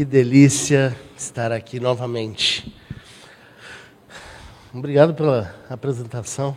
Que 0.00 0.04
delícia 0.06 0.96
estar 1.14 1.52
aqui 1.52 1.78
novamente. 1.78 2.74
Obrigado 4.72 5.12
pela 5.12 5.54
apresentação. 5.68 6.56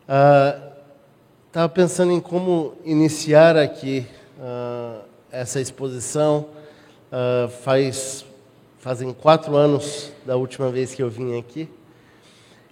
Estava 0.00 1.66
ah, 1.66 1.68
pensando 1.68 2.12
em 2.12 2.20
como 2.20 2.72
iniciar 2.86 3.58
aqui 3.58 4.06
ah, 4.40 5.00
essa 5.30 5.60
exposição. 5.60 6.46
Ah, 7.12 7.50
faz, 7.62 8.24
fazem 8.78 9.12
quatro 9.12 9.54
anos 9.54 10.10
da 10.24 10.36
última 10.36 10.70
vez 10.70 10.94
que 10.94 11.02
eu 11.02 11.10
vim 11.10 11.38
aqui. 11.38 11.68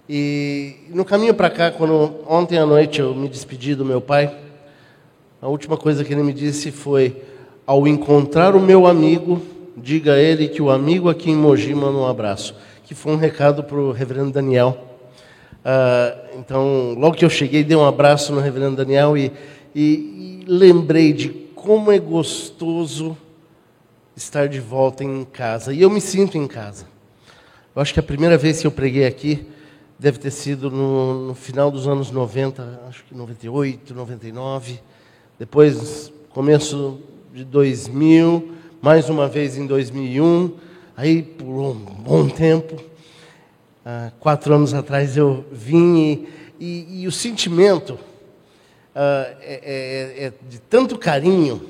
E 0.09 0.87
no 0.89 1.05
caminho 1.05 1.35
para 1.35 1.51
cá, 1.51 1.69
quando 1.69 2.15
ontem 2.27 2.57
à 2.57 2.65
noite 2.65 2.99
eu 2.99 3.13
me 3.13 3.29
despedi 3.29 3.75
do 3.75 3.85
meu 3.85 4.01
pai, 4.01 4.35
a 5.39 5.47
última 5.47 5.77
coisa 5.77 6.03
que 6.03 6.11
ele 6.11 6.23
me 6.23 6.33
disse 6.33 6.71
foi: 6.71 7.34
ao 7.65 7.87
encontrar 7.87 8.55
o 8.55 8.61
meu 8.61 8.85
amigo, 8.85 9.41
diga 9.75 10.13
a 10.13 10.19
ele 10.19 10.47
que 10.47 10.61
o 10.61 10.69
amigo 10.69 11.09
aqui 11.09 11.31
em 11.31 11.35
Mogi 11.35 11.73
manda 11.73 11.97
um 11.97 12.05
abraço. 12.05 12.55
Que 12.83 12.93
foi 12.93 13.13
um 13.13 13.17
recado 13.17 13.63
para 13.63 13.77
o 13.77 13.91
reverendo 13.91 14.31
Daniel. 14.31 14.77
Uh, 15.65 16.37
então, 16.37 16.93
logo 16.97 17.15
que 17.15 17.25
eu 17.25 17.29
cheguei, 17.29 17.63
dei 17.63 17.75
um 17.75 17.85
abraço 17.85 18.31
no 18.31 18.39
reverendo 18.39 18.75
Daniel 18.75 19.17
e, 19.17 19.31
e, 19.73 20.43
e 20.43 20.45
lembrei 20.47 21.11
de 21.11 21.29
como 21.55 21.91
é 21.91 21.97
gostoso 21.97 23.17
estar 24.15 24.47
de 24.47 24.59
volta 24.59 25.03
em 25.03 25.25
casa. 25.25 25.73
E 25.73 25.81
eu 25.81 25.89
me 25.89 25.99
sinto 25.99 26.37
em 26.37 26.47
casa. 26.47 26.85
Eu 27.75 27.81
acho 27.81 27.93
que 27.93 27.99
a 27.99 28.03
primeira 28.03 28.37
vez 28.37 28.61
que 28.61 28.67
eu 28.67 28.71
preguei 28.71 29.05
aqui 29.05 29.47
deve 29.97 30.19
ter 30.19 30.31
sido 30.31 30.69
no, 30.69 31.27
no 31.27 31.35
final 31.35 31.71
dos 31.71 31.87
anos 31.87 32.11
90, 32.11 32.81
acho 32.87 33.03
que 33.05 33.15
98, 33.15 33.93
99. 33.93 34.79
Depois, 35.39 36.13
começo 36.29 36.99
de 37.35 37.43
2000, 37.43 38.49
mais 38.81 39.09
uma 39.09 39.27
vez 39.27 39.57
em 39.57 39.67
2001, 39.67 40.53
aí 40.95 41.21
por 41.21 41.45
um 41.45 41.73
bom 41.73 42.29
tempo. 42.29 42.81
Ah, 43.85 44.09
quatro 44.21 44.53
anos 44.53 44.73
atrás 44.73 45.17
eu 45.17 45.43
vim 45.51 45.97
e, 45.97 46.29
e, 46.57 47.01
e 47.01 47.07
o 47.07 47.11
sentimento 47.11 47.99
ah, 48.95 49.27
é, 49.41 50.15
é, 50.21 50.25
é 50.27 50.33
de 50.49 50.59
tanto 50.59 50.97
carinho. 50.97 51.61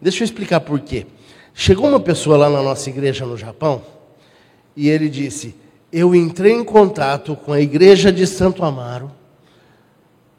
Deixa 0.00 0.22
eu 0.22 0.24
explicar 0.26 0.60
por 0.60 0.78
quê. 0.78 1.08
Chegou 1.52 1.88
uma 1.88 1.98
pessoa 1.98 2.36
lá 2.36 2.48
na 2.48 2.62
nossa 2.62 2.88
igreja 2.88 3.26
no 3.26 3.36
Japão 3.36 3.82
e 4.76 4.88
ele 4.88 5.08
disse: 5.08 5.56
Eu 5.90 6.14
entrei 6.14 6.52
em 6.52 6.62
contato 6.62 7.34
com 7.34 7.52
a 7.52 7.60
igreja 7.60 8.12
de 8.12 8.24
Santo 8.28 8.64
Amaro 8.64 9.10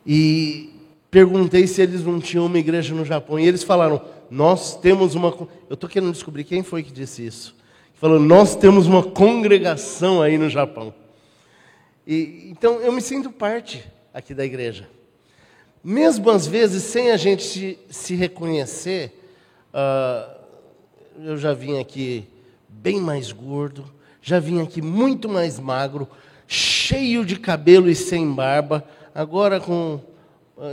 e 0.07 0.69
perguntei 1.11 1.67
se 1.67 1.81
eles 1.81 2.05
não 2.05 2.21
tinham 2.21 2.45
uma 2.45 2.57
igreja 2.57 2.95
no 2.95 3.03
Japão. 3.03 3.37
E 3.37 3.45
eles 3.45 3.63
falaram: 3.63 4.01
Nós 4.31 4.77
temos 4.77 5.13
uma. 5.13 5.27
Eu 5.69 5.73
estou 5.73 5.89
querendo 5.89 6.13
descobrir 6.13 6.45
quem 6.45 6.63
foi 6.63 6.83
que 6.83 6.91
disse 6.93 7.25
isso. 7.25 7.53
Falou: 7.95 8.17
Nós 8.17 8.55
temos 8.55 8.87
uma 8.87 9.03
congregação 9.03 10.21
aí 10.21 10.37
no 10.37 10.49
Japão. 10.49 10.93
E, 12.07 12.47
então 12.49 12.79
eu 12.79 12.93
me 12.93 13.01
sinto 13.01 13.29
parte 13.29 13.83
aqui 14.13 14.33
da 14.33 14.45
igreja. 14.45 14.87
Mesmo 15.83 16.29
às 16.29 16.47
vezes 16.47 16.81
sem 16.83 17.11
a 17.11 17.17
gente 17.17 17.43
se, 17.43 17.77
se 17.89 18.15
reconhecer, 18.15 19.19
uh, 19.73 20.33
eu 21.25 21.35
já 21.35 21.53
vim 21.53 21.77
aqui 21.81 22.25
bem 22.69 23.01
mais 23.01 23.33
gordo, 23.33 23.83
já 24.21 24.39
vim 24.39 24.61
aqui 24.61 24.81
muito 24.81 25.27
mais 25.27 25.59
magro, 25.59 26.07
cheio 26.47 27.25
de 27.25 27.37
cabelo 27.37 27.89
e 27.89 27.95
sem 27.95 28.31
barba, 28.31 28.81
agora 29.13 29.59
com 29.59 29.99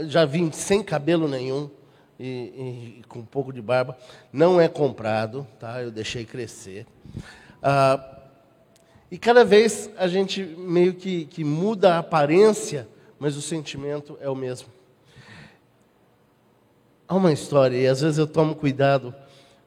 já 0.07 0.23
vim 0.23 0.49
sem 0.49 0.81
cabelo 0.81 1.27
nenhum 1.27 1.69
e, 2.19 2.99
e, 2.99 3.03
com 3.07 3.19
um 3.19 3.25
pouco 3.25 3.53
de 3.53 3.61
barba. 3.61 3.97
Não 4.31 4.59
é 4.59 4.67
comprado, 4.67 5.47
tá? 5.59 5.81
Eu 5.81 5.89
deixei 5.89 6.25
crescer. 6.25 6.85
Ah, 7.63 8.17
e 9.09 9.17
cada 9.17 9.45
vez 9.45 9.89
a 9.97 10.07
gente 10.07 10.43
meio 10.43 10.93
que, 10.93 11.25
que 11.25 11.43
muda 11.43 11.95
a 11.95 11.99
aparência, 11.99 12.87
mas 13.17 13.37
o 13.37 13.41
sentimento 13.41 14.17
é 14.19 14.29
o 14.29 14.35
mesmo. 14.35 14.67
Há 17.07 17.15
uma 17.15 17.31
história, 17.31 17.75
e 17.75 17.87
às 17.87 18.01
vezes 18.01 18.19
eu 18.19 18.27
tomo 18.27 18.53
cuidado 18.53 19.15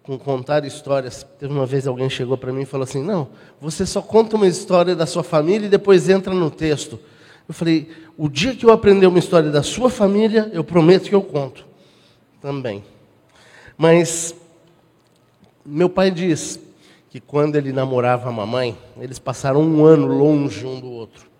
com 0.03 0.19
contar 0.19 0.65
histórias. 0.65 1.27
Teve 1.41 1.53
uma 1.53 1.67
vez 1.67 1.87
alguém 1.87 2.09
chegou 2.09 2.37
para 2.37 2.53
mim 2.53 2.62
e 2.62 2.67
falou 2.67 2.85
assim: 2.85 3.03
Não, 3.03 3.31
você 3.61 3.85
só 3.85 4.01
conta 4.01 4.37
uma 4.37 4.47
história 4.47 4.95
da 4.95 5.07
sua 5.07 5.25
família 5.25 5.67
e 5.67 5.71
depois 5.71 6.09
entra 6.09 6.33
no 6.33 6.51
texto. 6.51 7.01
Eu 7.49 7.55
falei: 7.55 7.91
o 8.17 8.29
dia 8.29 8.55
que 8.55 8.65
eu 8.65 8.71
aprender 8.71 9.09
uma 9.09 9.19
história 9.19 9.51
da 9.51 9.62
sua 9.62 9.91
família, 9.91 10.49
eu 10.53 10.62
prometo 10.62 11.09
que 11.09 11.15
eu 11.15 11.23
conto 11.23 11.72
também. 12.43 12.83
Mas 13.79 14.35
meu 15.65 15.89
pai 15.89 16.11
diz 16.11 16.61
que 17.09 17.21
quando 17.21 17.57
ele 17.57 17.73
namorava 17.73 18.29
a 18.29 18.33
mamãe, 18.33 18.77
eles 19.01 19.19
passaram 19.19 19.63
um 19.63 19.85
ano 19.85 20.07
longe 20.07 20.67
um 20.67 20.81
do 20.81 20.91
outro. 20.91 21.31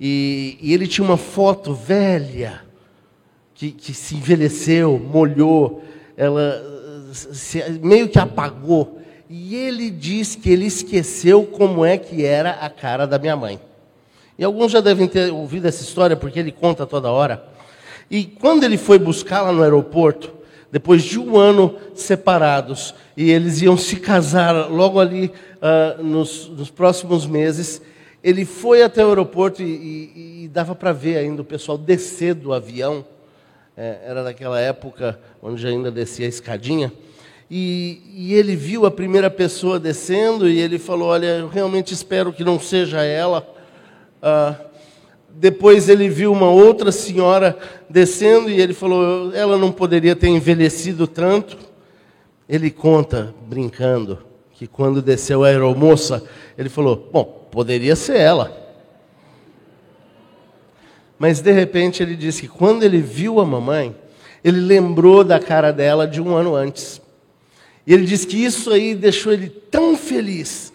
E, 0.00 0.58
e 0.60 0.74
ele 0.74 0.88
tinha 0.88 1.04
uma 1.04 1.16
foto 1.16 1.72
velha 1.72 2.62
que, 3.54 3.70
que 3.70 3.94
se 3.94 4.16
envelheceu, 4.16 4.98
molhou, 4.98 5.84
ela 6.16 6.60
se, 7.12 7.62
meio 7.82 8.08
que 8.08 8.18
apagou. 8.18 8.98
E 9.28 9.54
ele 9.54 9.90
diz 9.90 10.34
que 10.34 10.50
ele 10.50 10.66
esqueceu 10.66 11.44
como 11.44 11.84
é 11.84 11.96
que 11.96 12.24
era 12.24 12.50
a 12.52 12.68
cara 12.68 13.06
da 13.06 13.18
minha 13.18 13.36
mãe. 13.36 13.60
E 14.36 14.42
alguns 14.42 14.72
já 14.72 14.80
devem 14.80 15.06
ter 15.06 15.30
ouvido 15.30 15.68
essa 15.68 15.82
história, 15.82 16.16
porque 16.16 16.38
ele 16.38 16.50
conta 16.50 16.86
toda 16.86 17.10
hora. 17.10 17.46
E 18.10 18.24
quando 18.24 18.64
ele 18.64 18.76
foi 18.76 18.98
buscá-la 18.98 19.52
no 19.52 19.62
aeroporto, 19.62 20.32
depois 20.72 21.02
de 21.02 21.18
um 21.18 21.38
ano 21.38 21.76
separados, 21.94 22.94
e 23.16 23.30
eles 23.30 23.62
iam 23.62 23.76
se 23.76 23.96
casar 23.96 24.68
logo 24.68 24.98
ali 24.98 25.32
uh, 25.56 26.02
nos, 26.02 26.48
nos, 26.48 26.70
próximos 26.70 27.26
meses, 27.26 27.80
ele 28.22 28.44
foi 28.44 28.82
até 28.82 29.04
o 29.04 29.08
aeroporto 29.08 29.62
e, 29.62 29.64
e, 29.64 30.44
e 30.44 30.48
dava 30.48 30.74
para 30.74 30.92
ver 30.92 31.18
ainda 31.18 31.42
o 31.42 31.44
pessoal 31.44 31.78
descer 31.78 32.34
do 32.34 32.52
avião. 32.52 33.04
É, 33.76 33.98
era 34.04 34.22
daquela 34.22 34.60
época 34.60 35.18
onde 35.40 35.66
ainda 35.66 35.90
descia 35.90 36.26
a 36.26 36.28
escadinha. 36.28 36.92
E, 37.50 38.02
e, 38.14 38.34
ele 38.34 38.54
viu 38.54 38.86
a 38.86 38.90
primeira 38.90 39.30
pessoa 39.30 39.80
descendo 39.80 40.48
e 40.48 40.58
ele 40.60 40.78
falou: 40.78 41.08
Olha, 41.08 41.38
eu 41.38 41.48
realmente 41.48 41.94
espero 41.94 42.32
que 42.32 42.44
não 42.44 42.60
seja 42.60 43.02
ela. 43.02 43.46
Ah, 44.22 44.54
depois 45.34 45.88
ele 45.88 46.08
viu 46.08 46.32
uma 46.32 46.50
outra 46.50 46.92
senhora 46.92 47.58
descendo 47.88 48.50
e 48.50 48.60
ele 48.60 48.74
falou: 48.74 49.34
ela 49.34 49.56
não 49.56 49.72
poderia 49.72 50.14
ter 50.14 50.28
envelhecido 50.28 51.06
tanto. 51.06 51.56
Ele 52.48 52.70
conta, 52.70 53.34
brincando, 53.46 54.18
que 54.52 54.66
quando 54.66 55.00
desceu 55.00 55.44
a 55.44 55.48
aeromoça, 55.48 56.22
ele 56.58 56.68
falou: 56.68 57.08
bom, 57.12 57.24
poderia 57.50 57.96
ser 57.96 58.18
ela. 58.18 58.56
Mas 61.18 61.40
de 61.40 61.52
repente 61.52 62.02
ele 62.02 62.16
disse 62.16 62.42
que 62.42 62.48
quando 62.48 62.82
ele 62.82 63.00
viu 63.00 63.40
a 63.40 63.46
mamãe, 63.46 63.94
ele 64.42 64.60
lembrou 64.60 65.22
da 65.22 65.38
cara 65.38 65.70
dela 65.70 66.06
de 66.06 66.20
um 66.20 66.34
ano 66.34 66.54
antes. 66.54 67.00
E 67.86 67.92
ele 67.92 68.04
disse 68.04 68.26
que 68.26 68.42
isso 68.42 68.70
aí 68.70 68.94
deixou 68.94 69.32
ele 69.32 69.48
tão 69.48 69.96
feliz, 69.96 70.72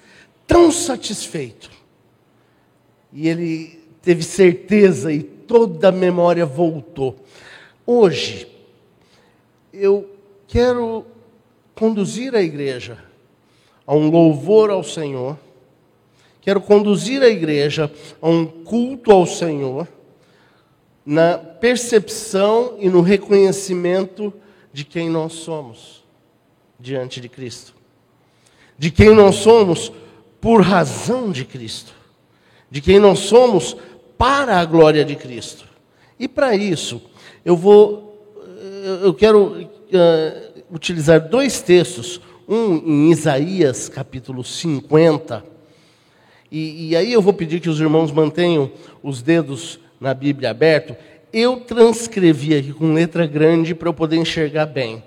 tão 0.47 0.71
satisfeito, 0.71 1.69
e 3.13 3.29
ele 3.29 3.84
teve 4.05 4.21
certeza 4.21 5.11
e 5.11 5.23
toda 5.23 5.89
a 5.89 5.91
memória 5.91 6.45
voltou. 6.45 7.15
Hoje, 7.87 8.47
eu 9.73 10.07
quero 10.47 11.03
conduzir 11.73 12.35
a 12.35 12.41
igreja 12.41 13.03
a 13.85 13.95
um 13.95 14.11
louvor 14.11 14.69
ao 14.69 14.83
Senhor, 14.83 15.37
quero 16.39 16.61
conduzir 16.61 17.23
a 17.23 17.27
igreja 17.27 17.91
a 18.21 18.29
um 18.29 18.45
culto 18.45 19.11
ao 19.11 19.25
Senhor, 19.25 19.87
na 21.03 21.39
percepção 21.39 22.77
e 22.79 22.87
no 22.89 23.01
reconhecimento 23.01 24.31
de 24.71 24.85
quem 24.85 25.09
nós 25.09 25.33
somos 25.33 26.03
diante 26.79 27.19
de 27.19 27.27
Cristo, 27.27 27.73
de 28.77 28.91
quem 28.91 29.15
nós 29.15 29.35
somos 29.35 29.91
por 30.39 30.61
razão 30.61 31.31
de 31.31 31.43
Cristo 31.43 32.05
de 32.75 32.81
quem 32.81 32.99
nós 32.99 33.19
somos 33.19 33.77
para 34.17 34.59
a 34.59 34.65
glória 34.65 35.03
de 35.03 35.15
Cristo. 35.15 35.65
E 36.19 36.27
para 36.27 36.55
isso, 36.55 37.01
eu 37.43 37.55
vou, 37.55 38.33
eu 39.03 39.13
quero 39.13 39.61
uh, 39.61 40.63
utilizar 40.71 41.27
dois 41.27 41.61
textos, 41.61 42.21
um 42.47 42.75
em 42.75 43.11
Isaías 43.11 43.89
capítulo 43.89 44.43
50, 44.43 45.43
e, 46.51 46.89
e 46.89 46.95
aí 46.95 47.11
eu 47.11 47.21
vou 47.21 47.33
pedir 47.33 47.59
que 47.59 47.69
os 47.69 47.79
irmãos 47.79 48.11
mantenham 48.11 48.71
os 49.03 49.21
dedos 49.21 49.79
na 49.99 50.13
Bíblia 50.13 50.51
aberto. 50.51 50.95
Eu 51.33 51.57
transcrevi 51.57 52.55
aqui 52.55 52.71
com 52.71 52.93
letra 52.93 53.25
grande 53.25 53.75
para 53.75 53.89
eu 53.89 53.93
poder 53.93 54.15
enxergar 54.15 54.65
bem. 54.67 55.03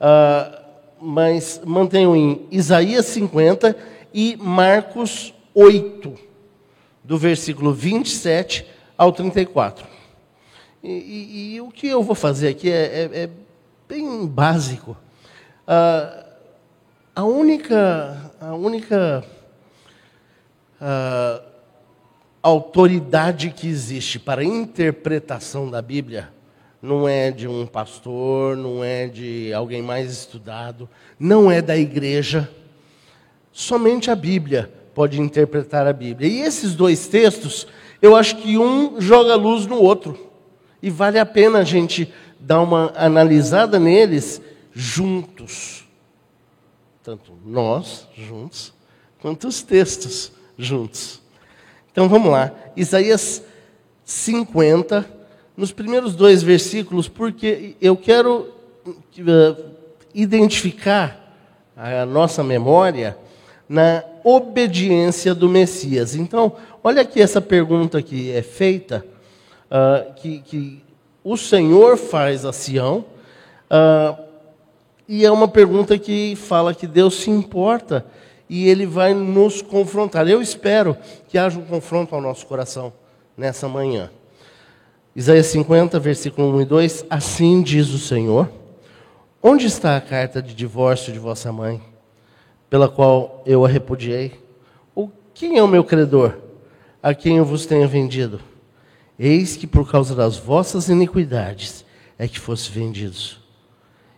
Uh, 0.00 0.64
mas 1.00 1.60
mantenham 1.64 2.14
em 2.14 2.46
Isaías 2.50 3.06
50 3.06 3.76
e 4.12 4.36
Marcos 4.36 5.34
8 5.54 6.33
do 7.04 7.18
versículo 7.18 7.72
27 7.72 8.66
ao 8.98 9.12
34. 9.12 9.86
E, 10.82 10.88
e, 10.90 11.54
e 11.54 11.60
o 11.60 11.70
que 11.70 11.86
eu 11.86 12.02
vou 12.02 12.14
fazer 12.14 12.48
aqui 12.48 12.70
é, 12.70 13.10
é, 13.12 13.22
é 13.24 13.30
bem 13.88 14.26
básico. 14.26 14.96
Ah, 15.66 16.24
A 17.16 17.22
única, 17.22 18.32
a 18.40 18.54
única 18.54 19.24
uh, 20.80 21.44
autoridade 22.42 23.50
que 23.50 23.68
existe 23.68 24.18
para 24.18 24.40
a 24.40 24.44
interpretação 24.44 25.70
da 25.70 25.80
Bíblia 25.80 26.28
não 26.82 27.08
é 27.08 27.30
de 27.30 27.46
um 27.46 27.66
pastor, 27.66 28.56
não 28.56 28.82
é 28.82 29.06
de 29.06 29.54
alguém 29.54 29.80
mais 29.80 30.10
estudado, 30.10 30.88
não 31.18 31.52
é 31.52 31.62
da 31.62 31.76
igreja. 31.76 32.50
Somente 33.52 34.10
a 34.10 34.16
Bíblia 34.16 34.68
pode 34.94 35.20
interpretar 35.20 35.86
a 35.86 35.92
Bíblia. 35.92 36.28
E 36.28 36.40
esses 36.40 36.74
dois 36.74 37.06
textos, 37.06 37.66
eu 38.00 38.14
acho 38.14 38.36
que 38.36 38.56
um 38.56 39.00
joga 39.00 39.34
luz 39.34 39.66
no 39.66 39.76
outro. 39.76 40.18
E 40.82 40.88
vale 40.90 41.18
a 41.18 41.26
pena 41.26 41.60
a 41.60 41.64
gente 41.64 42.12
dar 42.38 42.60
uma 42.60 42.92
analisada 42.94 43.78
neles 43.78 44.40
juntos. 44.72 45.84
Tanto 47.02 47.32
nós 47.44 48.06
juntos, 48.16 48.72
quanto 49.20 49.48
os 49.48 49.62
textos 49.62 50.32
juntos. 50.56 51.20
Então 51.90 52.08
vamos 52.08 52.30
lá. 52.30 52.52
Isaías 52.76 53.42
50, 54.04 55.08
nos 55.56 55.72
primeiros 55.72 56.14
dois 56.14 56.42
versículos, 56.42 57.08
porque 57.08 57.76
eu 57.80 57.96
quero 57.96 58.52
uh, 58.86 59.64
identificar 60.14 61.36
a 61.76 62.06
nossa 62.06 62.42
memória 62.42 63.16
na 63.68 64.04
obediência 64.24 65.34
do 65.34 65.48
Messias. 65.48 66.14
Então, 66.16 66.56
olha 66.82 67.02
aqui 67.02 67.20
essa 67.20 67.42
pergunta 67.42 68.00
que 68.00 68.32
é 68.32 68.40
feita, 68.40 69.04
uh, 69.70 70.14
que, 70.14 70.40
que, 70.40 70.82
o 71.22 71.36
Senhor 71.36 71.96
faz 71.96 72.44
a 72.44 72.52
Sião, 72.52 73.04
uh, 73.70 74.24
e 75.06 75.24
é 75.24 75.30
uma 75.30 75.48
pergunta 75.48 75.98
que 75.98 76.34
fala 76.36 76.74
que 76.74 76.86
Deus 76.86 77.14
se 77.16 77.30
importa 77.30 78.04
e 78.48 78.68
Ele 78.68 78.86
vai 78.86 79.14
nos 79.14 79.62
confrontar. 79.62 80.28
Eu 80.28 80.42
espero 80.42 80.96
que 81.28 81.38
haja 81.38 81.58
um 81.58 81.64
confronto 81.64 82.14
ao 82.14 82.20
nosso 82.20 82.46
coração 82.46 82.92
nessa 83.36 83.68
manhã. 83.68 84.10
Isaías 85.16 85.46
50, 85.46 85.98
versículo 85.98 86.56
1 86.56 86.62
e 86.62 86.64
2: 86.64 87.06
Assim 87.08 87.62
diz 87.62 87.90
o 87.90 87.98
Senhor: 87.98 88.50
Onde 89.42 89.66
está 89.66 89.96
a 89.96 90.00
carta 90.00 90.42
de 90.42 90.54
divórcio 90.54 91.12
de 91.12 91.18
vossa 91.18 91.52
mãe, 91.52 91.80
pela 92.68 92.88
qual 92.88 93.42
eu 93.46 93.64
a 93.64 93.68
repudiei? 93.68 94.40
Ou 94.94 95.12
quem 95.32 95.58
é 95.58 95.62
o 95.62 95.68
meu 95.68 95.84
credor, 95.84 96.36
a 97.02 97.14
quem 97.14 97.38
eu 97.38 97.44
vos 97.44 97.66
tenho 97.66 97.88
vendido? 97.88 98.40
Eis 99.18 99.56
que 99.56 99.66
por 99.66 99.90
causa 99.90 100.14
das 100.14 100.36
vossas 100.36 100.88
iniquidades 100.88 101.84
é 102.18 102.26
que 102.26 102.40
fosse 102.40 102.70
vendidos, 102.70 103.40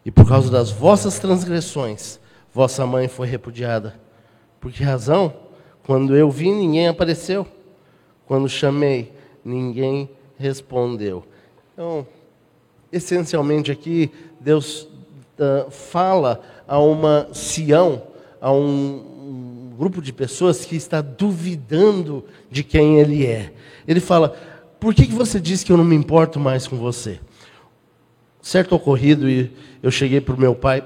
e 0.04 0.10
por 0.10 0.28
causa 0.28 0.50
das 0.50 0.70
vossas 0.70 1.18
transgressões, 1.18 2.20
vossa 2.52 2.86
mãe 2.86 3.08
foi 3.08 3.26
repudiada. 3.26 3.98
Por 4.60 4.72
que 4.72 4.82
razão? 4.82 5.34
Quando 5.84 6.16
eu 6.16 6.30
vi, 6.30 6.50
ninguém 6.50 6.88
apareceu. 6.88 7.46
Quando 8.26 8.48
chamei, 8.48 9.12
ninguém 9.44 10.10
respondeu. 10.38 11.24
Então, 11.72 12.06
essencialmente 12.90 13.70
aqui, 13.70 14.10
Deus 14.40 14.82
uh, 15.38 15.70
fala 15.70 16.40
a 16.66 16.78
uma 16.78 17.28
Sião, 17.32 18.02
a 18.40 18.52
um, 18.52 19.74
grupo 19.76 20.00
de 20.00 20.12
pessoas 20.12 20.64
que 20.64 20.74
está 20.74 21.00
duvidando 21.00 22.24
de 22.50 22.64
quem 22.64 22.98
Ele 22.98 23.26
é. 23.26 23.52
Ele 23.86 24.00
fala: 24.00 24.30
por 24.80 24.94
que, 24.94 25.06
que 25.06 25.12
você 25.12 25.38
diz 25.38 25.62
que 25.62 25.70
eu 25.70 25.76
não 25.76 25.84
me 25.84 25.94
importo 25.94 26.40
mais 26.40 26.66
com 26.66 26.76
você? 26.76 27.20
Certo 28.40 28.74
ocorrido, 28.74 29.28
e 29.28 29.52
eu 29.82 29.90
cheguei 29.90 30.20
para 30.20 30.34
o 30.34 30.40
meu 30.40 30.54
pai, 30.54 30.82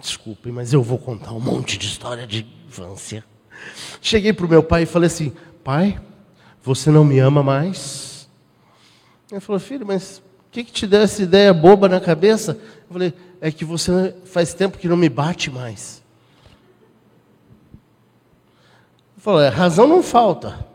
desculpe, 0.00 0.50
mas 0.50 0.72
eu 0.72 0.82
vou 0.82 0.98
contar 0.98 1.32
um 1.32 1.40
monte 1.40 1.78
de 1.78 1.86
história 1.86 2.26
de 2.26 2.46
infância. 2.66 3.24
Cheguei 4.00 4.32
para 4.32 4.46
o 4.46 4.48
meu 4.48 4.62
pai 4.62 4.82
e 4.82 4.86
falei 4.86 5.06
assim: 5.06 5.32
pai, 5.62 6.00
você 6.62 6.90
não 6.90 7.04
me 7.04 7.18
ama 7.18 7.42
mais? 7.42 8.28
Ele 9.30 9.40
falou, 9.40 9.60
filho, 9.60 9.86
mas 9.86 10.18
o 10.18 10.50
que, 10.50 10.64
que 10.64 10.72
te 10.72 10.86
deu 10.86 11.02
essa 11.02 11.22
ideia 11.22 11.54
boba 11.54 11.88
na 11.88 12.00
cabeça? 12.00 12.58
Eu 12.88 12.92
falei, 12.92 13.14
é 13.40 13.52
que 13.52 13.64
você 13.64 14.14
faz 14.24 14.52
tempo 14.52 14.76
que 14.76 14.88
não 14.88 14.96
me 14.96 15.08
bate 15.08 15.50
mais. 15.50 16.02
Ele 19.09 19.09
falou, 19.20 19.42
é, 19.42 19.48
razão 19.48 19.86
não 19.86 20.02
falta. 20.02 20.66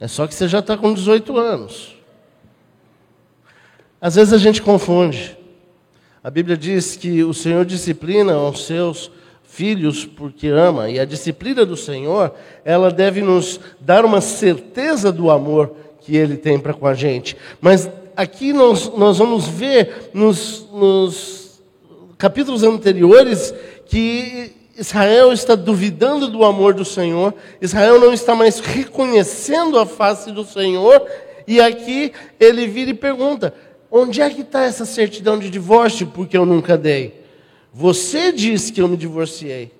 É 0.00 0.08
só 0.08 0.26
que 0.26 0.34
você 0.34 0.48
já 0.48 0.60
está 0.60 0.76
com 0.76 0.92
18 0.92 1.36
anos. 1.36 1.94
Às 4.00 4.14
vezes 4.14 4.32
a 4.32 4.38
gente 4.38 4.62
confunde. 4.62 5.36
A 6.24 6.30
Bíblia 6.30 6.56
diz 6.56 6.96
que 6.96 7.22
o 7.22 7.34
Senhor 7.34 7.64
disciplina 7.66 8.38
os 8.38 8.64
seus 8.64 9.10
filhos 9.44 10.06
porque 10.06 10.48
ama, 10.48 10.88
e 10.88 10.98
a 10.98 11.04
disciplina 11.04 11.66
do 11.66 11.76
Senhor, 11.76 12.32
ela 12.64 12.90
deve 12.90 13.20
nos 13.20 13.60
dar 13.80 14.04
uma 14.04 14.20
certeza 14.20 15.12
do 15.12 15.30
amor 15.30 15.74
que 16.00 16.16
Ele 16.16 16.36
tem 16.36 16.58
para 16.58 16.72
com 16.72 16.86
a 16.86 16.94
gente. 16.94 17.36
Mas 17.60 17.90
aqui 18.16 18.52
nós, 18.52 18.90
nós 18.96 19.18
vamos 19.18 19.46
ver 19.46 20.10
nos, 20.14 20.66
nos 20.72 21.60
capítulos 22.16 22.62
anteriores 22.62 23.52
que 23.86 24.59
Israel 24.80 25.30
está 25.30 25.54
duvidando 25.54 26.26
do 26.26 26.42
amor 26.42 26.72
do 26.72 26.86
Senhor, 26.86 27.34
Israel 27.60 28.00
não 28.00 28.14
está 28.14 28.34
mais 28.34 28.60
reconhecendo 28.60 29.78
a 29.78 29.84
face 29.84 30.32
do 30.32 30.42
Senhor, 30.42 31.06
e 31.46 31.60
aqui 31.60 32.14
ele 32.40 32.66
vira 32.66 32.90
e 32.90 32.94
pergunta: 32.94 33.52
onde 33.90 34.22
é 34.22 34.30
que 34.30 34.40
está 34.40 34.62
essa 34.62 34.86
certidão 34.86 35.38
de 35.38 35.50
divórcio? 35.50 36.06
Porque 36.06 36.34
eu 36.34 36.46
nunca 36.46 36.78
dei. 36.78 37.22
Você 37.74 38.32
disse 38.32 38.72
que 38.72 38.80
eu 38.80 38.88
me 38.88 38.96
divorciei, 38.96 39.70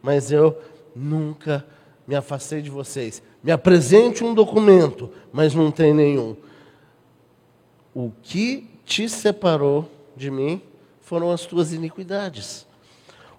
mas 0.00 0.32
eu 0.32 0.56
nunca 0.94 1.62
me 2.06 2.14
afastei 2.14 2.62
de 2.62 2.70
vocês. 2.70 3.22
Me 3.42 3.52
apresente 3.52 4.24
um 4.24 4.32
documento, 4.32 5.10
mas 5.30 5.54
não 5.54 5.70
tem 5.70 5.92
nenhum. 5.92 6.34
O 7.94 8.10
que 8.22 8.66
te 8.86 9.06
separou 9.06 9.86
de 10.16 10.30
mim 10.30 10.62
foram 11.02 11.30
as 11.30 11.44
tuas 11.44 11.74
iniquidades. 11.74 12.66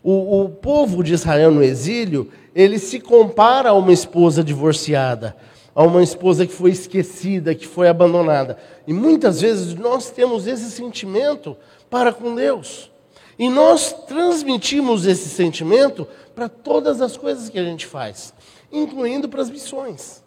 O, 0.09 0.43
o 0.43 0.49
povo 0.49 1.03
de 1.03 1.13
Israel 1.13 1.51
no 1.51 1.63
exílio, 1.63 2.31
ele 2.55 2.79
se 2.79 2.99
compara 2.99 3.69
a 3.69 3.73
uma 3.73 3.91
esposa 3.91 4.43
divorciada, 4.43 5.35
a 5.75 5.83
uma 5.83 6.01
esposa 6.01 6.45
que 6.45 6.53
foi 6.53 6.71
esquecida, 6.71 7.55
que 7.55 7.67
foi 7.67 7.89
abandonada. 7.89 8.57
E 8.87 8.93
muitas 8.93 9.41
vezes 9.41 9.75
nós 9.75 10.09
temos 10.09 10.47
esse 10.47 10.71
sentimento 10.71 11.57
para 11.89 12.13
com 12.13 12.35
Deus. 12.35 12.91
E 13.37 13.49
nós 13.49 13.93
transmitimos 14.07 15.05
esse 15.05 15.29
sentimento 15.29 16.07
para 16.33 16.47
todas 16.47 17.01
as 17.01 17.17
coisas 17.17 17.49
que 17.49 17.59
a 17.59 17.63
gente 17.63 17.85
faz 17.85 18.33
incluindo 18.71 19.29
para 19.29 19.41
as 19.41 19.49
missões. 19.49 20.23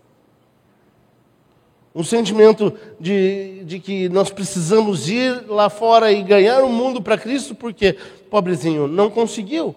Um 1.94 2.04
sentimento 2.04 2.72
de, 3.00 3.64
de 3.64 3.80
que 3.80 4.08
nós 4.08 4.30
precisamos 4.30 5.08
ir 5.08 5.44
lá 5.48 5.68
fora 5.68 6.12
e 6.12 6.22
ganhar 6.22 6.62
o 6.62 6.68
mundo 6.68 7.02
para 7.02 7.18
Cristo, 7.18 7.54
porque, 7.54 7.96
pobrezinho, 8.30 8.86
não 8.86 9.10
conseguiu. 9.10 9.74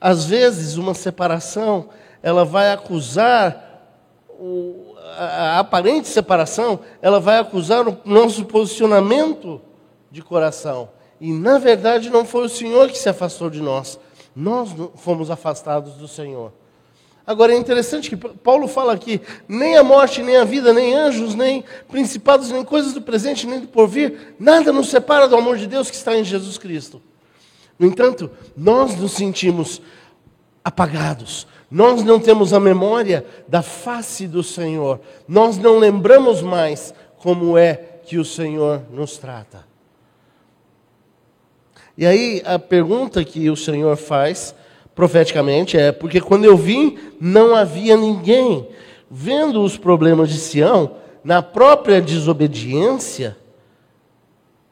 Às 0.00 0.24
vezes, 0.24 0.76
uma 0.76 0.94
separação, 0.94 1.88
ela 2.22 2.44
vai 2.44 2.72
acusar, 2.72 3.88
o, 4.28 4.94
a, 5.16 5.24
a 5.24 5.58
aparente 5.60 6.08
separação, 6.08 6.80
ela 7.00 7.18
vai 7.20 7.38
acusar 7.38 7.88
o 7.88 7.98
nosso 8.04 8.44
posicionamento 8.44 9.60
de 10.10 10.20
coração. 10.20 10.90
E, 11.20 11.32
na 11.32 11.58
verdade, 11.58 12.10
não 12.10 12.24
foi 12.24 12.44
o 12.44 12.48
Senhor 12.48 12.88
que 12.88 12.98
se 12.98 13.08
afastou 13.08 13.48
de 13.48 13.60
nós, 13.60 13.98
nós 14.34 14.70
fomos 14.96 15.30
afastados 15.30 15.94
do 15.94 16.08
Senhor. 16.08 16.52
Agora 17.26 17.52
é 17.52 17.56
interessante 17.56 18.10
que 18.10 18.16
Paulo 18.16 18.66
fala 18.66 18.92
aqui: 18.92 19.20
nem 19.48 19.76
a 19.76 19.82
morte, 19.82 20.22
nem 20.22 20.36
a 20.36 20.44
vida, 20.44 20.72
nem 20.72 20.94
anjos, 20.94 21.34
nem 21.34 21.64
principados, 21.88 22.50
nem 22.50 22.64
coisas 22.64 22.92
do 22.92 23.00
presente, 23.00 23.46
nem 23.46 23.60
do 23.60 23.68
porvir, 23.68 24.34
nada 24.38 24.72
nos 24.72 24.88
separa 24.88 25.28
do 25.28 25.36
amor 25.36 25.56
de 25.56 25.66
Deus 25.66 25.88
que 25.88 25.96
está 25.96 26.16
em 26.16 26.24
Jesus 26.24 26.58
Cristo. 26.58 27.00
No 27.78 27.86
entanto, 27.86 28.30
nós 28.56 28.96
nos 28.96 29.12
sentimos 29.12 29.80
apagados, 30.64 31.46
nós 31.70 32.02
não 32.02 32.20
temos 32.20 32.52
a 32.52 32.60
memória 32.60 33.24
da 33.48 33.62
face 33.62 34.26
do 34.26 34.42
Senhor, 34.42 35.00
nós 35.26 35.58
não 35.58 35.78
lembramos 35.78 36.42
mais 36.42 36.92
como 37.18 37.56
é 37.56 37.74
que 38.04 38.18
o 38.18 38.24
Senhor 38.24 38.82
nos 38.90 39.16
trata. 39.16 39.64
E 41.96 42.04
aí 42.06 42.42
a 42.44 42.58
pergunta 42.58 43.24
que 43.24 43.48
o 43.48 43.56
Senhor 43.56 43.96
faz 43.96 44.54
profeticamente 44.94 45.76
é: 45.76 45.92
porque 45.92 46.20
quando 46.20 46.44
eu 46.44 46.56
vim 46.56 46.98
não 47.20 47.54
havia 47.54 47.96
ninguém. 47.96 48.68
Vendo 49.10 49.62
os 49.62 49.76
problemas 49.76 50.30
de 50.30 50.38
Sião, 50.38 50.96
na 51.22 51.42
própria 51.42 52.00
desobediência, 52.00 53.36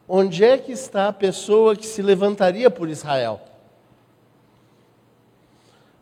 onde 0.09 0.43
é 0.43 0.57
que 0.57 0.73
está 0.73 1.09
a 1.09 1.13
pessoa 1.13 1.77
que 1.77 1.87
se 1.87 2.01
levantaria 2.01 2.71
por 2.71 2.89
Israel? 2.89 3.41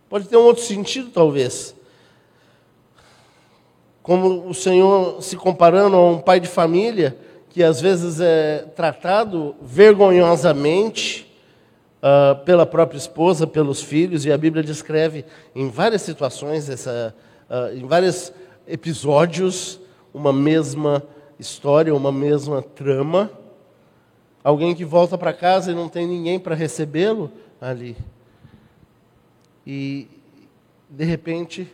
Pode 0.08 0.26
ter 0.26 0.36
um 0.36 0.44
outro 0.44 0.62
sentido, 0.62 1.10
talvez. 1.10 1.74
Como 4.02 4.48
o 4.48 4.54
Senhor 4.54 5.22
se 5.22 5.36
comparando 5.36 5.96
a 5.96 6.10
um 6.10 6.18
pai 6.18 6.40
de 6.40 6.48
família 6.48 7.18
que 7.50 7.62
às 7.62 7.80
vezes 7.80 8.20
é 8.20 8.64
tratado 8.74 9.54
vergonhosamente 9.60 11.27
uh, 11.98 12.44
pela 12.44 12.66
própria 12.66 12.98
esposa, 12.98 13.46
pelos 13.46 13.82
filhos, 13.82 14.24
e 14.24 14.32
a 14.32 14.38
Bíblia 14.38 14.62
descreve 14.62 15.24
em 15.54 15.68
várias 15.68 16.02
situações, 16.02 16.68
essa, 16.68 17.14
uh, 17.48 17.76
em 17.76 17.86
vários 17.86 18.32
episódios, 18.66 19.80
uma 20.12 20.32
mesma 20.32 21.02
história, 21.38 21.94
uma 21.94 22.12
mesma 22.12 22.62
trama. 22.62 23.30
Alguém 24.42 24.74
que 24.74 24.84
volta 24.84 25.18
para 25.18 25.32
casa 25.32 25.72
e 25.72 25.74
não 25.74 25.88
tem 25.88 26.06
ninguém 26.06 26.38
para 26.38 26.54
recebê-lo 26.54 27.30
ali. 27.60 27.96
E, 29.66 30.08
de 30.88 31.04
repente, 31.04 31.70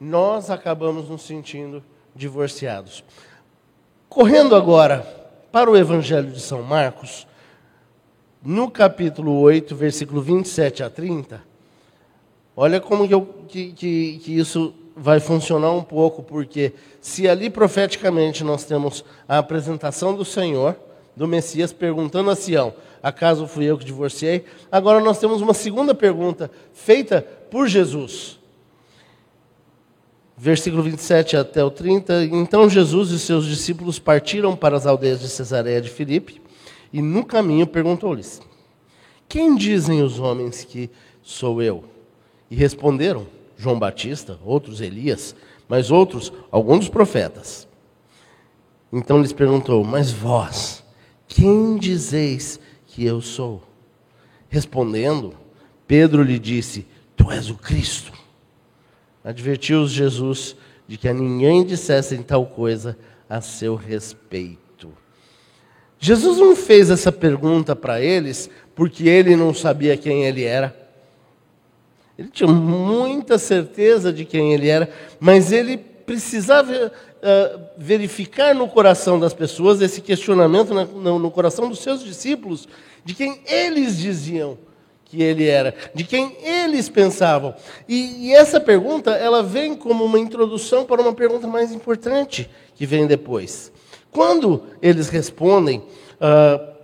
nós 0.00 0.48
acabamos 0.48 1.08
nos 1.08 1.22
sentindo 1.22 1.82
divorciados. 2.14 3.04
Correndo 4.08 4.56
agora 4.56 5.00
para 5.52 5.70
o 5.70 5.76
Evangelho 5.76 6.30
de 6.30 6.40
São 6.40 6.62
Marcos, 6.62 7.26
no 8.44 8.70
capítulo 8.70 9.38
8, 9.40 9.74
versículo 9.74 10.20
27 10.20 10.82
a 10.82 10.90
30, 10.90 11.42
olha 12.56 12.80
como 12.80 13.06
que, 13.06 13.14
eu, 13.14 13.22
que, 13.48 13.72
que, 13.72 14.18
que 14.18 14.38
isso 14.38 14.72
vai 14.96 15.20
funcionar 15.20 15.72
um 15.72 15.82
pouco, 15.82 16.22
porque 16.22 16.72
se 17.00 17.28
ali 17.28 17.50
profeticamente 17.50 18.42
nós 18.44 18.64
temos 18.64 19.04
a 19.28 19.38
apresentação 19.38 20.14
do 20.14 20.24
Senhor, 20.24 20.76
do 21.16 21.26
Messias, 21.26 21.72
perguntando 21.72 22.30
a 22.30 22.36
Sião: 22.36 22.74
acaso 23.02 23.46
fui 23.46 23.64
eu 23.64 23.78
que 23.78 23.84
divorciei? 23.84 24.44
Agora 24.70 25.00
nós 25.00 25.18
temos 25.18 25.40
uma 25.40 25.54
segunda 25.54 25.94
pergunta 25.94 26.50
feita 26.72 27.22
por 27.50 27.66
Jesus. 27.66 28.38
Versículo 30.36 30.84
27 30.84 31.36
até 31.36 31.64
o 31.64 31.70
30. 31.70 32.24
Então 32.26 32.70
Jesus 32.70 33.10
e 33.10 33.18
seus 33.18 33.44
discípulos 33.44 33.98
partiram 33.98 34.54
para 34.54 34.76
as 34.76 34.86
aldeias 34.86 35.20
de 35.20 35.28
Cesareia 35.28 35.80
de 35.80 35.90
Filipe 35.90 36.40
e 36.92 37.02
no 37.02 37.24
caminho 37.24 37.66
perguntou-lhes: 37.66 38.40
Quem 39.28 39.56
dizem 39.56 40.02
os 40.02 40.18
homens 40.18 40.64
que 40.64 40.90
sou 41.22 41.62
eu? 41.62 41.84
E 42.50 42.56
responderam: 42.56 43.26
João 43.56 43.78
Batista, 43.78 44.38
outros 44.44 44.80
Elias, 44.80 45.34
mas 45.68 45.90
outros, 45.90 46.32
alguns 46.50 46.80
dos 46.80 46.88
profetas. 46.88 47.68
Então 48.92 49.20
lhes 49.20 49.32
perguntou: 49.32 49.84
Mas 49.84 50.10
vós, 50.10 50.84
quem 51.26 51.76
dizeis 51.76 52.58
que 52.86 53.04
eu 53.04 53.20
sou? 53.20 53.62
Respondendo, 54.48 55.34
Pedro 55.86 56.22
lhe 56.22 56.38
disse: 56.38 56.86
Tu 57.16 57.30
és 57.30 57.50
o 57.50 57.54
Cristo. 57.54 58.12
Advertiu-os 59.22 59.90
Jesus 59.90 60.56
de 60.86 60.96
que 60.96 61.08
a 61.08 61.12
ninguém 61.12 61.64
dissessem 61.64 62.22
tal 62.22 62.46
coisa 62.46 62.96
a 63.28 63.42
seu 63.42 63.74
respeito. 63.74 64.67
Jesus 65.98 66.38
não 66.38 66.54
fez 66.54 66.90
essa 66.90 67.10
pergunta 67.10 67.74
para 67.74 68.00
eles 68.00 68.48
porque 68.74 69.08
ele 69.08 69.34
não 69.34 69.52
sabia 69.52 69.96
quem 69.96 70.24
ele 70.24 70.44
era. 70.44 70.74
Ele 72.16 72.28
tinha 72.28 72.48
muita 72.48 73.38
certeza 73.38 74.12
de 74.12 74.24
quem 74.24 74.52
ele 74.52 74.68
era, 74.68 74.90
mas 75.20 75.52
ele 75.52 75.76
precisava 75.76 76.72
uh, 76.72 77.60
verificar 77.76 78.54
no 78.54 78.68
coração 78.68 79.20
das 79.20 79.34
pessoas 79.34 79.80
esse 79.80 80.00
questionamento 80.00 80.72
no, 80.72 81.18
no 81.18 81.30
coração 81.30 81.68
dos 81.68 81.80
seus 81.80 82.02
discípulos 82.02 82.66
de 83.04 83.14
quem 83.14 83.40
eles 83.46 83.96
diziam 83.96 84.58
que 85.04 85.22
ele 85.22 85.46
era, 85.46 85.74
de 85.94 86.04
quem 86.04 86.36
eles 86.42 86.88
pensavam. 86.88 87.54
E, 87.88 88.28
e, 88.28 88.34
essa 88.34 88.60
pergunta, 88.60 89.12
ela 89.12 89.42
vem 89.42 89.74
como 89.74 90.04
uma 90.04 90.18
introdução 90.18 90.84
para 90.84 91.00
uma 91.00 91.14
pergunta 91.14 91.46
mais 91.46 91.72
importante 91.72 92.48
que 92.74 92.84
vem 92.84 93.06
depois. 93.06 93.72
Quando 94.10 94.62
eles 94.80 95.08
respondem, 95.08 95.78
uh, 96.20 96.74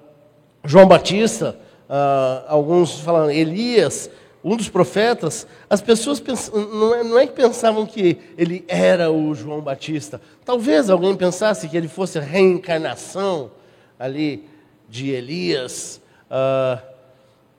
João 0.64 0.87
Batista, 0.87 1.57
uh, 1.88 2.45
alguns 2.49 3.00
falam 3.00 3.31
Elias, 3.31 4.11
um 4.43 4.57
dos 4.57 4.69
profetas, 4.69 5.47
as 5.71 5.81
pessoas 5.81 6.21
pensam, 6.21 6.69
não, 6.69 6.95
é, 6.95 7.02
não 7.02 7.19
é 7.19 7.26
que 7.26 7.33
pensavam 7.33 7.87
que 7.87 8.19
ele 8.37 8.62
era 8.69 9.11
o 9.11 9.35
João 9.35 9.62
Batista. 9.62 10.21
Talvez 10.45 10.90
alguém 10.90 11.16
pensasse 11.16 11.66
que 11.66 11.76
ele 11.76 11.88
fosse 11.88 12.19
a 12.19 12.23
reencarnação 12.23 13.50
ali 13.99 14.47
de 14.88 15.11
Elias. 15.11 16.00
Uh, 16.31 16.78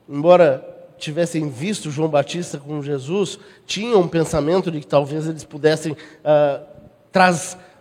embora 0.08 0.76
tivessem 0.96 1.48
visto 1.48 1.90
João 1.90 2.08
Batista 2.08 2.58
com 2.58 2.80
Jesus, 2.80 3.38
tinham 3.66 4.00
um 4.00 4.08
pensamento 4.08 4.70
de 4.70 4.80
que 4.80 4.86
talvez 4.86 5.26
eles 5.26 5.44
pudessem 5.44 5.92
uh, 5.92 6.64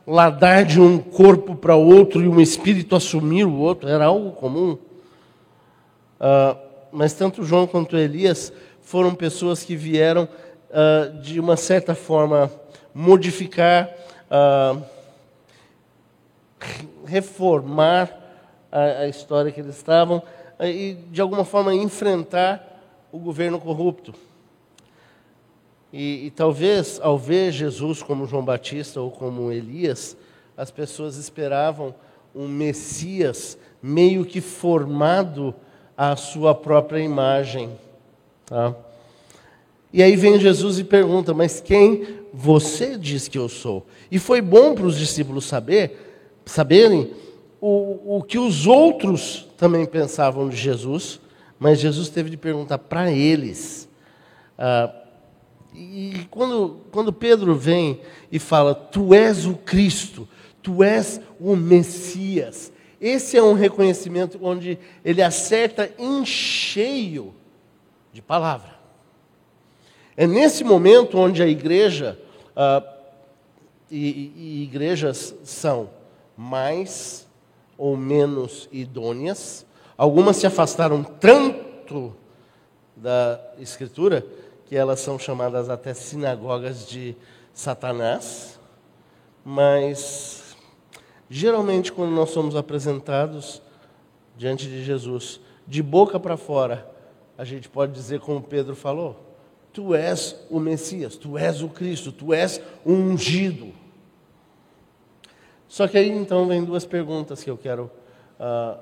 trasladar 0.06 0.64
de 0.64 0.80
um 0.80 1.00
corpo 1.00 1.56
para 1.56 1.76
outro 1.76 2.24
e 2.24 2.28
um 2.28 2.40
espírito 2.40 2.96
assumir 2.96 3.46
o 3.46 3.58
outro. 3.58 3.90
Era 3.90 4.06
algo 4.06 4.32
comum. 4.32 4.78
Uh, 6.20 6.58
mas 6.92 7.14
tanto 7.14 7.44
João 7.44 7.68
quanto 7.68 7.98
Elias 7.98 8.54
foram 8.82 9.16
pessoas 9.16 9.64
que 9.64 9.76
vieram, 9.76 10.30
uh, 10.70 11.20
de 11.22 11.40
uma 11.40 11.58
certa 11.58 11.96
forma, 11.96 12.52
modificar, 12.94 13.90
uh, 14.30 14.82
reformar 17.06 18.10
a, 18.72 18.82
a, 19.02 19.08
história 19.08 19.52
que 19.52 19.60
eles 19.60 19.76
estavam 19.76 20.22
e, 20.60 20.98
de 21.12 21.20
alguma 21.20 21.44
forma, 21.44 21.74
enfrentar 21.74 22.82
o 23.12 23.20
governo 23.20 23.60
corrupto. 23.60 24.14
E, 25.98 26.26
e, 26.26 26.30
talvez, 26.30 27.00
ao 27.02 27.18
ver 27.18 27.54
Jesus 27.54 28.04
como 28.04 28.28
João 28.28 28.44
Batista 28.44 29.00
ou 29.00 29.10
como 29.10 29.50
Elias, 29.50 30.18
as 30.58 30.70
pessoas 30.70 31.16
esperavam 31.16 31.96
um 32.36 32.50
Messias 32.50 33.58
meio 33.82 34.26
que 34.26 34.42
formado 34.42 35.56
à 35.96 36.18
sua 36.18 36.54
própria 36.54 37.00
imagem. 37.00 37.70
Tá? 38.46 38.76
E 39.94 40.04
aí 40.04 40.18
vem 40.18 40.38
Jesus 40.38 40.80
e 40.80 40.84
pergunta: 40.84 41.34
Mas 41.34 41.62
quem 41.62 42.06
você 42.34 42.98
diz 42.98 43.30
que 43.30 43.38
eu 43.38 43.48
sou? 43.48 43.86
E 44.12 44.20
foi 44.20 44.42
bom 44.42 44.76
para 44.76 44.88
os 44.88 44.98
discípulos 44.98 45.46
saber, 45.46 46.20
saberem 46.46 47.14
o, 47.62 48.18
o 48.18 48.22
que 48.22 48.38
os 48.38 48.68
outros 48.68 49.48
também 49.56 49.86
pensavam 49.86 50.50
de 50.50 50.58
Jesus, 50.58 51.22
mas 51.58 51.80
Jesus 51.80 52.10
teve 52.10 52.30
de 52.30 52.36
perguntar 52.36 52.80
para 52.80 53.10
eles. 53.10 53.88
Ah, 54.60 55.04
e 55.76 56.28
quando, 56.32 56.82
quando 56.92 57.12
Pedro 57.12 57.56
vem 57.56 58.02
e 58.32 58.40
fala: 58.40 58.74
Tu 58.74 59.14
és 59.14 59.46
o 59.46 59.56
Cristo, 59.56 60.28
tu 60.62 60.84
és 60.84 61.20
o 61.40 61.56
Messias. 61.56 62.72
Esse 63.00 63.38
é 63.38 63.44
um 63.44 63.54
reconhecimento 63.54 64.40
onde 64.42 64.80
ele 65.04 65.22
acerta 65.22 65.92
em 66.00 66.26
cheio 66.26 67.34
de 68.14 68.22
palavra. 68.22 68.76
É 70.16 70.26
nesse 70.26 70.64
momento 70.64 71.18
onde 71.18 71.44
a 71.44 71.48
igreja 71.48 72.18
ah, 72.56 72.82
e, 73.92 74.32
e 74.36 74.64
igrejas 74.64 75.36
são 75.44 75.90
mais 76.38 77.28
ou 77.78 77.98
menos 77.98 78.70
idôneas, 78.72 79.66
algumas 79.98 80.38
se 80.38 80.48
afastaram 80.48 81.04
tanto 81.04 82.16
da 82.96 83.40
Escritura 83.60 84.26
que 84.66 84.76
elas 84.76 85.00
são 85.00 85.18
chamadas 85.18 85.70
até 85.70 85.94
sinagogas 85.94 86.88
de 86.88 87.16
Satanás, 87.54 88.60
mas 89.44 90.56
geralmente 91.30 91.92
quando 91.92 92.12
nós 92.12 92.32
somos 92.32 92.56
apresentados 92.56 93.62
diante 94.36 94.68
de 94.68 94.84
Jesus, 94.84 95.40
de 95.68 95.82
boca 95.82 96.20
para 96.20 96.36
fora, 96.36 96.92
a 97.38 97.44
gente 97.44 97.70
pode 97.70 97.92
dizer 97.92 98.20
como 98.20 98.42
Pedro 98.42 98.76
falou: 98.76 99.16
Tu 99.72 99.94
és 99.94 100.36
o 100.50 100.60
Messias, 100.60 101.16
tu 101.16 101.38
és 101.38 101.62
o 101.62 101.70
Cristo, 101.70 102.12
tu 102.12 102.34
és 102.34 102.62
o 102.84 102.92
ungido. 102.92 103.74
Só 105.68 105.88
que 105.88 105.98
aí 105.98 106.10
então 106.10 106.48
vem 106.48 106.64
duas 106.64 106.86
perguntas 106.86 107.44
que 107.44 107.50
eu 107.50 107.58
quero 107.58 107.92
uh, 108.40 108.80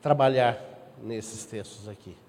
trabalhar 0.00 0.62
nesses 1.02 1.44
textos 1.44 1.88
aqui. 1.88 2.21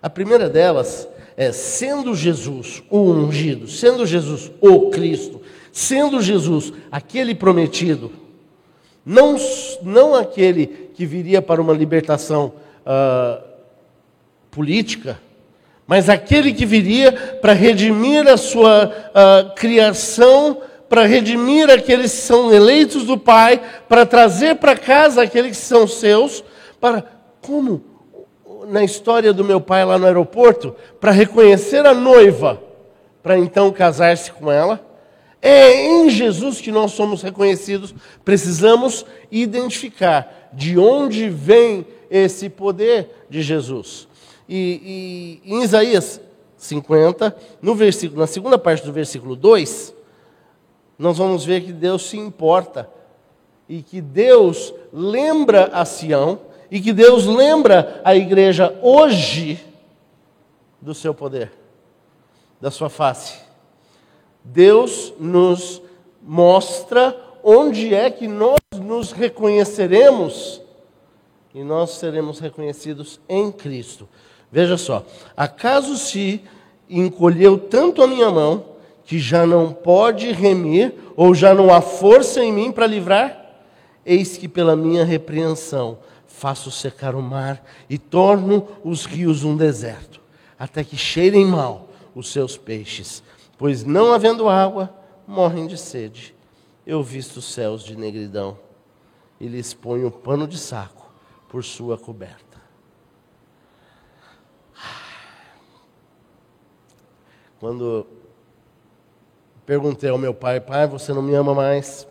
A 0.00 0.08
primeira 0.08 0.48
delas 0.48 1.08
é: 1.36 1.52
sendo 1.52 2.14
Jesus 2.14 2.82
o 2.90 2.98
ungido, 2.98 3.68
sendo 3.68 4.06
Jesus 4.06 4.50
o 4.60 4.90
Cristo, 4.90 5.40
sendo 5.72 6.20
Jesus 6.20 6.72
aquele 6.90 7.34
prometido, 7.34 8.10
não, 9.04 9.36
não 9.82 10.14
aquele 10.14 10.66
que 10.94 11.06
viria 11.06 11.40
para 11.40 11.62
uma 11.62 11.72
libertação 11.72 12.54
uh, 12.84 13.42
política, 14.50 15.20
mas 15.86 16.08
aquele 16.08 16.52
que 16.52 16.66
viria 16.66 17.12
para 17.40 17.52
redimir 17.52 18.28
a 18.28 18.36
sua 18.36 18.86
uh, 18.86 19.54
criação, 19.54 20.60
para 20.88 21.06
redimir 21.06 21.70
aqueles 21.70 22.10
que 22.10 22.18
são 22.18 22.52
eleitos 22.52 23.04
do 23.04 23.16
Pai, 23.16 23.60
para 23.88 24.04
trazer 24.04 24.56
para 24.56 24.76
casa 24.76 25.22
aqueles 25.22 25.56
que 25.56 25.64
são 25.64 25.86
seus, 25.86 26.44
para 26.80 27.04
como 27.40 27.82
na 28.68 28.84
história 28.84 29.32
do 29.32 29.44
meu 29.44 29.60
pai 29.60 29.84
lá 29.84 29.98
no 29.98 30.06
aeroporto, 30.06 30.74
para 31.00 31.10
reconhecer 31.10 31.86
a 31.86 31.94
noiva, 31.94 32.62
para 33.22 33.38
então 33.38 33.72
casar-se 33.72 34.30
com 34.32 34.50
ela. 34.50 34.84
É 35.40 35.86
em 35.86 36.10
Jesus 36.10 36.60
que 36.60 36.70
nós 36.70 36.92
somos 36.92 37.22
reconhecidos. 37.22 37.94
Precisamos 38.24 39.06
identificar 39.30 40.50
de 40.52 40.78
onde 40.78 41.28
vem 41.28 41.86
esse 42.10 42.48
poder 42.48 43.26
de 43.28 43.42
Jesus. 43.42 44.08
E, 44.48 45.40
e 45.44 45.54
em 45.54 45.62
Isaías 45.62 46.20
50, 46.56 47.36
no 47.62 47.74
versículo, 47.74 48.20
na 48.20 48.26
segunda 48.26 48.58
parte 48.58 48.84
do 48.84 48.92
versículo 48.92 49.36
2, 49.36 49.94
nós 50.98 51.18
vamos 51.18 51.44
ver 51.44 51.62
que 51.62 51.72
Deus 51.72 52.08
se 52.08 52.16
importa 52.16 52.90
e 53.68 53.82
que 53.82 54.00
Deus 54.00 54.74
lembra 54.92 55.70
a 55.72 55.84
Sião 55.84 56.40
e 56.70 56.80
que 56.80 56.92
Deus 56.92 57.26
lembra 57.26 58.00
a 58.04 58.14
igreja 58.14 58.76
hoje 58.82 59.58
do 60.80 60.94
seu 60.94 61.14
poder, 61.14 61.52
da 62.60 62.70
sua 62.70 62.88
face. 62.88 63.38
Deus 64.44 65.12
nos 65.18 65.82
mostra 66.22 67.16
onde 67.42 67.94
é 67.94 68.10
que 68.10 68.28
nós 68.28 68.58
nos 68.80 69.12
reconheceremos 69.12 70.60
e 71.54 71.62
nós 71.64 71.90
seremos 71.92 72.38
reconhecidos 72.38 73.20
em 73.28 73.50
Cristo. 73.50 74.08
Veja 74.50 74.76
só: 74.76 75.04
acaso 75.36 75.96
se 75.96 76.42
encolheu 76.88 77.58
tanto 77.58 78.02
a 78.02 78.06
minha 78.06 78.30
mão 78.30 78.64
que 79.04 79.18
já 79.18 79.46
não 79.46 79.72
pode 79.72 80.32
remir, 80.32 80.94
ou 81.16 81.34
já 81.34 81.54
não 81.54 81.72
há 81.72 81.80
força 81.80 82.44
em 82.44 82.52
mim 82.52 82.70
para 82.70 82.86
livrar? 82.86 83.46
Eis 84.04 84.36
que 84.36 84.46
pela 84.46 84.76
minha 84.76 85.04
repreensão 85.04 85.98
faço 86.38 86.70
secar 86.70 87.16
o 87.16 87.22
mar 87.22 87.64
e 87.90 87.98
torno 87.98 88.68
os 88.84 89.04
rios 89.04 89.42
um 89.42 89.56
deserto, 89.56 90.20
até 90.56 90.84
que 90.84 90.96
cheirem 90.96 91.44
mal 91.44 91.88
os 92.14 92.30
seus 92.30 92.56
peixes, 92.56 93.22
pois 93.58 93.82
não 93.82 94.12
havendo 94.12 94.48
água, 94.48 94.94
morrem 95.26 95.66
de 95.66 95.76
sede. 95.76 96.34
Eu 96.86 97.02
visto 97.02 97.42
céus 97.42 97.82
de 97.82 97.96
negridão 97.96 98.56
e 99.40 99.48
lhes 99.48 99.74
ponho 99.74 100.10
pano 100.10 100.46
de 100.46 100.56
saco 100.56 101.12
por 101.48 101.64
sua 101.64 101.98
coberta. 101.98 102.62
Quando 107.58 108.06
perguntei 109.66 110.08
ao 110.08 110.18
meu 110.18 110.32
pai, 110.32 110.60
pai, 110.60 110.86
você 110.86 111.12
não 111.12 111.20
me 111.20 111.34
ama 111.34 111.52
mais? 111.52 112.06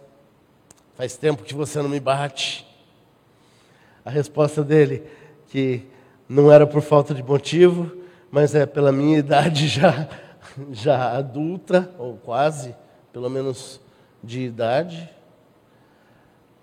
Faz 0.96 1.15
tempo 1.15 1.43
que 1.43 1.53
você 1.53 1.81
não 1.81 1.88
me 1.88 2.00
bate. 2.00 2.66
A 4.08 4.10
resposta 4.10 4.64
dele, 4.64 5.04
que 5.50 5.82
não 6.30 6.50
era 6.50 6.66
por 6.66 6.82
falta 6.82 7.14
de 7.14 7.22
motivo, 7.22 7.92
mas 8.32 8.56
é 8.56 8.66
pela 8.66 8.90
minha 8.90 9.18
idade 9.20 9.68
já, 9.68 10.08
já 10.72 11.12
adulta, 11.12 11.92
ou 12.00 12.16
quase, 12.16 12.74
pelo 13.12 13.30
menos 13.30 13.82
de 14.24 14.44
idade. 14.44 15.10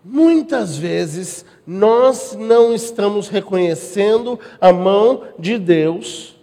Muitas 0.02 0.78
vezes 0.78 1.44
nós 1.66 2.34
não 2.34 2.72
estamos 2.72 3.28
reconhecendo 3.28 4.40
a 4.58 4.72
mão 4.72 5.24
de 5.38 5.58
Deus 5.58 6.40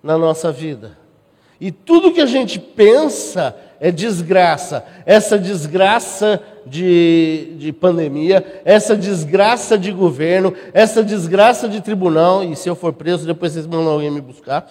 na 0.00 0.16
nossa 0.16 0.52
vida. 0.52 0.96
E 1.60 1.72
tudo 1.72 2.12
que 2.12 2.20
a 2.20 2.26
gente 2.26 2.60
pensa 2.60 3.56
é 3.80 3.90
desgraça. 3.90 4.84
Essa 5.04 5.36
desgraça 5.36 6.40
de, 6.70 7.56
de 7.58 7.72
pandemia, 7.72 8.62
essa 8.64 8.96
desgraça 8.96 9.76
de 9.76 9.90
governo, 9.90 10.54
essa 10.72 11.02
desgraça 11.02 11.68
de 11.68 11.80
tribunal, 11.80 12.44
e 12.44 12.54
se 12.54 12.68
eu 12.68 12.76
for 12.76 12.92
preso, 12.92 13.26
depois 13.26 13.52
vocês 13.52 13.66
mandam 13.66 13.92
alguém 13.92 14.10
me 14.10 14.20
buscar. 14.20 14.70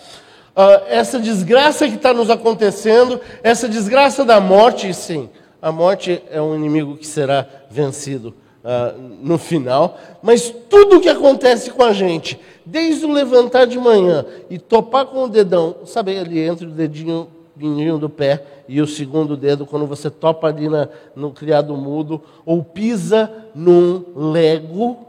Uh, 0.56 0.82
essa 0.88 1.20
desgraça 1.20 1.88
que 1.89 1.96
está 1.96 2.13
nos 2.13 2.29
acontecendo, 2.29 3.20
essa 3.44 3.68
desgraça 3.68 4.24
da 4.24 4.39
morte, 4.39 4.94
sim, 4.94 5.29
a 5.62 5.74
morte 5.74 6.24
é 6.32 6.41
um 6.41 6.56
inimigo 6.56 6.96
que 6.96 7.06
será 7.06 7.46
vencido 7.70 8.34
uh, 8.63 8.98
no 9.22 9.38
final, 9.38 9.98
mas 10.24 10.53
tudo 10.70 10.98
o 10.98 11.01
que 11.01 11.10
acontece 11.10 11.70
com 11.70 11.84
a 11.84 11.91
gente, 11.91 12.39
desde 12.65 13.06
o 13.06 13.12
levantar 13.12 13.65
de 13.65 13.77
manhã 13.77 14.25
e 14.50 14.58
topar 14.58 15.06
com 15.06 15.25
o 15.25 15.29
dedão, 15.29 15.76
sabe 15.86 16.17
ali 16.17 16.39
entre 16.39 16.65
o 16.65 16.71
dedinho 16.71 17.28
mindinho 17.60 17.98
do 17.98 18.10
pé 18.10 18.63
e 18.67 18.82
o 18.82 18.88
segundo 18.88 19.36
dedo, 19.36 19.65
quando 19.65 19.86
você 19.86 20.10
topa 20.10 20.48
ali 20.48 20.69
na, 20.69 20.88
no 21.15 21.32
criado 21.32 21.76
mudo, 21.76 22.22
ou 22.45 22.63
pisa 22.63 23.32
num 23.54 24.32
lego, 24.32 25.06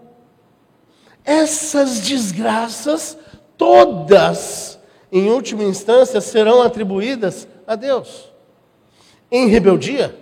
essas 1.24 2.00
desgraças, 2.00 3.16
todas, 3.56 4.78
em 5.12 5.30
última 5.30 5.62
instância, 5.62 6.20
serão 6.20 6.62
atribuídas 6.62 7.46
a 7.66 7.76
Deus. 7.76 8.30
Em 9.30 9.48
rebeldia, 9.48 10.14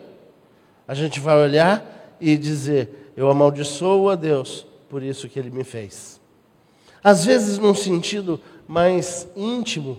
a 0.86 0.94
gente 0.94 1.20
vai 1.20 1.36
olhar 1.36 2.16
e 2.20 2.36
dizer: 2.36 3.12
eu 3.16 3.30
amaldiçoo 3.30 4.10
a 4.10 4.14
Deus 4.14 4.66
por 4.88 5.02
isso 5.02 5.28
que 5.28 5.38
ele 5.38 5.50
me 5.50 5.64
fez. 5.64 6.20
Às 7.02 7.24
vezes, 7.24 7.58
num 7.58 7.74
sentido 7.74 8.40
mais 8.66 9.28
íntimo, 9.36 9.98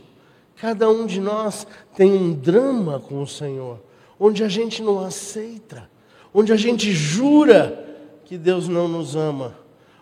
cada 0.59 0.89
um 0.89 1.05
de 1.05 1.21
nós 1.21 1.65
tem 1.95 2.11
um 2.11 2.33
drama 2.33 2.99
com 2.99 3.21
o 3.21 3.27
Senhor, 3.27 3.79
onde 4.19 4.43
a 4.43 4.49
gente 4.49 4.81
não 4.81 4.99
aceita, 4.99 5.89
onde 6.33 6.51
a 6.51 6.57
gente 6.57 6.91
jura 6.91 7.85
que 8.25 8.37
Deus 8.37 8.67
não 8.67 8.87
nos 8.87 9.15
ama, 9.15 9.55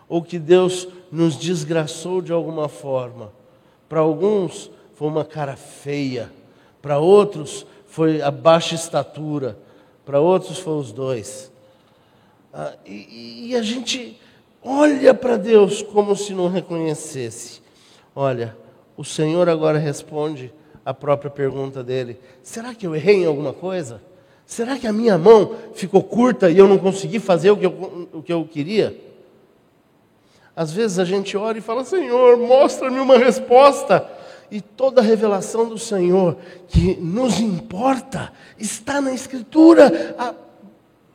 ou 0.08 0.20
que 0.20 0.38
Deus 0.38 0.88
nos 1.12 1.36
desgraçou 1.36 2.20
de 2.20 2.32
alguma 2.32 2.68
forma. 2.68 3.32
Para 3.88 4.00
alguns 4.00 4.70
foi 4.94 5.08
uma 5.08 5.24
cara 5.24 5.56
feia, 5.56 6.30
para 6.82 6.98
outros 6.98 7.64
foi 7.86 8.20
a 8.20 8.30
baixa 8.30 8.74
estatura, 8.74 9.56
para 10.04 10.20
outros 10.20 10.58
foi 10.58 10.74
os 10.74 10.90
dois. 10.90 11.52
Ah, 12.52 12.74
e, 12.84 13.50
e 13.50 13.56
a 13.56 13.62
gente 13.62 14.18
olha 14.62 15.14
para 15.14 15.36
Deus 15.36 15.82
como 15.82 16.16
se 16.16 16.34
não 16.34 16.48
reconhecesse. 16.48 17.62
Olha, 18.14 18.56
o 18.98 19.04
Senhor 19.04 19.48
agora 19.48 19.78
responde 19.78 20.52
a 20.84 20.92
própria 20.92 21.30
pergunta 21.30 21.84
dele: 21.84 22.18
será 22.42 22.74
que 22.74 22.84
eu 22.84 22.96
errei 22.96 23.22
em 23.22 23.26
alguma 23.26 23.52
coisa? 23.52 24.02
Será 24.44 24.76
que 24.76 24.88
a 24.88 24.92
minha 24.92 25.16
mão 25.16 25.54
ficou 25.72 26.02
curta 26.02 26.50
e 26.50 26.58
eu 26.58 26.66
não 26.66 26.78
consegui 26.78 27.20
fazer 27.20 27.52
o 27.52 27.56
que 27.56 27.66
eu, 27.66 28.08
o 28.12 28.22
que 28.22 28.32
eu 28.32 28.44
queria? 28.44 28.98
Às 30.56 30.72
vezes 30.72 30.98
a 30.98 31.04
gente 31.04 31.36
ora 31.36 31.56
e 31.56 31.60
fala: 31.60 31.84
Senhor, 31.84 32.36
mostra-me 32.38 32.98
uma 32.98 33.16
resposta. 33.16 34.04
E 34.50 34.60
toda 34.60 35.00
a 35.00 35.04
revelação 35.04 35.68
do 35.68 35.78
Senhor 35.78 36.36
que 36.66 36.96
nos 36.96 37.38
importa 37.38 38.32
está 38.58 39.00
na 39.00 39.12
Escritura. 39.12 40.16
A 40.18 40.34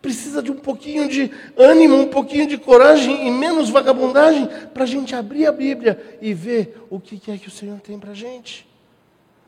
precisa 0.04 0.44
de 0.44 0.52
um 0.52 0.58
pouquinho 0.58 1.08
de 1.08 1.32
ânimo, 1.58 1.96
um 1.96 2.10
pouquinho 2.10 2.46
de 2.46 2.58
coragem 2.58 3.26
e 3.26 3.32
menos 3.32 3.70
vagabundagem 3.70 4.50
para 4.74 4.84
a 4.84 4.86
gente 4.86 5.16
abrir 5.16 5.48
a 5.48 5.52
Bíblia 5.54 6.18
e 6.22 6.34
ver 6.34 6.86
o 6.90 7.00
que 7.00 7.32
é 7.32 7.38
que 7.38 7.48
o 7.48 7.52
Senhor 7.52 7.80
tem 7.80 7.98
para 7.98 8.12
a 8.12 8.14
gente. 8.14 8.68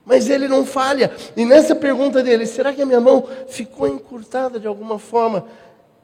Mas 0.05 0.29
ele 0.29 0.47
não 0.47 0.65
falha. 0.65 1.11
E 1.35 1.43
nessa 1.43 1.75
pergunta 1.75 2.23
dele, 2.23 2.45
será 2.45 2.71
que 2.71 2.81
a 2.81 2.85
minha 2.85 3.01
mão 3.01 3.27
ficou 3.49 3.85
encurtada 3.85 4.57
de 4.57 4.65
alguma 4.65 4.97
forma 4.97 5.45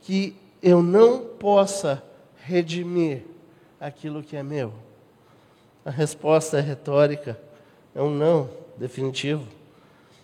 que 0.01 0.35
eu 0.61 0.83
não 0.83 1.19
possa 1.19 2.03
redimir 2.43 3.23
aquilo 3.79 4.21
que 4.21 4.35
é 4.35 4.43
meu? 4.43 4.73
A 5.85 5.89
resposta 5.89 6.57
é 6.57 6.61
retórica, 6.61 7.39
é 7.95 8.01
um 8.01 8.09
não 8.09 8.49
definitivo. 8.75 9.47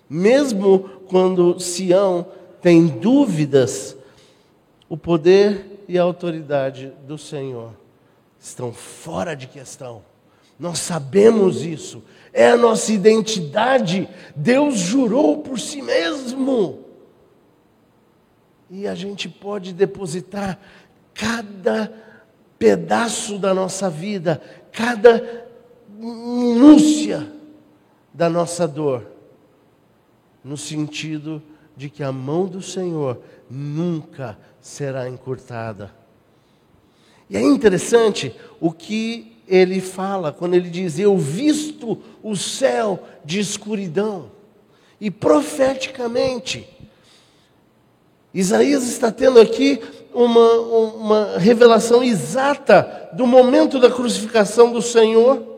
Mesmo 0.09 0.79
quando 1.07 1.57
Sião 1.61 2.25
tem 2.61 2.87
dúvidas 2.87 3.95
o 4.89 4.95
poder 4.95 5.83
e 5.87 5.97
a 5.97 6.03
autoridade 6.03 6.93
do 7.05 7.17
Senhor 7.17 7.73
estão 8.39 8.71
fora 8.71 9.35
de 9.35 9.47
questão. 9.47 10.03
Nós 10.59 10.79
sabemos 10.79 11.61
isso. 11.61 12.03
É 12.33 12.49
a 12.49 12.57
nossa 12.57 12.91
identidade. 12.91 14.09
Deus 14.35 14.77
jurou 14.77 15.39
por 15.39 15.59
si 15.59 15.81
mesmo. 15.81 16.85
E 18.69 18.87
a 18.87 18.95
gente 18.95 19.29
pode 19.29 19.73
depositar 19.73 20.59
cada 21.13 21.91
pedaço 22.57 23.37
da 23.37 23.53
nossa 23.53 23.89
vida, 23.89 24.41
cada 24.71 25.47
minúcia 25.89 27.31
da 28.13 28.29
nossa 28.29 28.67
dor, 28.67 29.05
no 30.43 30.57
sentido 30.57 31.39
de 31.39 31.56
que 31.89 32.01
a 32.01 32.11
mão 32.11 32.47
do 32.47 32.61
Senhor 32.61 33.21
nunca 33.49 34.37
será 34.59 35.07
encurtada. 35.07 35.93
E 37.29 37.37
é 37.37 37.41
interessante 37.41 38.35
o 38.59 38.71
que 38.71 39.37
ele 39.47 39.79
fala 39.79 40.31
quando 40.31 40.55
ele 40.55 40.69
diz: 40.69 40.97
Eu 40.97 41.17
visto 41.17 42.01
o 42.23 42.35
céu 42.35 43.03
de 43.23 43.39
escuridão. 43.39 44.31
E 44.99 45.11
profeticamente, 45.11 46.67
Isaías 48.33 48.83
está 48.83 49.11
tendo 49.11 49.39
aqui 49.39 49.79
uma, 50.13 50.51
uma 50.59 51.37
revelação 51.37 52.03
exata 52.03 53.09
do 53.13 53.27
momento 53.27 53.79
da 53.79 53.89
crucificação 53.89 54.71
do 54.71 54.81
Senhor. 54.81 55.55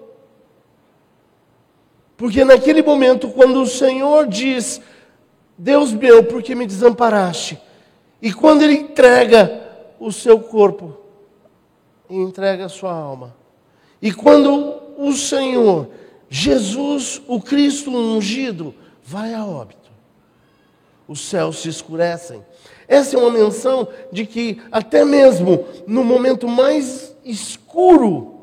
Porque 2.17 2.43
naquele 2.43 2.81
momento, 2.83 3.29
quando 3.29 3.61
o 3.61 3.67
Senhor 3.67 4.27
diz: 4.27 4.81
Deus 5.61 5.91
meu, 5.91 6.23
por 6.23 6.41
que 6.41 6.55
me 6.55 6.65
desamparaste? 6.65 7.59
E 8.21 8.31
quando 8.33 8.61
ele 8.61 8.75
entrega 8.75 9.61
o 9.99 10.09
seu 10.09 10.39
corpo, 10.39 10.97
e 12.09 12.15
entrega 12.15 12.65
a 12.65 12.69
sua 12.69 12.91
alma. 12.91 13.35
E 14.01 14.11
quando 14.11 14.81
o 14.97 15.13
Senhor, 15.13 15.89
Jesus, 16.29 17.21
o 17.27 17.39
Cristo 17.39 17.91
ungido, 17.91 18.73
vai 19.03 19.33
a 19.33 19.45
óbito, 19.45 19.91
os 21.07 21.21
céus 21.21 21.59
se 21.59 21.69
escurecem. 21.69 22.43
Essa 22.87 23.15
é 23.15 23.19
uma 23.19 23.31
menção 23.31 23.87
de 24.11 24.25
que, 24.25 24.61
até 24.71 25.05
mesmo 25.05 25.65
no 25.85 26.03
momento 26.03 26.47
mais 26.47 27.15
escuro, 27.23 28.39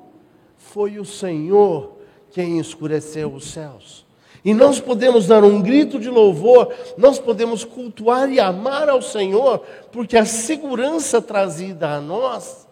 foi 0.56 0.98
o 0.98 1.04
Senhor 1.04 1.96
quem 2.30 2.60
escureceu 2.60 3.32
os 3.32 3.50
céus. 3.50 4.05
E 4.46 4.54
nós 4.54 4.78
podemos 4.78 5.26
dar 5.26 5.42
um 5.42 5.60
grito 5.60 5.98
de 5.98 6.08
louvor, 6.08 6.72
nós 6.96 7.18
podemos 7.18 7.64
cultuar 7.64 8.30
e 8.30 8.38
amar 8.38 8.88
ao 8.88 9.02
Senhor, 9.02 9.58
porque 9.90 10.16
a 10.16 10.24
segurança 10.24 11.20
trazida 11.20 11.88
a 11.88 12.00
nós 12.00 12.64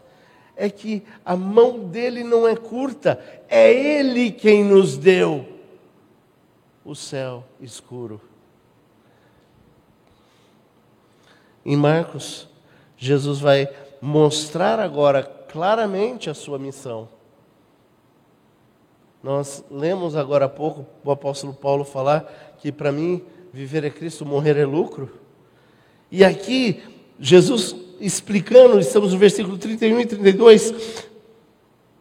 é 0.54 0.70
que 0.70 1.02
a 1.24 1.34
mão 1.34 1.80
dele 1.80 2.22
não 2.22 2.46
é 2.46 2.54
curta, 2.54 3.18
é 3.48 3.72
ele 3.72 4.30
quem 4.30 4.62
nos 4.62 4.96
deu 4.96 5.44
o 6.84 6.94
céu 6.94 7.42
escuro. 7.60 8.20
Em 11.66 11.76
Marcos, 11.76 12.46
Jesus 12.96 13.40
vai 13.40 13.68
mostrar 14.00 14.78
agora 14.78 15.24
claramente 15.24 16.30
a 16.30 16.34
sua 16.34 16.56
missão. 16.56 17.08
Nós 19.24 19.64
lemos 19.70 20.16
agora 20.16 20.44
há 20.44 20.48
pouco 20.50 20.84
o 21.02 21.10
apóstolo 21.10 21.54
Paulo 21.54 21.82
falar 21.82 22.30
que 22.58 22.70
para 22.70 22.92
mim 22.92 23.22
viver 23.50 23.82
é 23.82 23.88
Cristo, 23.88 24.26
morrer 24.26 24.54
é 24.58 24.66
lucro. 24.66 25.10
E 26.12 26.22
aqui, 26.22 26.82
Jesus 27.18 27.74
explicando, 27.98 28.78
estamos 28.78 29.14
no 29.14 29.18
versículo 29.18 29.56
31 29.56 30.00
e 30.00 30.04
32, 30.04 31.06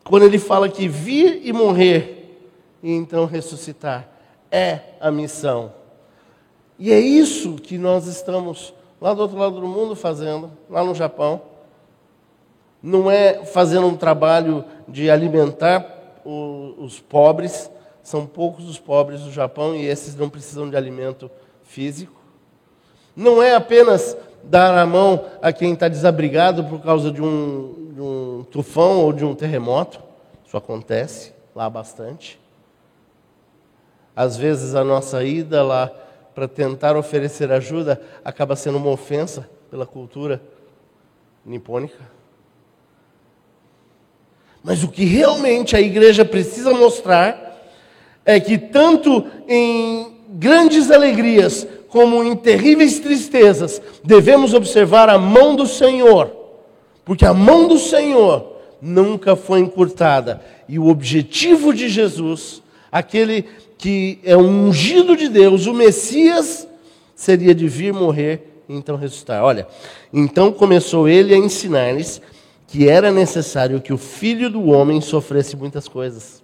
quando 0.03 0.23
ele 0.23 0.37
fala 0.37 0.67
que 0.67 0.85
vir 0.89 1.39
e 1.45 1.53
morrer 1.53 2.41
e 2.83 2.91
então 2.91 3.25
ressuscitar 3.25 4.05
é 4.51 4.81
a 4.99 5.09
missão. 5.09 5.71
E 6.77 6.91
é 6.91 6.99
isso 6.99 7.55
que 7.55 7.77
nós 7.77 8.05
estamos 8.05 8.73
lá 8.99 9.13
do 9.13 9.21
outro 9.21 9.37
lado 9.37 9.61
do 9.61 9.67
mundo 9.69 9.95
fazendo, 9.95 10.51
lá 10.69 10.83
no 10.83 10.93
Japão. 10.93 11.41
Não 12.81 13.09
é 13.09 13.45
fazendo 13.45 13.87
um 13.87 13.95
trabalho 13.95 14.65
de 14.89 15.09
alimentar 15.09 16.02
o, 16.25 16.75
os 16.79 16.99
pobres, 16.99 17.69
são 18.01 18.25
poucos 18.25 18.69
os 18.69 18.79
pobres 18.79 19.21
do 19.21 19.31
Japão 19.31 19.75
e 19.75 19.85
esses 19.85 20.15
não 20.15 20.29
precisam 20.29 20.69
de 20.69 20.75
alimento 20.75 21.31
físico. 21.63 22.21
Não 23.15 23.41
é 23.41 23.55
apenas 23.55 24.17
dar 24.43 24.77
a 24.77 24.85
mão 24.85 25.25
a 25.41 25.53
quem 25.53 25.73
está 25.73 25.87
desabrigado 25.87 26.63
por 26.65 26.81
causa 26.81 27.11
de 27.11 27.21
um, 27.21 27.91
de 27.93 28.01
um 28.01 28.45
tufão 28.51 28.99
ou 28.99 29.13
de 29.13 29.23
um 29.23 29.33
terremoto. 29.33 30.01
Isso 30.45 30.57
acontece 30.57 31.33
lá 31.55 31.69
bastante. 31.69 32.39
Às 34.15 34.35
vezes 34.37 34.75
a 34.75 34.83
nossa 34.83 35.23
ida 35.23 35.63
lá 35.63 35.91
para 36.35 36.47
tentar 36.47 36.97
oferecer 36.97 37.51
ajuda 37.51 38.01
acaba 38.23 38.55
sendo 38.55 38.77
uma 38.77 38.89
ofensa 38.89 39.49
pela 39.69 39.85
cultura 39.85 40.41
nipônica. 41.45 41.97
Mas 44.63 44.81
o 44.81 44.87
que 44.87 45.03
realmente 45.03 45.75
a 45.75 45.81
igreja 45.81 46.23
precisa 46.23 46.73
mostrar 46.73 47.61
é 48.25 48.39
que, 48.39 48.57
tanto 48.57 49.25
em 49.47 50.13
grandes 50.29 50.89
alegrias 50.89 51.67
como 51.89 52.23
em 52.23 52.35
terríveis 52.35 52.99
tristezas, 52.99 53.81
devemos 54.03 54.53
observar 54.53 55.09
a 55.09 55.17
mão 55.17 55.55
do 55.55 55.67
Senhor, 55.67 56.31
porque 57.03 57.25
a 57.25 57.33
mão 57.33 57.67
do 57.67 57.77
Senhor 57.77 58.53
nunca 58.81 59.35
foi 59.35 59.59
encurtada. 59.59 60.41
E 60.67 60.79
o 60.79 60.87
objetivo 60.87 61.73
de 61.73 61.89
Jesus, 61.89 62.63
aquele 62.91 63.45
que 63.77 64.19
é 64.23 64.35
um 64.35 64.67
ungido 64.67 65.15
de 65.15 65.27
Deus, 65.27 65.67
o 65.67 65.73
Messias, 65.73 66.67
seria 67.15 67.53
de 67.53 67.67
vir 67.67 67.93
morrer 67.93 68.63
e 68.67 68.75
então 68.75 68.95
ressuscitar. 68.95 69.43
Olha, 69.43 69.67
então 70.11 70.51
começou 70.51 71.07
ele 71.07 71.33
a 71.33 71.37
ensinar-lhes 71.37 72.21
que 72.73 72.89
era 72.89 73.11
necessário 73.11 73.79
que 73.79 73.93
o 73.93 73.99
filho 73.99 74.49
do 74.49 74.65
homem 74.69 74.99
sofresse 74.99 75.55
muitas 75.55 75.87
coisas, 75.87 76.41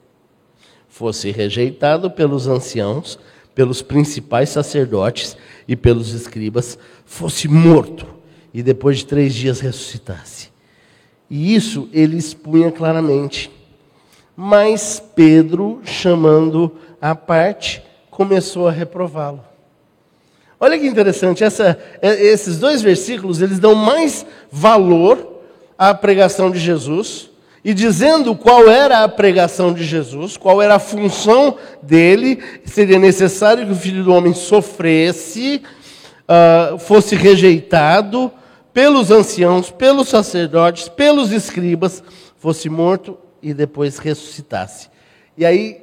fosse 0.88 1.32
rejeitado 1.32 2.12
pelos 2.12 2.46
anciãos, 2.46 3.18
pelos 3.56 3.82
principais 3.82 4.50
sacerdotes 4.50 5.36
e 5.68 5.76
pelos 5.76 6.14
escribas, 6.14 6.78
fosse 7.04 7.48
morto 7.48 8.06
e 8.54 8.62
depois 8.62 9.00
de 9.00 9.08
três 9.08 9.34
dias 9.34 9.60
ressuscitasse. 9.60 10.50
E 11.28 11.56
isso 11.56 11.90
ele 11.92 12.16
expunha 12.16 12.72
claramente. 12.72 13.50
Mas 14.38 15.02
Pedro, 15.16 15.82
chamando 15.84 16.72
a 17.02 17.16
parte, 17.16 17.82
começou 18.12 18.68
a 18.68 18.72
reprová-lo. 18.72 19.44
Olha 20.60 20.78
que 20.78 20.86
interessante, 20.86 21.44
essa, 21.44 21.80
esses 22.04 22.60
dois 22.60 22.84
versículos 22.84 23.42
eles 23.42 23.58
dão 23.58 23.74
mais 23.74 24.28
valor 24.52 25.39
a 25.80 25.94
pregação 25.94 26.52
de 26.52 26.60
Jesus 26.60 27.30
e 27.64 27.74
dizendo 27.74 28.36
qual 28.36 28.70
era 28.70 29.02
a 29.02 29.08
pregação 29.08 29.74
de 29.74 29.86
Jesus, 29.86 30.36
qual 30.36 30.62
era 30.62 30.76
a 30.76 30.80
função 30.80 31.56
dele, 31.82 32.44
seria 32.66 33.00
necessário 33.00 33.66
que 33.66 33.72
o 33.72 33.76
filho 33.76 34.04
do 34.04 34.14
homem 34.14 34.34
sofresse, 34.34 35.62
uh, 36.28 36.78
fosse 36.78 37.16
rejeitado 37.16 38.30
pelos 38.74 39.10
anciãos, 39.10 39.72
pelos 39.72 40.10
sacerdotes, 40.10 40.90
pelos 40.90 41.32
escribas, 41.32 42.04
fosse 42.38 42.70
morto 42.70 43.18
e 43.42 43.54
depois 43.54 44.00
ressuscitasse. 44.00 44.90
E 45.38 45.46
aí 45.46 45.82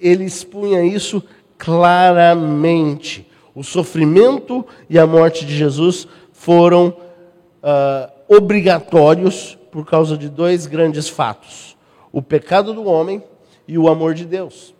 ele 0.00 0.24
expunha 0.24 0.82
isso 0.84 1.22
claramente. 1.56 3.24
O 3.54 3.62
sofrimento 3.62 4.66
e 4.90 4.98
a 4.98 5.06
morte 5.06 5.46
de 5.46 5.56
Jesus 5.56 6.08
foram 6.32 6.88
uh, 7.62 8.15
obrigatórios 8.28 9.58
por 9.70 9.84
causa 9.84 10.16
de 10.16 10.28
dois 10.28 10.66
grandes 10.66 11.08
fatos: 11.08 11.76
o 12.12 12.22
pecado 12.22 12.72
do 12.72 12.84
homem 12.84 13.22
e 13.66 13.78
o 13.78 13.88
amor 13.88 14.14
de 14.14 14.24
Deus. 14.24 14.74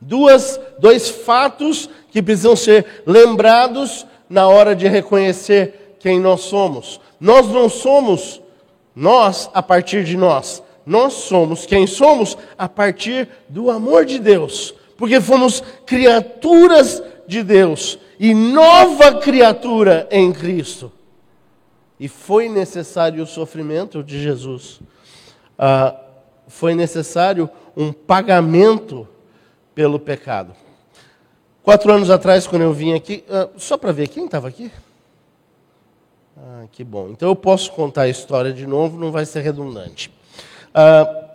Duas, 0.00 0.58
dois 0.78 1.08
fatos 1.08 1.88
que 2.10 2.20
precisam 2.20 2.56
ser 2.56 3.02
lembrados 3.06 4.04
na 4.28 4.48
hora 4.48 4.74
de 4.74 4.88
reconhecer 4.88 5.96
quem 6.00 6.18
nós 6.18 6.40
somos. 6.40 7.00
Nós 7.20 7.46
não 7.48 7.68
somos 7.68 8.42
nós 8.94 9.48
a 9.54 9.62
partir 9.62 10.04
de 10.04 10.16
nós. 10.16 10.62
Nós 10.84 11.12
somos 11.12 11.64
quem 11.64 11.86
somos 11.86 12.36
a 12.58 12.68
partir 12.68 13.28
do 13.48 13.70
amor 13.70 14.04
de 14.04 14.18
Deus. 14.18 14.74
Porque 14.96 15.20
fomos 15.20 15.62
criaturas 15.86 17.02
de 17.26 17.42
Deus 17.42 17.98
e 18.18 18.34
nova 18.34 19.20
criatura 19.20 20.08
em 20.10 20.32
Cristo. 20.32 20.90
E 22.02 22.08
foi 22.08 22.48
necessário 22.48 23.22
o 23.22 23.26
sofrimento 23.28 24.02
de 24.02 24.20
Jesus. 24.20 24.80
Ah, 25.56 25.94
foi 26.48 26.74
necessário 26.74 27.48
um 27.76 27.92
pagamento 27.92 29.06
pelo 29.72 30.00
pecado. 30.00 30.52
Quatro 31.62 31.92
anos 31.92 32.10
atrás, 32.10 32.44
quando 32.44 32.62
eu 32.62 32.72
vim 32.72 32.92
aqui, 32.92 33.22
ah, 33.30 33.48
só 33.56 33.78
para 33.78 33.92
ver, 33.92 34.08
quem 34.08 34.24
estava 34.24 34.48
aqui? 34.48 34.68
Ah, 36.36 36.64
que 36.72 36.82
bom. 36.82 37.08
Então 37.10 37.28
eu 37.28 37.36
posso 37.36 37.70
contar 37.70 38.02
a 38.02 38.08
história 38.08 38.52
de 38.52 38.66
novo, 38.66 38.98
não 38.98 39.12
vai 39.12 39.24
ser 39.24 39.42
redundante. 39.42 40.12
Ah, 40.74 41.30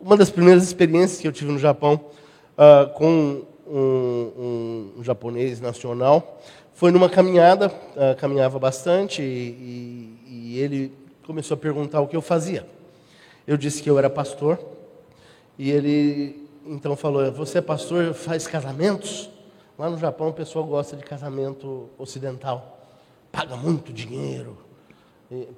uma 0.00 0.16
das 0.16 0.30
primeiras 0.30 0.62
experiências 0.62 1.20
que 1.20 1.26
eu 1.26 1.32
tive 1.32 1.50
no 1.50 1.58
Japão 1.58 2.00
ah, 2.56 2.88
com 2.94 3.42
um, 3.66 3.82
um, 4.38 4.92
um 4.98 5.02
japonês 5.02 5.60
nacional 5.60 6.40
foi 6.80 6.90
numa 6.90 7.10
caminhada, 7.10 7.66
uh, 7.68 8.16
caminhava 8.16 8.58
bastante, 8.58 9.20
e, 9.20 10.16
e, 10.26 10.54
e 10.54 10.58
ele 10.58 10.90
começou 11.26 11.54
a 11.54 11.58
perguntar 11.58 12.00
o 12.00 12.08
que 12.08 12.16
eu 12.16 12.22
fazia. 12.22 12.66
Eu 13.46 13.58
disse 13.58 13.82
que 13.82 13.90
eu 13.90 13.98
era 13.98 14.08
pastor, 14.08 14.58
e 15.58 15.70
ele 15.70 16.48
então 16.64 16.96
falou: 16.96 17.30
Você 17.32 17.58
é 17.58 17.60
pastor, 17.60 18.14
faz 18.14 18.46
casamentos? 18.46 19.28
Lá 19.78 19.90
no 19.90 19.98
Japão 19.98 20.28
o 20.28 20.32
pessoal 20.32 20.64
gosta 20.64 20.96
de 20.96 21.04
casamento 21.04 21.90
ocidental, 21.98 22.88
paga 23.30 23.56
muito 23.56 23.92
dinheiro. 23.92 24.56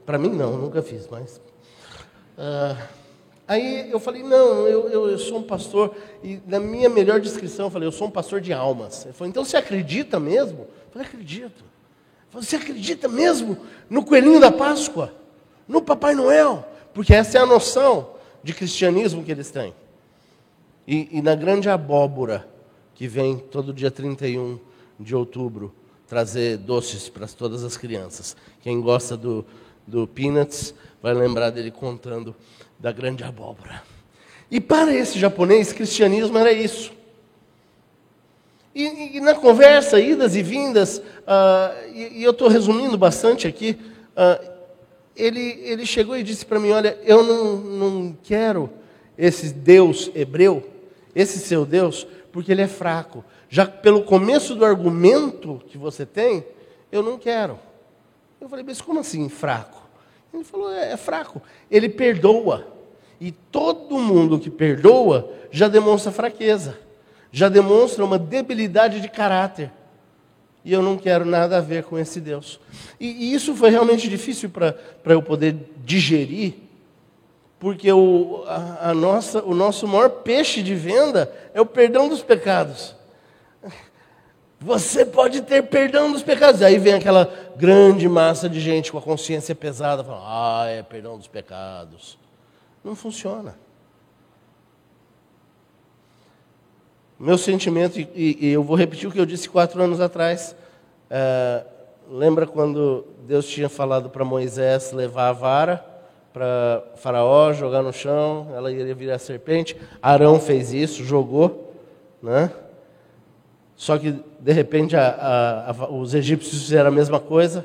Para 0.05 0.19
mim, 0.19 0.31
não, 0.31 0.57
nunca 0.57 0.83
fiz, 0.83 1.07
mas. 1.09 1.37
Uh, 2.37 2.83
aí 3.47 3.89
eu 3.93 4.01
falei: 4.01 4.25
Não, 4.25 4.67
eu, 4.67 4.89
eu, 4.89 5.09
eu, 5.09 5.19
sou 5.21 5.39
um 5.39 5.45
pastor, 5.45 5.95
e 6.21 6.41
na 6.49 6.59
minha 6.59 6.89
melhor 6.89 7.21
descrição 7.21 7.67
eu 7.67 7.71
falei: 7.71 7.87
Eu 7.87 7.93
sou 7.93 8.09
um 8.09 8.11
pastor 8.11 8.41
de 8.41 8.53
almas. 8.53 9.05
Ele 9.05 9.15
falou: 9.15 9.29
Então 9.29 9.45
você 9.45 9.57
acredita 9.57 10.19
mesmo? 10.19 10.67
Falei, 10.93 11.09
acredito. 11.09 11.65
Você 12.33 12.57
acredita 12.57 13.09
mesmo 13.09 13.59
no 13.91 14.05
coelhinho 14.05 14.41
da 14.41 14.51
Páscoa? 14.51 15.15
No 15.69 15.83
Papai 15.83 16.15
Noel? 16.15 16.67
Porque 16.95 17.15
essa 17.15 17.39
é 17.39 17.41
a 17.41 17.47
noção 17.47 18.15
de 18.43 18.53
cristianismo 18.55 19.25
que 19.25 19.31
eles 19.31 19.51
têm. 19.51 19.75
E, 20.87 21.19
e 21.19 21.23
na 21.23 21.35
grande 21.35 21.69
abóbora 21.69 22.49
que 22.95 23.07
vem 23.07 23.39
todo 23.39 23.73
dia 23.73 23.91
31 23.91 24.59
de 24.99 25.15
outubro, 25.15 25.75
trazer 26.07 26.59
doces 26.59 27.09
para 27.09 27.27
todas 27.27 27.65
as 27.65 27.77
crianças. 27.77 28.37
Quem 28.61 28.81
gosta 28.81 29.17
do, 29.17 29.45
do 29.87 30.07
Peanuts 30.07 30.75
vai 31.03 31.15
lembrar 31.15 31.51
dele 31.51 31.71
contando 31.71 32.35
da 32.79 32.93
grande 32.93 33.25
abóbora. 33.25 33.83
E 34.51 34.61
para 34.61 34.95
esse 34.95 35.19
japonês, 35.19 35.73
cristianismo 35.73 36.37
era 36.37 36.53
isso. 36.53 36.93
E, 38.75 39.17
e 39.17 39.21
na 39.21 39.35
conversa, 39.35 40.01
idas 40.01 40.35
e 40.35 40.43
vindas, 40.43 40.99
uh, 40.99 41.93
e, 41.95 42.21
e, 42.21 42.25
eu 42.25 42.31
estou 42.31 42.49
resumindo 42.49 42.97
bastante 42.97 43.47
aqui, 43.47 43.79
uh, 44.17 44.53
ele, 45.15 45.61
ele 45.63 45.85
chegou 45.85 46.17
e 46.17 46.23
disse 46.23 46.47
para 46.47 46.59
mim: 46.59 46.71
Olha, 46.71 46.99
eu 47.05 47.23
não, 47.23 47.57
não 47.57 48.17
quero 48.23 48.71
esse 49.17 49.53
Deus 49.53 50.11
hebreu, 50.15 50.67
esse 51.15 51.39
seu 51.39 51.67
Deus, 51.67 52.07
porque 52.33 52.51
ele 52.51 52.63
é 52.63 52.69
fraco. 52.69 53.25
Já 53.49 53.67
pelo 53.67 54.03
começo 54.05 54.55
do 54.55 54.65
argumento 54.65 55.61
que 55.69 55.77
você 55.77 56.07
tem, 56.07 56.45
eu 56.91 57.03
não 57.03 57.19
quero. 57.19 57.59
Eu 58.41 58.49
falei, 58.49 58.65
mas 58.65 58.81
como 58.81 59.01
assim 59.01 59.29
fraco? 59.29 59.83
Ele 60.33 60.43
falou, 60.43 60.73
é, 60.73 60.93
é 60.93 60.97
fraco. 60.97 61.41
Ele 61.71 61.89
perdoa. 61.89 62.67
E 63.21 63.31
todo 63.31 63.99
mundo 63.99 64.39
que 64.39 64.51
perdoa 64.51 65.33
já 65.51 65.69
demonstra 65.69 66.11
fraqueza, 66.11 66.79
já 67.33 67.49
demonstra 67.49 68.05
uma 68.05 68.19
debilidade 68.19 69.01
de 69.01 69.09
caráter. 69.09 69.73
E 70.65 70.73
eu 70.73 70.83
não 70.83 70.97
quero 70.97 71.25
nada 71.25 71.57
a 71.57 71.61
ver 71.61 71.83
com 71.83 71.99
esse 71.99 72.21
Deus. 72.21 72.61
E, 73.01 73.09
e 73.09 73.35
isso 73.35 73.57
foi 73.57 73.71
realmente 73.71 74.09
difícil 74.09 74.51
para 74.51 74.77
eu 75.07 75.23
poder 75.23 75.57
digerir, 75.79 76.55
porque 77.59 77.91
o, 77.91 78.45
a, 78.47 78.91
a 78.91 78.95
nossa, 78.95 79.43
o 79.43 79.55
nosso 79.55 79.89
maior 79.89 80.09
peixe 80.09 80.63
de 80.63 80.75
venda 80.75 81.33
é 81.55 81.61
o 81.61 81.67
perdão 81.67 82.09
dos 82.09 82.23
pecados. 82.23 82.95
Você 84.61 85.05
pode 85.05 85.43
ter 85.43 85.65
perdão 85.65 86.13
dos 86.13 86.23
pecados. 86.23 86.63
Aí 86.63 86.79
vem 86.79 86.95
aquela 86.95 87.33
grande 87.57 88.09
massa 88.09 88.49
de 88.49 88.61
gente 88.61 88.93
com 88.93 88.99
a 88.99 89.03
consciência 89.03 89.57
pesada, 89.57 90.05
falando: 90.05 90.25
ah, 90.25 90.67
é 90.69 90.83
perdão 90.85 91.19
dos 91.19 91.27
pecados. 91.27 92.17
Não 92.85 92.95
funciona. 92.95 93.57
Meu 97.23 97.39
sentimento, 97.39 98.01
e, 98.01 98.37
e 98.41 98.49
eu 98.49 98.65
vou 98.65 98.75
repetir 98.75 99.09
o 99.09 99.13
que 99.13 99.21
eu 99.21 99.25
disse 99.25 99.49
quatro 99.49 99.81
anos 99.81 100.01
atrás. 100.01 100.57
É, 101.09 101.63
lembra 102.11 102.49
quando 102.49 103.07
Deus 103.29 103.47
tinha 103.47 103.69
falado 103.69 104.11
para 104.11 104.25
Moisés 104.25 104.91
levar 104.91 105.29
a 105.29 105.33
vara 105.33 105.85
para 106.33 106.83
Faraó, 106.97 107.53
jogar 107.53 107.81
no 107.81 107.93
chão, 107.93 108.49
ela 108.57 108.73
iria 108.73 108.93
virar 108.93 109.21
serpente? 109.21 109.77
Arão 110.03 110.41
fez 110.41 110.73
isso, 110.73 111.05
jogou, 111.05 111.73
né? 112.21 112.51
Só 113.77 113.97
que, 113.97 114.17
de 114.41 114.53
repente, 114.53 114.97
a, 114.97 115.07
a, 115.07 115.71
a, 115.71 115.91
os 115.93 116.15
egípcios 116.15 116.61
fizeram 116.61 116.89
a 116.89 116.93
mesma 116.93 117.21
coisa. 117.21 117.65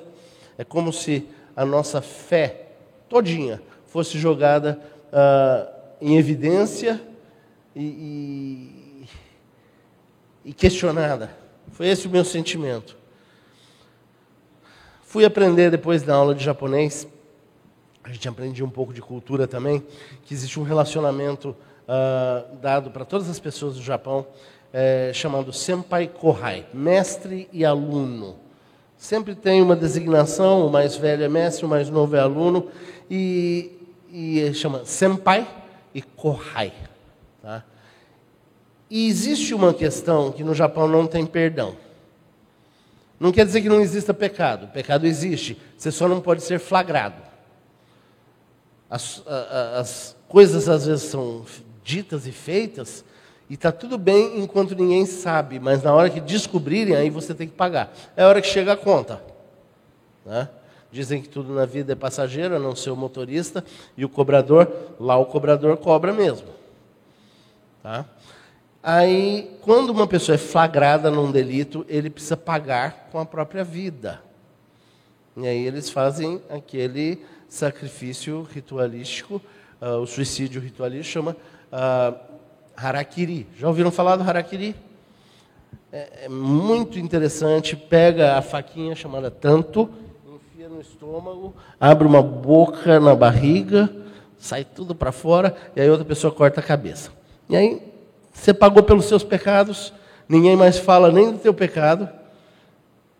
É 0.56 0.64
como 0.64 0.94
se 0.94 1.28
a 1.56 1.66
nossa 1.66 2.00
fé 2.00 2.68
todinha 3.10 3.60
fosse 3.88 4.20
jogada 4.20 4.80
uh, 5.12 5.68
em 6.00 6.16
evidência 6.16 7.02
e, 7.76 7.84
e, 7.84 8.87
e 10.44 10.54
questionada. 10.54 11.32
Foi 11.72 11.88
esse 11.88 12.08
o 12.08 12.10
meu 12.10 12.24
sentimento. 12.24 12.98
Fui 15.04 15.26
aprender 15.26 15.72
depois 15.72 16.04
da 16.04 16.16
aula 16.16 16.36
de 16.36 16.44
japonês, 16.44 17.08
a 18.04 18.10
gente 18.10 18.28
aprendia 18.28 18.66
um 18.66 18.70
pouco 18.70 18.94
de 18.94 19.02
cultura 19.02 19.48
também, 19.48 19.84
que 20.24 20.34
existe 20.34 20.60
um 20.60 20.64
relacionamento 20.64 21.50
uh, 21.50 22.56
dado 22.58 22.92
para 22.92 23.06
todas 23.06 23.30
as 23.30 23.40
pessoas 23.40 23.76
do 23.76 23.82
Japão, 23.82 24.26
é, 24.72 25.12
chamado 25.14 25.54
Senpai 25.54 26.08
Kohai, 26.08 26.66
mestre 26.74 27.48
e 27.54 27.64
aluno. 27.64 28.36
Sempre 28.98 29.34
tem 29.34 29.62
uma 29.62 29.76
designação, 29.76 30.68
o 30.68 30.70
mais 30.70 30.96
velho 30.96 31.24
é 31.24 31.30
mestre, 31.30 31.66
o 31.66 31.70
mais 31.70 31.90
novo 31.90 32.16
é 32.16 32.20
aluno, 32.20 32.70
e 33.10 33.78
e 34.12 34.54
chama 34.54 34.86
Senpai 34.86 35.48
e 35.94 36.02
Kohai. 36.02 36.74
Tá? 37.42 37.64
E 38.90 39.08
existe 39.08 39.54
uma 39.54 39.74
questão 39.74 40.32
que 40.32 40.44
no 40.44 40.54
Japão 40.54 40.88
não 40.88 41.06
tem 41.06 41.26
perdão. 41.26 41.76
Não 43.20 43.32
quer 43.32 43.46
dizer 43.46 43.62
que 43.62 43.70
não 43.70 43.82
exista 43.82 44.14
pecado. 44.14 44.68
Pecado 44.68 45.06
existe. 45.06 45.60
Você 45.78 45.92
só 45.92 46.08
não 46.08 46.22
pode 46.22 46.44
ser 46.44 46.60
flagrado. 46.60 47.22
As, 48.90 49.22
as 49.28 50.16
coisas 50.28 50.70
às 50.70 50.86
vezes 50.86 51.04
são 51.04 51.46
ditas 51.84 52.26
e 52.28 52.32
feitas 52.32 53.04
e 53.50 53.54
está 53.54 53.72
tudo 53.72 53.98
bem 53.98 54.42
enquanto 54.42 54.76
ninguém 54.76 55.06
sabe, 55.06 55.60
mas 55.60 55.82
na 55.82 55.94
hora 55.94 56.10
que 56.10 56.20
descobrirem, 56.20 56.96
aí 56.96 57.10
você 57.10 57.34
tem 57.34 57.48
que 57.48 57.54
pagar. 57.54 57.94
É 58.16 58.24
a 58.24 58.28
hora 58.28 58.42
que 58.42 58.48
chega 58.48 58.74
a 58.74 58.78
conta. 58.78 59.22
Né? 60.26 60.50
Dizem 60.92 61.22
que 61.22 61.30
tudo 61.30 61.54
na 61.54 61.66
vida 61.66 61.94
é 61.94 61.96
passageiro, 61.96 62.56
a 62.56 62.60
não 62.60 62.76
ser 62.76 62.90
o 62.90 62.96
motorista 62.96 63.64
e 63.96 64.04
o 64.04 64.10
cobrador. 64.10 64.70
Lá 65.00 65.18
o 65.18 65.26
cobrador 65.26 65.78
cobra 65.78 66.12
mesmo. 66.12 66.48
Tá? 67.82 68.06
Aí, 68.82 69.58
quando 69.62 69.90
uma 69.90 70.08
pessoa 70.08 70.36
é 70.36 70.38
flagrada 70.38 71.12
num 71.12 71.32
delito, 71.32 71.86
ele 71.90 72.10
precisa 72.10 72.38
pagar 72.38 73.10
com 73.12 73.20
a 73.20 73.26
própria 73.26 73.64
vida. 73.64 74.22
E 75.36 75.48
aí 75.48 75.66
eles 75.66 75.90
fazem 75.90 76.42
aquele 76.50 77.22
sacrifício 77.50 78.48
ritualístico, 78.54 79.42
uh, 79.82 79.98
o 79.98 80.08
suicídio 80.08 80.62
ritualístico 80.62 81.14
chama 81.14 81.38
uh, 81.72 82.18
harakiri. 82.76 83.48
Já 83.58 83.68
ouviram 83.68 83.92
falar 83.92 84.16
do 84.16 84.24
harakiri? 84.24 84.76
É, 85.92 86.26
é 86.26 86.30
muito 86.30 86.98
interessante. 86.98 87.76
Pega 87.76 88.38
a 88.38 88.42
faquinha 88.42 88.96
chamada 88.96 89.30
tanto 89.30 89.90
no 90.78 90.82
estômago, 90.82 91.56
abre 91.80 92.08
uma 92.08 92.22
boca 92.22 93.00
na 93.00 93.16
barriga, 93.16 93.90
sai 94.38 94.64
tudo 94.64 94.94
para 94.94 95.12
fora, 95.12 95.56
e 95.76 95.82
aí 95.82 95.90
outra 95.90 96.06
pessoa 96.06 96.32
corta 96.32 96.60
a 96.60 96.64
cabeça. 96.64 97.12
E 97.50 97.56
aí 97.56 97.82
você 98.38 98.54
pagou 98.54 98.84
pelos 98.84 99.06
seus 99.06 99.24
pecados, 99.24 99.92
ninguém 100.30 100.56
mais 100.56 100.78
fala 100.78 101.12
nem 101.12 101.32
do 101.32 101.40
teu 101.40 101.54
pecado. 101.54 102.08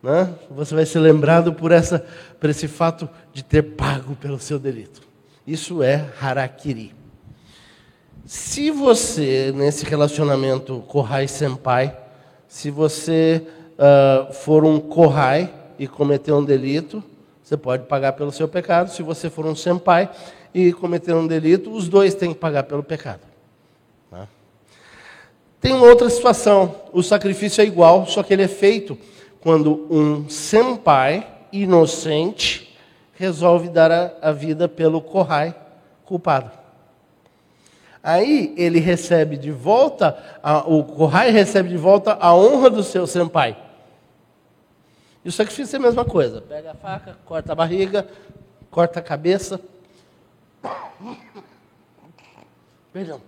Né? 0.02 0.34
Você 0.52 0.76
vai 0.76 0.86
ser 0.86 1.00
lembrado 1.00 1.52
por, 1.52 1.72
essa, 1.72 2.06
por 2.40 2.50
esse 2.50 2.68
fato 2.68 3.10
de 3.34 3.44
ter 3.44 3.64
pago 3.64 4.16
pelo 4.16 4.40
seu 4.40 4.60
delito. 4.60 5.02
Isso 5.46 5.82
é 5.82 6.06
harakiri. 6.22 6.94
Se 8.26 8.70
você, 8.70 9.52
nesse 9.56 9.86
relacionamento 9.86 10.84
Kohai-senpai, 10.88 11.98
se 12.48 12.70
você 12.70 13.46
uh, 13.74 14.32
for 14.32 14.64
um 14.64 14.80
Kohai 14.80 15.52
e 15.80 15.88
cometer 15.88 16.32
um 16.32 16.46
delito, 16.46 17.04
você 17.44 17.58
pode 17.58 17.86
pagar 17.86 18.14
pelo 18.14 18.32
seu 18.32 18.48
pecado. 18.48 18.92
Se 18.92 19.02
você 19.02 19.30
for 19.30 19.46
um 19.46 19.56
senpai 19.56 20.10
e 20.54 20.72
cometer 20.72 21.14
um 21.14 21.26
delito, 21.26 21.72
os 21.72 21.90
dois 21.90 22.14
têm 22.14 22.34
que 22.34 22.40
pagar 22.40 22.64
pelo 22.64 22.84
pecado. 22.84 23.27
Tem 25.60 25.74
outra 25.74 26.10
situação. 26.10 26.76
O 26.94 27.02
sacrifício 27.02 27.62
é 27.62 27.66
igual, 27.66 28.06
só 28.06 28.24
que 28.24 28.34
ele 28.34 28.44
é 28.44 28.48
feito 28.48 28.98
quando 29.40 29.88
um 29.90 30.30
senpai 30.30 31.28
inocente 31.52 32.78
resolve 33.14 33.70
dar 33.70 33.92
a, 33.92 34.12
a 34.22 34.32
vida 34.32 34.68
pelo 34.68 35.02
Kohai 35.02 35.56
culpado. 36.06 36.52
Aí 38.02 38.54
ele 38.56 38.80
recebe 38.80 39.36
de 39.36 39.52
volta, 39.52 40.18
a, 40.42 40.60
o 40.60 40.84
Kohai 40.84 41.30
recebe 41.32 41.70
de 41.70 41.78
volta 41.78 42.18
a 42.20 42.34
honra 42.34 42.70
do 42.70 42.84
seu 42.84 43.06
senpai. 43.06 43.58
E 45.26 45.30
o 45.30 45.32
sacrifício 45.32 45.76
é 45.76 45.80
a 45.80 45.82
mesma 45.82 46.06
coisa. 46.06 46.42
Pega 46.42 46.72
a 46.72 46.76
faca, 46.76 47.18
corta 47.26 47.52
a 47.52 47.56
barriga, 47.56 48.08
corta 48.72 49.00
a 49.00 49.04
cabeça. 49.04 49.60
Perdão. 52.94 53.22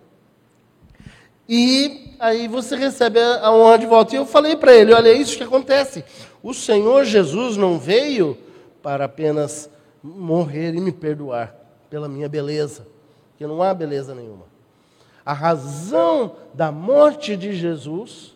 E 1.48 2.09
aí 2.20 2.48
você 2.48 2.76
recebe 2.76 3.20
a 3.20 3.52
honra 3.52 3.80
de 3.80 3.86
volta. 3.86 4.14
E 4.14 4.18
eu 4.18 4.26
falei 4.26 4.56
para 4.56 4.76
ele: 4.76 4.94
olha, 4.94 5.10
é 5.10 5.14
isso 5.14 5.38
que 5.38 5.44
acontece. 5.44 6.04
O 6.44 6.54
Senhor 6.54 7.06
Jesus 7.06 7.58
não 7.58 7.80
veio 7.80 8.38
para 8.84 9.06
apenas 9.06 9.70
morrer 10.04 10.74
e 10.76 10.82
me 10.82 10.92
perdoar 10.92 11.56
pela 11.90 12.08
minha 12.08 12.30
beleza, 12.30 12.86
porque 13.32 13.48
não 13.48 13.64
há 13.64 13.74
beleza 13.74 14.14
nenhuma. 14.14 14.46
A 15.26 15.34
razão 15.34 16.36
da 16.54 16.72
morte 16.72 17.36
de 17.36 17.54
Jesus 17.54 18.36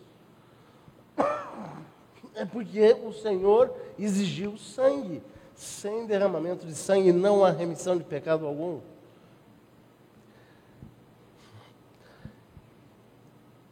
é 2.34 2.44
porque 2.44 2.96
o 3.04 3.12
Senhor 3.12 3.72
exigiu 3.98 4.56
sangue. 4.56 5.22
Sem 5.54 6.04
derramamento 6.04 6.66
de 6.66 6.74
sangue 6.74 7.12
não 7.12 7.44
há 7.44 7.50
remissão 7.50 7.96
de 7.96 8.02
pecado 8.02 8.44
algum. 8.44 8.80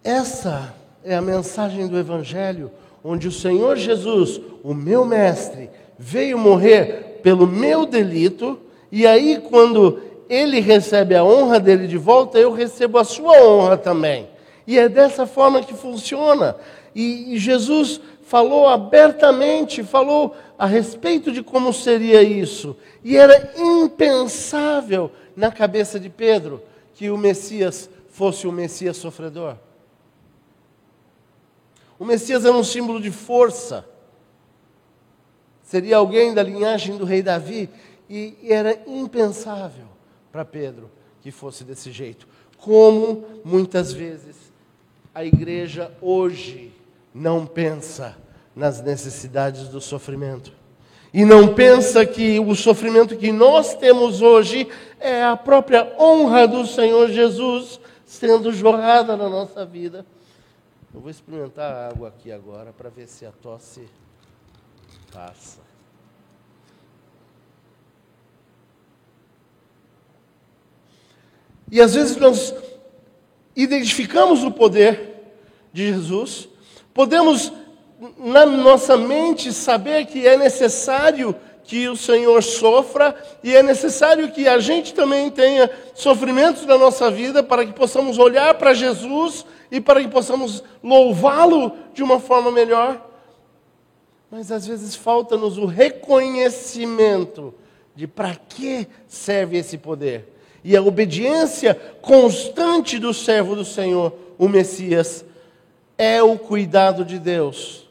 Essa 0.04 0.74
é 1.04 1.14
a 1.14 1.22
mensagem 1.22 1.86
do 1.86 1.98
Evangelho, 1.98 2.70
onde 3.04 3.28
o 3.28 3.32
Senhor 3.32 3.76
Jesus, 3.76 4.40
o 4.62 4.74
meu 4.74 5.04
mestre, 5.04 5.70
veio 5.98 6.36
morrer 6.36 7.20
pelo 7.22 7.46
meu 7.46 7.86
delito, 7.86 8.58
e 8.90 9.06
aí, 9.06 9.40
quando 9.48 10.00
ele 10.28 10.60
recebe 10.60 11.14
a 11.14 11.24
honra 11.24 11.60
dele 11.60 11.86
de 11.86 11.96
volta, 11.96 12.38
eu 12.38 12.52
recebo 12.52 12.98
a 12.98 13.04
sua 13.04 13.42
honra 13.42 13.76
também. 13.76 14.28
E 14.66 14.78
é 14.78 14.88
dessa 14.88 15.26
forma 15.26 15.62
que 15.62 15.74
funciona. 15.74 16.56
E, 16.94 17.38
Jesus 17.38 18.00
falou 18.22 18.68
abertamente, 18.68 19.82
falou 19.82 20.34
a 20.58 20.66
respeito 20.66 21.30
de 21.32 21.42
como 21.42 21.72
seria 21.72 22.22
isso. 22.22 22.76
E 23.04 23.16
era 23.16 23.52
impensável 23.56 25.10
na 25.36 25.50
cabeça 25.50 25.98
de 25.98 26.10
Pedro 26.10 26.60
que 26.94 27.08
o 27.08 27.16
Messias 27.16 27.88
fosse 28.10 28.46
o 28.46 28.52
Messias 28.52 28.96
sofredor. 28.96 29.56
O 32.02 32.04
Messias 32.04 32.44
era 32.44 32.56
um 32.56 32.64
símbolo 32.64 33.00
de 33.00 33.12
força. 33.12 33.84
Seria 35.62 35.98
alguém 35.98 36.34
da 36.34 36.42
linhagem 36.42 36.96
do 36.96 37.04
rei 37.04 37.22
Davi. 37.22 37.70
E 38.10 38.36
era 38.48 38.76
impensável 38.88 39.84
para 40.32 40.44
Pedro 40.44 40.90
que 41.20 41.30
fosse 41.30 41.62
desse 41.62 41.92
jeito. 41.92 42.26
Como 42.58 43.24
muitas 43.44 43.92
vezes 43.92 44.34
a 45.14 45.24
igreja 45.24 45.92
hoje 46.00 46.72
não 47.14 47.46
pensa 47.46 48.16
nas 48.56 48.82
necessidades 48.82 49.68
do 49.68 49.80
sofrimento. 49.80 50.52
E 51.14 51.24
não 51.24 51.54
pensa 51.54 52.04
que 52.04 52.40
o 52.40 52.56
sofrimento 52.56 53.16
que 53.16 53.30
nós 53.30 53.76
temos 53.76 54.20
hoje 54.20 54.66
é 54.98 55.22
a 55.22 55.36
própria 55.36 55.94
honra 56.00 56.48
do 56.48 56.66
Senhor 56.66 57.08
Jesus 57.10 57.78
sendo 58.04 58.52
jorrada 58.52 59.16
na 59.16 59.28
nossa 59.28 59.64
vida. 59.64 60.04
Eu 60.94 61.00
vou 61.00 61.10
experimentar 61.10 61.72
a 61.72 61.88
água 61.88 62.08
aqui 62.08 62.30
agora 62.30 62.70
para 62.70 62.90
ver 62.90 63.08
se 63.08 63.24
a 63.24 63.32
tosse 63.32 63.88
passa. 65.10 65.60
E 71.70 71.80
às 71.80 71.94
vezes 71.94 72.16
nós 72.16 72.54
identificamos 73.56 74.44
o 74.44 74.50
poder 74.50 75.32
de 75.72 75.86
Jesus, 75.86 76.46
podemos 76.92 77.50
na 78.18 78.44
nossa 78.44 78.94
mente 78.94 79.50
saber 79.50 80.04
que 80.04 80.26
é 80.26 80.36
necessário 80.36 81.34
que 81.64 81.88
o 81.88 81.96
Senhor 81.96 82.42
sofra 82.42 83.16
e 83.42 83.56
é 83.56 83.62
necessário 83.62 84.30
que 84.30 84.46
a 84.46 84.58
gente 84.58 84.92
também 84.92 85.30
tenha 85.30 85.70
sofrimentos 85.94 86.66
na 86.66 86.76
nossa 86.76 87.10
vida 87.10 87.42
para 87.42 87.64
que 87.64 87.72
possamos 87.72 88.18
olhar 88.18 88.52
para 88.54 88.74
Jesus 88.74 89.46
e 89.72 89.80
para 89.80 90.02
que 90.02 90.08
possamos 90.08 90.62
louvá-lo 90.84 91.72
de 91.94 92.02
uma 92.02 92.20
forma 92.20 92.52
melhor. 92.52 93.08
Mas 94.30 94.52
às 94.52 94.66
vezes 94.66 94.94
falta-nos 94.94 95.56
o 95.56 95.64
reconhecimento 95.64 97.54
de 97.96 98.06
para 98.06 98.36
que 98.36 98.86
serve 99.08 99.56
esse 99.56 99.78
poder. 99.78 100.28
E 100.62 100.76
a 100.76 100.82
obediência 100.82 101.74
constante 102.02 102.98
do 102.98 103.14
servo 103.14 103.56
do 103.56 103.64
Senhor, 103.64 104.12
o 104.38 104.46
Messias, 104.46 105.24
é 105.96 106.22
o 106.22 106.38
cuidado 106.38 107.02
de 107.02 107.18
Deus, 107.18 107.88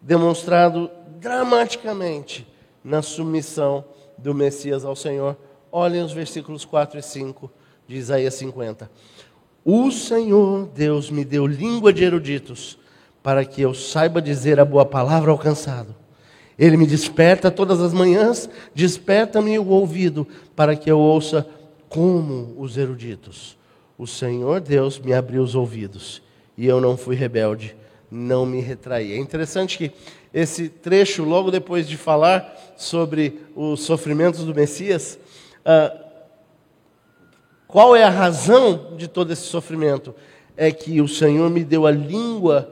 demonstrado 0.00 0.90
dramaticamente 1.20 2.46
na 2.82 3.02
submissão 3.02 3.84
do 4.18 4.34
Messias 4.34 4.84
ao 4.84 4.96
Senhor. 4.96 5.36
Olhem 5.70 6.02
os 6.02 6.12
versículos 6.12 6.64
4 6.64 6.98
e 6.98 7.02
5 7.02 7.50
de 7.86 7.96
Isaías 7.96 8.34
50. 8.34 8.90
O 9.64 9.90
Senhor 9.90 10.68
Deus 10.74 11.10
me 11.10 11.24
deu 11.24 11.46
língua 11.46 11.92
de 11.92 12.04
eruditos, 12.04 12.78
para 13.22 13.44
que 13.44 13.60
eu 13.60 13.74
saiba 13.74 14.22
dizer 14.22 14.58
a 14.58 14.64
boa 14.64 14.86
palavra 14.86 15.30
ao 15.30 15.38
cansado. 15.38 15.94
Ele 16.58 16.76
me 16.76 16.86
desperta 16.86 17.50
todas 17.50 17.80
as 17.80 17.92
manhãs, 17.92 18.48
desperta-me 18.74 19.58
o 19.58 19.68
ouvido, 19.68 20.26
para 20.56 20.74
que 20.76 20.90
eu 20.90 20.98
ouça 20.98 21.46
como 21.88 22.54
os 22.58 22.76
eruditos. 22.76 23.56
O 23.98 24.06
Senhor 24.06 24.60
Deus 24.60 24.98
me 24.98 25.12
abriu 25.12 25.42
os 25.42 25.54
ouvidos, 25.54 26.22
e 26.56 26.66
eu 26.66 26.80
não 26.80 26.96
fui 26.96 27.14
rebelde, 27.14 27.76
não 28.10 28.46
me 28.46 28.60
retraí. 28.60 29.12
É 29.12 29.18
interessante 29.18 29.76
que 29.76 29.92
esse 30.32 30.68
trecho, 30.68 31.22
logo 31.24 31.50
depois 31.50 31.88
de 31.88 31.96
falar 31.96 32.74
sobre 32.76 33.40
os 33.54 33.82
sofrimentos 33.82 34.44
do 34.44 34.54
Messias, 34.54 35.18
ah, 35.64 36.09
qual 37.70 37.94
é 37.94 38.02
a 38.02 38.10
razão 38.10 38.96
de 38.96 39.06
todo 39.06 39.32
esse 39.32 39.42
sofrimento? 39.42 40.14
É 40.56 40.72
que 40.72 41.00
o 41.00 41.06
Senhor 41.06 41.48
me 41.48 41.62
deu 41.62 41.86
a 41.86 41.90
língua 41.90 42.68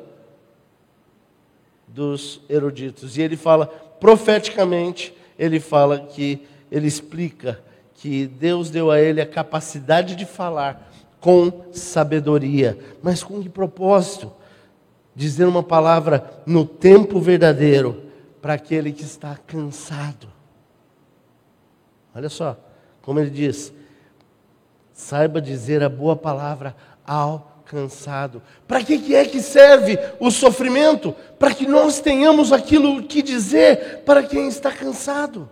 dos 1.87 2.41
eruditos. 2.49 3.17
E 3.17 3.23
ele 3.23 3.37
fala, 3.37 3.67
profeticamente, 3.67 5.15
ele 5.39 5.61
fala 5.61 6.01
que, 6.01 6.47
ele 6.71 6.89
explica 6.89 7.61
que 7.95 8.27
Deus 8.27 8.71
deu 8.71 8.91
a 8.91 9.01
ele 9.01 9.21
a 9.21 9.27
capacidade 9.27 10.17
de 10.17 10.27
falar 10.27 10.91
com 11.21 11.73
sabedoria. 11.73 12.77
Mas 13.01 13.23
com 13.23 13.41
que 13.41 13.49
propósito? 13.49 14.33
Dizer 15.15 15.45
uma 15.45 15.63
palavra 15.63 16.43
no 16.45 16.65
tempo 16.65 17.21
verdadeiro 17.21 18.03
para 18.43 18.55
aquele 18.55 18.93
que 18.93 19.03
está 19.03 19.37
cansado. 19.47 20.29
Olha 22.15 22.29
só, 22.29 22.57
como 23.01 23.21
ele 23.21 23.31
diz: 23.31 23.73
saiba 24.99 25.41
dizer 25.41 25.81
a 25.85 25.89
boa 25.89 26.17
palavra 26.17 26.75
ao 27.07 27.63
cansado. 27.65 28.43
Para 28.67 28.83
que, 28.83 28.99
que 28.99 29.15
é 29.15 29.25
que 29.25 29.41
serve 29.41 29.97
o 30.19 30.29
sofrimento? 30.29 31.15
Para 31.39 31.55
que 31.55 31.69
nós 31.69 32.01
tenhamos 32.01 32.53
aquilo 32.53 33.05
que 33.05 33.23
dizer 33.23 34.03
para 34.05 34.25
quem 34.25 34.49
está 34.49 34.73
cansado. 34.73 35.49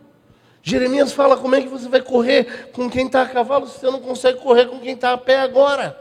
Jeremias 0.61 1.13
fala 1.13 1.37
como 1.37 1.55
é 1.55 1.63
que 1.63 1.69
você 1.69 1.89
vai 1.89 2.03
correr 2.03 2.73
com 2.73 2.91
quem 2.91 3.07
está 3.07 3.23
a 3.23 3.29
cavalo 3.29 3.69
se 3.69 3.79
você 3.79 3.87
não 3.87 4.01
consegue 4.01 4.41
correr 4.41 4.67
com 4.67 4.81
quem 4.81 4.95
está 4.95 5.13
a 5.13 5.19
pé 5.19 5.39
agora. 5.39 5.97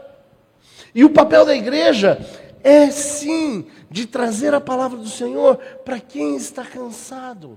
E 0.92 1.04
o 1.04 1.10
papel 1.10 1.46
da 1.46 1.54
igreja 1.54 2.18
é 2.64 2.90
sim 2.90 3.66
de 3.88 4.06
trazer 4.06 4.54
a 4.54 4.60
palavra 4.60 4.98
do 4.98 5.08
Senhor 5.08 5.56
para 5.84 6.00
quem 6.00 6.34
está 6.34 6.64
cansado. 6.64 7.56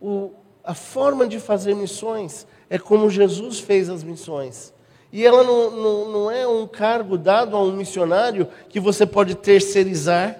O, 0.00 0.32
a 0.64 0.74
forma 0.74 1.28
de 1.28 1.38
fazer 1.38 1.76
missões 1.76 2.44
é 2.68 2.78
como 2.78 3.10
Jesus 3.10 3.60
fez 3.60 3.88
as 3.88 4.02
missões. 4.02 4.72
E 5.12 5.24
ela 5.24 5.42
não, 5.44 5.70
não, 5.70 6.08
não 6.10 6.30
é 6.30 6.46
um 6.46 6.66
cargo 6.66 7.16
dado 7.16 7.56
a 7.56 7.62
um 7.62 7.72
missionário 7.72 8.48
que 8.68 8.80
você 8.80 9.06
pode 9.06 9.34
terceirizar 9.34 10.38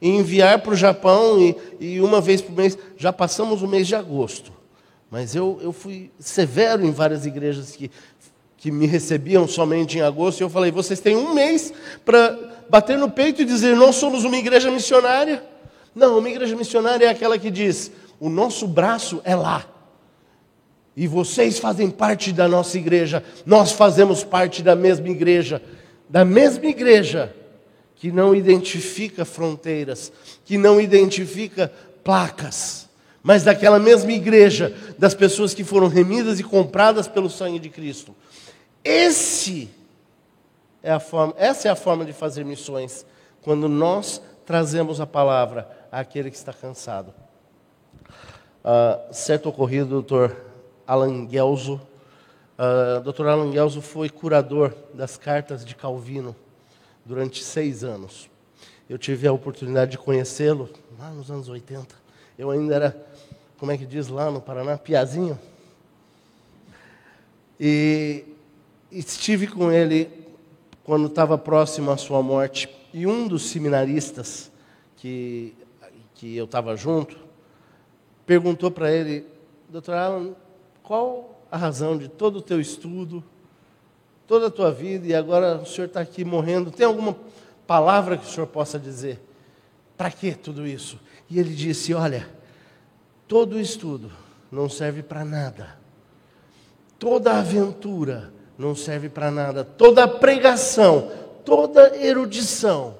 e 0.00 0.08
enviar 0.08 0.60
para 0.60 0.72
o 0.72 0.76
Japão 0.76 1.38
e, 1.38 1.56
e, 1.78 2.00
uma 2.00 2.20
vez 2.20 2.40
por 2.40 2.56
mês. 2.56 2.76
Já 2.96 3.12
passamos 3.12 3.62
o 3.62 3.68
mês 3.68 3.86
de 3.86 3.94
agosto, 3.94 4.52
mas 5.10 5.34
eu, 5.36 5.58
eu 5.62 5.72
fui 5.72 6.10
severo 6.18 6.84
em 6.84 6.90
várias 6.90 7.26
igrejas 7.26 7.76
que, 7.76 7.90
que 8.56 8.72
me 8.72 8.86
recebiam 8.86 9.46
somente 9.46 9.98
em 9.98 10.00
agosto 10.00 10.40
e 10.40 10.42
eu 10.42 10.50
falei: 10.50 10.72
vocês 10.72 10.98
têm 10.98 11.14
um 11.14 11.34
mês 11.34 11.72
para 12.04 12.64
bater 12.68 12.98
no 12.98 13.10
peito 13.10 13.42
e 13.42 13.44
dizer, 13.44 13.76
nós 13.76 13.96
somos 13.96 14.24
uma 14.24 14.36
igreja 14.36 14.70
missionária. 14.70 15.44
Não, 15.94 16.18
uma 16.18 16.28
igreja 16.30 16.56
missionária 16.56 17.04
é 17.04 17.08
aquela 17.10 17.38
que 17.38 17.50
diz: 17.50 17.92
o 18.18 18.28
nosso 18.28 18.66
braço 18.66 19.20
é 19.22 19.36
lá. 19.36 19.71
E 20.96 21.06
vocês 21.06 21.58
fazem 21.58 21.90
parte 21.90 22.32
da 22.32 22.46
nossa 22.46 22.76
igreja, 22.76 23.24
nós 23.46 23.72
fazemos 23.72 24.22
parte 24.22 24.62
da 24.62 24.76
mesma 24.76 25.08
igreja, 25.08 25.62
da 26.08 26.24
mesma 26.24 26.66
igreja 26.66 27.34
que 27.96 28.12
não 28.12 28.34
identifica 28.34 29.24
fronteiras, 29.24 30.12
que 30.44 30.58
não 30.58 30.80
identifica 30.80 31.72
placas, 32.04 32.88
mas 33.22 33.44
daquela 33.44 33.78
mesma 33.78 34.12
igreja 34.12 34.74
das 34.98 35.14
pessoas 35.14 35.54
que 35.54 35.64
foram 35.64 35.88
remidas 35.88 36.38
e 36.38 36.42
compradas 36.42 37.08
pelo 37.08 37.30
sangue 37.30 37.58
de 37.58 37.70
Cristo. 37.70 38.14
Esse 38.84 39.70
é 40.82 40.90
a 40.90 41.00
forma, 41.00 41.32
essa 41.38 41.68
é 41.68 41.70
a 41.70 41.76
forma 41.76 42.04
de 42.04 42.12
fazer 42.12 42.44
missões, 42.44 43.06
quando 43.40 43.68
nós 43.68 44.20
trazemos 44.44 45.00
a 45.00 45.06
palavra 45.06 45.70
àquele 45.90 46.30
que 46.30 46.36
está 46.36 46.52
cansado. 46.52 47.14
Uh, 48.64 49.12
certo 49.12 49.48
ocorrido, 49.48 49.86
doutor 49.86 50.51
Alan 50.86 51.26
Guelzo. 51.26 51.80
Uh, 52.58 53.00
Dr. 53.00 53.26
Alan 53.26 53.50
Guelzo 53.50 53.80
foi 53.80 54.08
curador 54.08 54.74
das 54.94 55.16
cartas 55.16 55.64
de 55.64 55.74
Calvino 55.74 56.36
durante 57.04 57.42
seis 57.42 57.82
anos. 57.82 58.30
Eu 58.88 58.98
tive 58.98 59.26
a 59.26 59.32
oportunidade 59.32 59.92
de 59.92 59.98
conhecê-lo 59.98 60.68
lá 60.98 61.10
nos 61.10 61.30
anos 61.30 61.48
80. 61.48 61.94
Eu 62.38 62.50
ainda 62.50 62.74
era, 62.74 63.06
como 63.58 63.72
é 63.72 63.78
que 63.78 63.86
diz 63.86 64.08
lá 64.08 64.30
no 64.30 64.40
Paraná, 64.40 64.76
piazinho. 64.76 65.38
E 67.58 68.24
estive 68.90 69.46
com 69.46 69.70
ele 69.70 70.10
quando 70.84 71.06
estava 71.06 71.38
próximo 71.38 71.90
à 71.90 71.96
sua 71.96 72.22
morte. 72.22 72.68
E 72.92 73.06
um 73.06 73.26
dos 73.26 73.48
seminaristas 73.50 74.50
que, 74.96 75.54
que 76.14 76.36
eu 76.36 76.44
estava 76.44 76.76
junto 76.76 77.16
perguntou 78.26 78.70
para 78.70 78.90
ele, 78.90 79.26
doutor 79.68 79.94
Alan, 79.94 80.34
qual 80.82 81.42
a 81.50 81.56
razão 81.56 81.96
de 81.96 82.08
todo 82.08 82.36
o 82.36 82.42
teu 82.42 82.60
estudo, 82.60 83.22
toda 84.26 84.46
a 84.48 84.50
tua 84.50 84.72
vida, 84.72 85.06
e 85.06 85.14
agora 85.14 85.56
o 85.56 85.66
senhor 85.66 85.86
está 85.86 86.00
aqui 86.00 86.24
morrendo? 86.24 86.70
Tem 86.70 86.86
alguma 86.86 87.16
palavra 87.66 88.16
que 88.16 88.26
o 88.26 88.28
senhor 88.28 88.46
possa 88.46 88.78
dizer? 88.78 89.20
Para 89.96 90.10
que 90.10 90.34
tudo 90.34 90.66
isso? 90.66 90.98
E 91.30 91.38
ele 91.38 91.54
disse: 91.54 91.94
Olha, 91.94 92.28
todo 93.28 93.54
o 93.54 93.60
estudo 93.60 94.10
não 94.50 94.68
serve 94.68 95.02
para 95.02 95.24
nada, 95.24 95.78
toda 96.98 97.38
aventura 97.38 98.32
não 98.58 98.74
serve 98.74 99.08
para 99.08 99.30
nada, 99.30 99.64
toda 99.64 100.06
pregação, 100.06 101.10
toda 101.44 101.96
erudição 101.96 102.96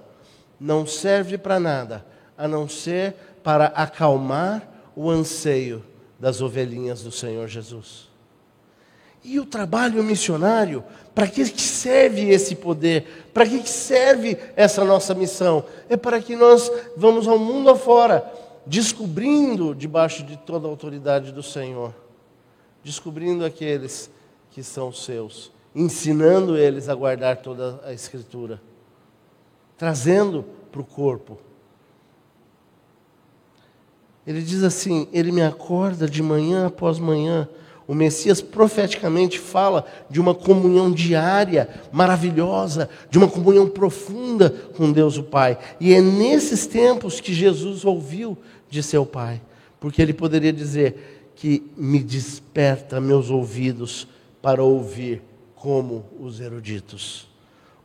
não 0.59 0.87
serve 0.87 1.37
para 1.37 1.59
nada, 1.59 2.07
a 2.39 2.47
não 2.47 2.68
ser 2.68 3.14
para 3.43 3.66
acalmar 3.66 4.62
o 4.95 5.11
anseio 5.11 5.85
das 6.23 6.41
ovelhinhas 6.41 7.03
do 7.03 7.11
Senhor 7.11 7.49
Jesus. 7.49 8.09
E 9.25 9.41
o 9.41 9.45
trabalho 9.45 10.05
missionário, 10.05 10.85
para 11.12 11.27
que 11.27 11.45
serve 11.45 12.31
esse 12.31 12.55
poder? 12.55 13.27
Para 13.35 13.45
que 13.45 13.68
serve 13.68 14.39
essa 14.55 14.85
nossa 14.85 15.16
missão? 15.16 15.64
É 15.89 15.97
para 15.97 16.23
que 16.23 16.37
nós 16.37 16.70
vamos 16.97 17.27
ao 17.27 17.41
mundo 17.41 17.70
afora, 17.70 18.25
descobrindo 18.64 19.75
debaixo 19.75 20.23
de 20.23 20.37
toda 20.37 20.68
a 20.68 20.70
autoridade 20.70 21.33
do 21.33 21.43
Senhor, 21.43 21.93
descobrindo 22.85 23.45
aqueles 23.45 24.09
que 24.53 24.62
são 24.62 24.93
seus, 24.93 25.51
ensinando 25.75 26.57
eles 26.57 26.89
a 26.89 26.95
guardar 26.95 27.39
toda 27.39 27.81
a 27.85 27.93
Escritura, 27.93 28.62
trazendo 29.77 30.45
para 30.70 30.83
o 30.83 30.85
corpo. 30.85 31.37
Ele 34.27 34.43
diz 34.43 34.62
assim: 34.62 35.09
Ele 35.12 35.33
me 35.33 35.43
acorda 35.43 36.09
de 36.09 36.23
manhã 36.23 36.66
após 36.66 36.99
manhã 36.99 37.49
o 37.87 37.95
Messias 37.95 38.41
profeticamente 38.41 39.39
fala 39.39 39.85
de 40.09 40.20
uma 40.20 40.35
comunhão 40.35 40.91
diária, 40.91 41.68
maravilhosa, 41.91 42.89
de 43.11 43.18
uma 43.18 43.29
comunhão 43.29 43.68
profunda 43.68 44.51
com 44.77 44.93
Deus 44.93 45.18
o 45.18 45.23
Pai. 45.23 45.59
E 45.81 45.93
é 45.93 46.01
nesses 46.01 46.66
tempos 46.66 47.20
que 47.20 47.35
Jesus 47.35 47.85
ouviu 47.85 48.39
de 48.70 48.83
seu 48.83 49.05
Pai, 49.05 49.41
porque 49.81 50.01
ele 50.01 50.12
poderia 50.12 50.53
dizer 50.53 51.33
que 51.35 51.70
me 51.77 51.99
desperta 51.99 53.01
meus 53.01 53.31
ouvidos 53.31 54.07
para 54.41 54.62
ouvir 54.62 55.20
como 55.55 56.05
os 56.20 56.41
eruditos. 56.41 57.29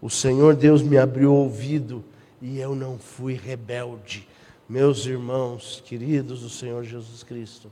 O 0.02 0.10
Senhor 0.10 0.56
Deus 0.56 0.82
me 0.82 0.98
abriu 0.98 1.32
o 1.32 1.38
ouvido 1.38 2.04
e 2.42 2.60
eu 2.60 2.76
não 2.76 3.00
fui 3.00 3.34
rebelde. 3.34 4.28
Meus 4.70 5.06
irmãos 5.06 5.82
queridos 5.86 6.42
do 6.42 6.50
Senhor 6.50 6.84
Jesus 6.84 7.24
Cristo, 7.24 7.72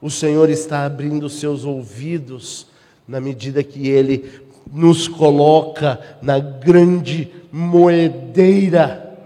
o 0.00 0.08
Senhor 0.08 0.48
está 0.48 0.86
abrindo 0.86 1.28
seus 1.28 1.64
ouvidos 1.64 2.68
na 3.06 3.20
medida 3.20 3.64
que 3.64 3.88
Ele 3.88 4.30
nos 4.72 5.08
coloca 5.08 6.18
na 6.22 6.38
grande 6.38 7.32
moedeira 7.50 9.18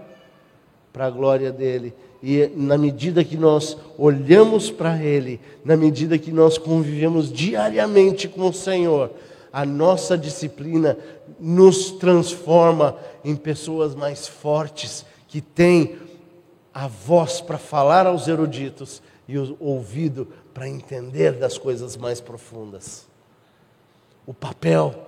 para 0.91 1.05
a 1.05 1.11
glória 1.11 1.51
dEle. 1.51 1.93
E 2.23 2.49
na 2.55 2.75
medida 2.75 3.23
que 3.23 3.37
nós 3.37 3.77
olhamos 3.95 4.71
para 4.71 4.97
Ele, 4.97 5.39
na 5.63 5.77
medida 5.77 6.17
que 6.17 6.31
nós 6.31 6.57
convivemos 6.57 7.31
diariamente 7.31 8.27
com 8.27 8.49
o 8.49 8.53
Senhor, 8.53 9.11
a 9.53 9.63
nossa 9.63 10.17
disciplina 10.17 10.97
nos 11.39 11.91
transforma 11.91 12.97
em 13.23 13.35
pessoas 13.35 13.93
mais 13.93 14.27
fortes, 14.27 15.05
que 15.27 15.39
têm 15.39 16.08
a 16.73 16.87
voz 16.87 17.41
para 17.41 17.57
falar 17.57 18.05
aos 18.05 18.27
eruditos 18.27 19.01
e 19.27 19.37
o 19.37 19.55
ouvido 19.59 20.27
para 20.53 20.67
entender 20.67 21.33
das 21.33 21.57
coisas 21.57 21.95
mais 21.95 22.19
profundas. 22.19 23.07
O 24.25 24.33
papel 24.33 25.07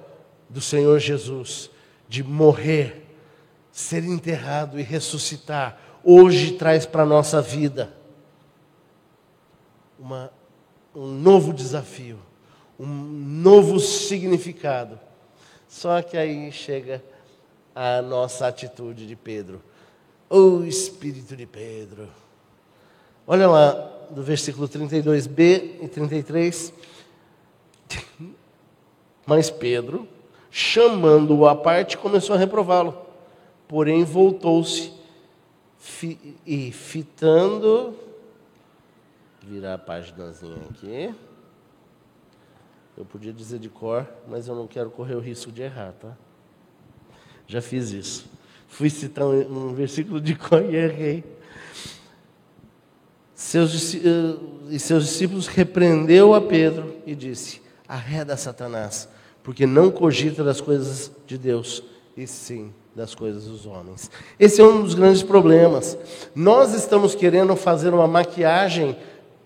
do 0.49 0.61
Senhor 0.61 0.99
Jesus 0.99 1.69
de 2.07 2.23
morrer, 2.23 3.07
ser 3.71 4.03
enterrado 4.03 4.79
e 4.79 4.83
ressuscitar, 4.83 5.79
hoje 6.03 6.53
traz 6.53 6.85
para 6.85 7.03
a 7.03 7.05
nossa 7.05 7.41
vida 7.41 7.93
uma, 9.97 10.31
um 10.93 11.07
novo 11.07 11.53
desafio, 11.53 12.19
um 12.79 12.85
novo 12.85 13.79
significado. 13.79 14.99
Só 15.67 16.01
que 16.01 16.17
aí 16.17 16.51
chega 16.51 17.01
a 17.73 18.01
nossa 18.01 18.47
atitude 18.47 19.07
de 19.07 19.15
Pedro. 19.15 19.61
O 20.33 20.63
Espírito 20.63 21.35
de 21.35 21.45
Pedro. 21.45 22.07
Olha 23.27 23.49
lá, 23.49 23.71
do 24.09 24.23
versículo 24.23 24.65
32b 24.65 25.81
e 25.81 25.89
33. 25.89 26.73
Mas 29.25 29.49
Pedro, 29.49 30.07
chamando-o 30.49 31.45
à 31.45 31.53
parte, 31.53 31.97
começou 31.97 32.33
a 32.33 32.39
reprová-lo. 32.39 32.97
Porém, 33.67 34.05
voltou-se 34.05 34.93
fi, 35.77 36.37
e 36.45 36.71
fitando. 36.71 37.93
Virar 39.41 39.73
a 39.73 39.77
páginazinha 39.77 40.61
aqui. 40.69 41.13
Eu 42.97 43.03
podia 43.03 43.33
dizer 43.33 43.59
de 43.59 43.67
cor, 43.67 44.07
mas 44.29 44.47
eu 44.47 44.55
não 44.55 44.65
quero 44.65 44.91
correr 44.91 45.15
o 45.15 45.19
risco 45.19 45.51
de 45.51 45.61
errar, 45.61 45.91
tá? 45.91 46.15
Já 47.47 47.61
fiz 47.61 47.91
isso. 47.91 48.39
Fui 48.71 48.89
citar 48.89 49.25
um, 49.25 49.69
um 49.69 49.73
versículo 49.73 50.19
de 50.19 50.33
cor 50.33 50.63
e 50.63 50.75
errei. 50.75 51.23
Seus, 53.35 53.95
eh, 53.95 53.99
e 54.69 54.79
seus 54.79 55.05
discípulos 55.05 55.47
repreendeu 55.47 56.33
a 56.33 56.41
Pedro 56.41 56.95
e 57.05 57.13
disse: 57.13 57.61
Arreda 57.87 58.37
Satanás, 58.37 59.09
porque 59.43 59.67
não 59.67 59.91
cogita 59.91 60.41
das 60.41 60.61
coisas 60.61 61.11
de 61.27 61.37
Deus, 61.37 61.83
e 62.15 62.25
sim 62.25 62.73
das 62.95 63.13
coisas 63.13 63.45
dos 63.45 63.65
homens. 63.65 64.09
Esse 64.39 64.61
é 64.61 64.63
um 64.63 64.83
dos 64.83 64.93
grandes 64.93 65.21
problemas. 65.21 65.97
Nós 66.33 66.73
estamos 66.73 67.13
querendo 67.13 67.55
fazer 67.55 67.93
uma 67.93 68.07
maquiagem 68.07 68.97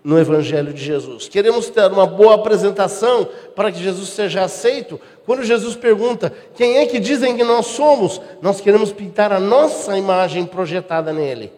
no 0.06 0.20
Evangelho 0.20 0.72
de 0.72 0.84
Jesus. 0.84 1.28
Queremos 1.28 1.68
ter 1.68 1.90
uma 1.90 2.06
boa 2.06 2.36
apresentação 2.36 3.28
para 3.56 3.72
que 3.72 3.82
Jesus 3.82 4.10
seja 4.10 4.44
aceito. 4.44 5.00
Quando 5.24 5.42
Jesus 5.42 5.74
pergunta 5.74 6.32
quem 6.54 6.76
é 6.76 6.86
que 6.86 7.00
dizem 7.00 7.36
que 7.36 7.42
nós 7.42 7.66
somos, 7.66 8.20
nós 8.40 8.60
queremos 8.60 8.92
pintar 8.92 9.32
a 9.32 9.40
nossa 9.40 9.98
imagem 9.98 10.46
projetada 10.46 11.12
nele. 11.12 11.52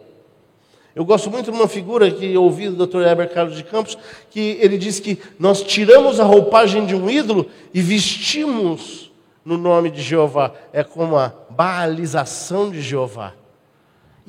Eu 0.95 1.05
gosto 1.05 1.29
muito 1.29 1.51
de 1.51 1.57
uma 1.57 1.67
figura 1.67 2.09
que 2.09 2.35
ouvi 2.35 2.69
do 2.69 2.87
Dr. 2.87 3.03
Heber 3.03 3.29
Carlos 3.29 3.55
de 3.55 3.63
Campos, 3.63 3.95
que 4.31 4.57
ele 4.59 4.79
diz 4.79 4.99
que 4.99 5.19
nós 5.37 5.61
tiramos 5.61 6.19
a 6.19 6.23
roupagem 6.23 6.87
de 6.87 6.95
um 6.95 7.07
ídolo 7.07 7.45
e 7.71 7.83
vestimos 7.83 9.11
no 9.45 9.59
nome 9.59 9.91
de 9.91 10.01
Jeová. 10.01 10.53
É 10.73 10.83
como 10.83 11.17
a 11.17 11.31
baalização 11.51 12.71
de 12.71 12.81
Jeová. 12.81 13.35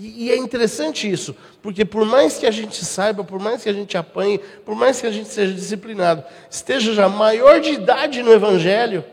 E, 0.00 0.24
e 0.24 0.30
é 0.30 0.36
interessante 0.38 1.10
isso, 1.10 1.36
porque 1.60 1.84
por 1.84 2.06
mais 2.06 2.38
que 2.38 2.46
a 2.46 2.50
gente 2.50 2.82
saiba, 2.82 3.22
por 3.22 3.38
mais 3.38 3.62
que 3.62 3.68
a 3.68 3.72
gente 3.74 3.98
apanhe, 3.98 4.38
por 4.64 4.74
mais 4.74 4.98
que 4.98 5.06
a 5.06 5.10
gente 5.10 5.28
seja 5.28 5.52
disciplinado, 5.52 6.24
esteja 6.48 6.94
já 6.94 7.06
maior 7.06 7.60
de 7.60 7.72
idade 7.72 8.22
no 8.22 8.32
Evangelho, 8.32 9.04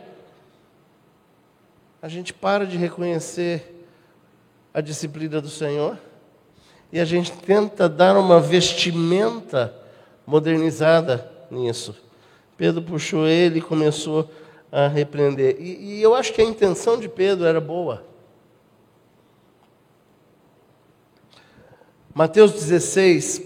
a 2.00 2.08
gente 2.08 2.32
para 2.32 2.66
de 2.66 2.78
reconhecer 2.78 3.84
a 4.72 4.80
disciplina 4.80 5.42
do 5.42 5.50
Senhor 5.50 5.98
e 6.90 6.98
a 6.98 7.04
gente 7.04 7.32
tenta 7.32 7.86
dar 7.86 8.16
uma 8.16 8.40
vestimenta 8.40 9.74
modernizada 10.26 11.30
nisso. 11.50 11.94
Pedro 12.56 12.80
puxou 12.80 13.26
ele 13.26 13.58
e 13.58 13.62
começou 13.62 14.30
a 14.72 14.88
repreender. 14.88 15.56
E, 15.60 15.98
e 15.98 16.02
eu 16.02 16.14
acho 16.14 16.32
que 16.32 16.40
a 16.40 16.44
intenção 16.44 16.98
de 16.98 17.10
Pedro 17.10 17.44
era 17.44 17.60
boa. 17.60 18.08
Mateus 22.18 22.50
16, 22.50 23.42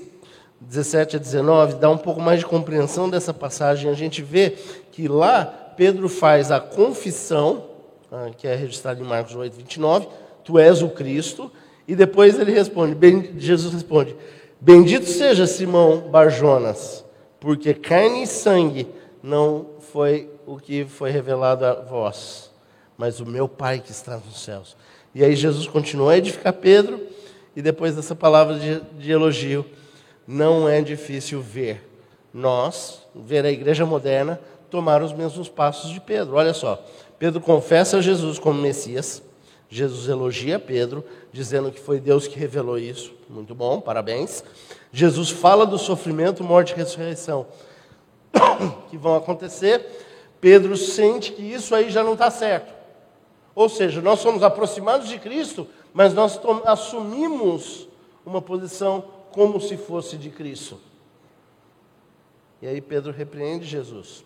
17 0.58 1.16
a 1.16 1.18
19, 1.18 1.74
dá 1.74 1.90
um 1.90 1.98
pouco 1.98 2.22
mais 2.22 2.40
de 2.40 2.46
compreensão 2.46 3.06
dessa 3.06 3.34
passagem. 3.34 3.90
A 3.90 3.94
gente 3.94 4.22
vê 4.22 4.56
que 4.90 5.06
lá 5.08 5.44
Pedro 5.44 6.08
faz 6.08 6.50
a 6.50 6.58
confissão, 6.58 7.66
ah, 8.10 8.30
que 8.34 8.48
é 8.48 8.54
registrada 8.54 8.98
em 8.98 9.04
Marcos 9.04 9.36
8, 9.36 9.54
29, 9.54 10.08
tu 10.42 10.58
és 10.58 10.80
o 10.80 10.88
Cristo, 10.88 11.52
e 11.86 11.94
depois 11.94 12.38
ele 12.38 12.50
responde, 12.50 12.96
Jesus 13.36 13.74
responde: 13.74 14.16
Bendito 14.58 15.04
seja 15.04 15.46
Simão 15.46 16.08
Barjonas, 16.10 17.04
porque 17.38 17.74
carne 17.74 18.22
e 18.22 18.26
sangue 18.26 18.88
não 19.22 19.66
foi 19.92 20.30
o 20.46 20.56
que 20.56 20.86
foi 20.86 21.10
revelado 21.10 21.66
a 21.66 21.74
vós, 21.74 22.50
mas 22.96 23.20
o 23.20 23.26
meu 23.26 23.46
Pai 23.46 23.80
que 23.80 23.90
está 23.90 24.16
nos 24.16 24.42
céus. 24.42 24.74
E 25.14 25.22
aí 25.22 25.36
Jesus 25.36 25.66
continuou 25.66 26.08
a 26.08 26.16
edificar 26.16 26.54
Pedro, 26.54 27.12
e 27.54 27.62
depois 27.62 27.94
dessa 27.94 28.14
palavra 28.14 28.58
de, 28.58 28.80
de 28.98 29.10
elogio, 29.10 29.64
não 30.26 30.68
é 30.68 30.80
difícil 30.80 31.40
ver 31.40 31.88
nós, 32.32 33.02
ver 33.14 33.44
a 33.44 33.50
igreja 33.50 33.84
moderna, 33.84 34.40
tomar 34.70 35.02
os 35.02 35.12
mesmos 35.12 35.48
passos 35.48 35.90
de 35.90 36.00
Pedro. 36.00 36.36
Olha 36.36 36.54
só, 36.54 36.82
Pedro 37.18 37.40
confessa 37.40 38.00
Jesus 38.00 38.38
como 38.38 38.60
Messias, 38.60 39.22
Jesus 39.68 40.08
elogia 40.08 40.58
Pedro, 40.58 41.04
dizendo 41.32 41.70
que 41.70 41.80
foi 41.80 42.00
Deus 42.00 42.26
que 42.26 42.38
revelou 42.38 42.78
isso. 42.78 43.14
Muito 43.28 43.54
bom, 43.54 43.80
parabéns. 43.80 44.44
Jesus 44.92 45.30
fala 45.30 45.64
do 45.66 45.78
sofrimento, 45.78 46.44
morte 46.44 46.72
e 46.72 46.76
ressurreição 46.76 47.46
que 48.90 48.96
vão 48.96 49.16
acontecer. 49.16 49.84
Pedro 50.40 50.76
sente 50.76 51.32
que 51.32 51.42
isso 51.42 51.74
aí 51.74 51.90
já 51.90 52.02
não 52.02 52.14
está 52.14 52.30
certo. 52.30 52.72
Ou 53.54 53.68
seja, 53.68 54.00
nós 54.00 54.20
somos 54.20 54.42
aproximados 54.42 55.08
de 55.08 55.18
Cristo, 55.18 55.66
mas 55.92 56.14
nós 56.14 56.40
assumimos 56.64 57.88
uma 58.24 58.40
posição 58.40 59.04
como 59.30 59.60
se 59.60 59.76
fosse 59.76 60.16
de 60.16 60.30
Cristo. 60.30 60.78
E 62.60 62.66
aí 62.66 62.80
Pedro 62.80 63.12
repreende 63.12 63.66
Jesus. 63.66 64.24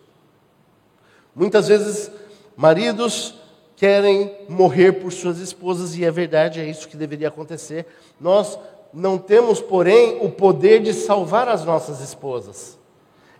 Muitas 1.35 1.69
vezes, 1.69 2.11
maridos 2.57 3.35
querem 3.77 4.35
morrer 4.49 4.93
por 4.93 5.13
suas 5.13 5.39
esposas, 5.39 5.97
e 5.97 6.05
é 6.05 6.11
verdade, 6.11 6.61
é 6.61 6.69
isso 6.69 6.89
que 6.89 6.97
deveria 6.97 7.29
acontecer. 7.29 7.87
Nós 8.21 8.59
não 8.93 9.19
temos, 9.19 9.61
porém, 9.61 10.19
o 10.23 10.31
poder 10.31 10.81
de 10.81 10.95
salvar 10.95 11.49
as 11.49 11.65
nossas 11.65 12.01
esposas. 12.01 12.79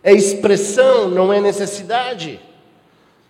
É 0.03 0.13
expressão, 0.13 1.09
não 1.09 1.33
é 1.33 1.41
necessidade. 1.41 2.39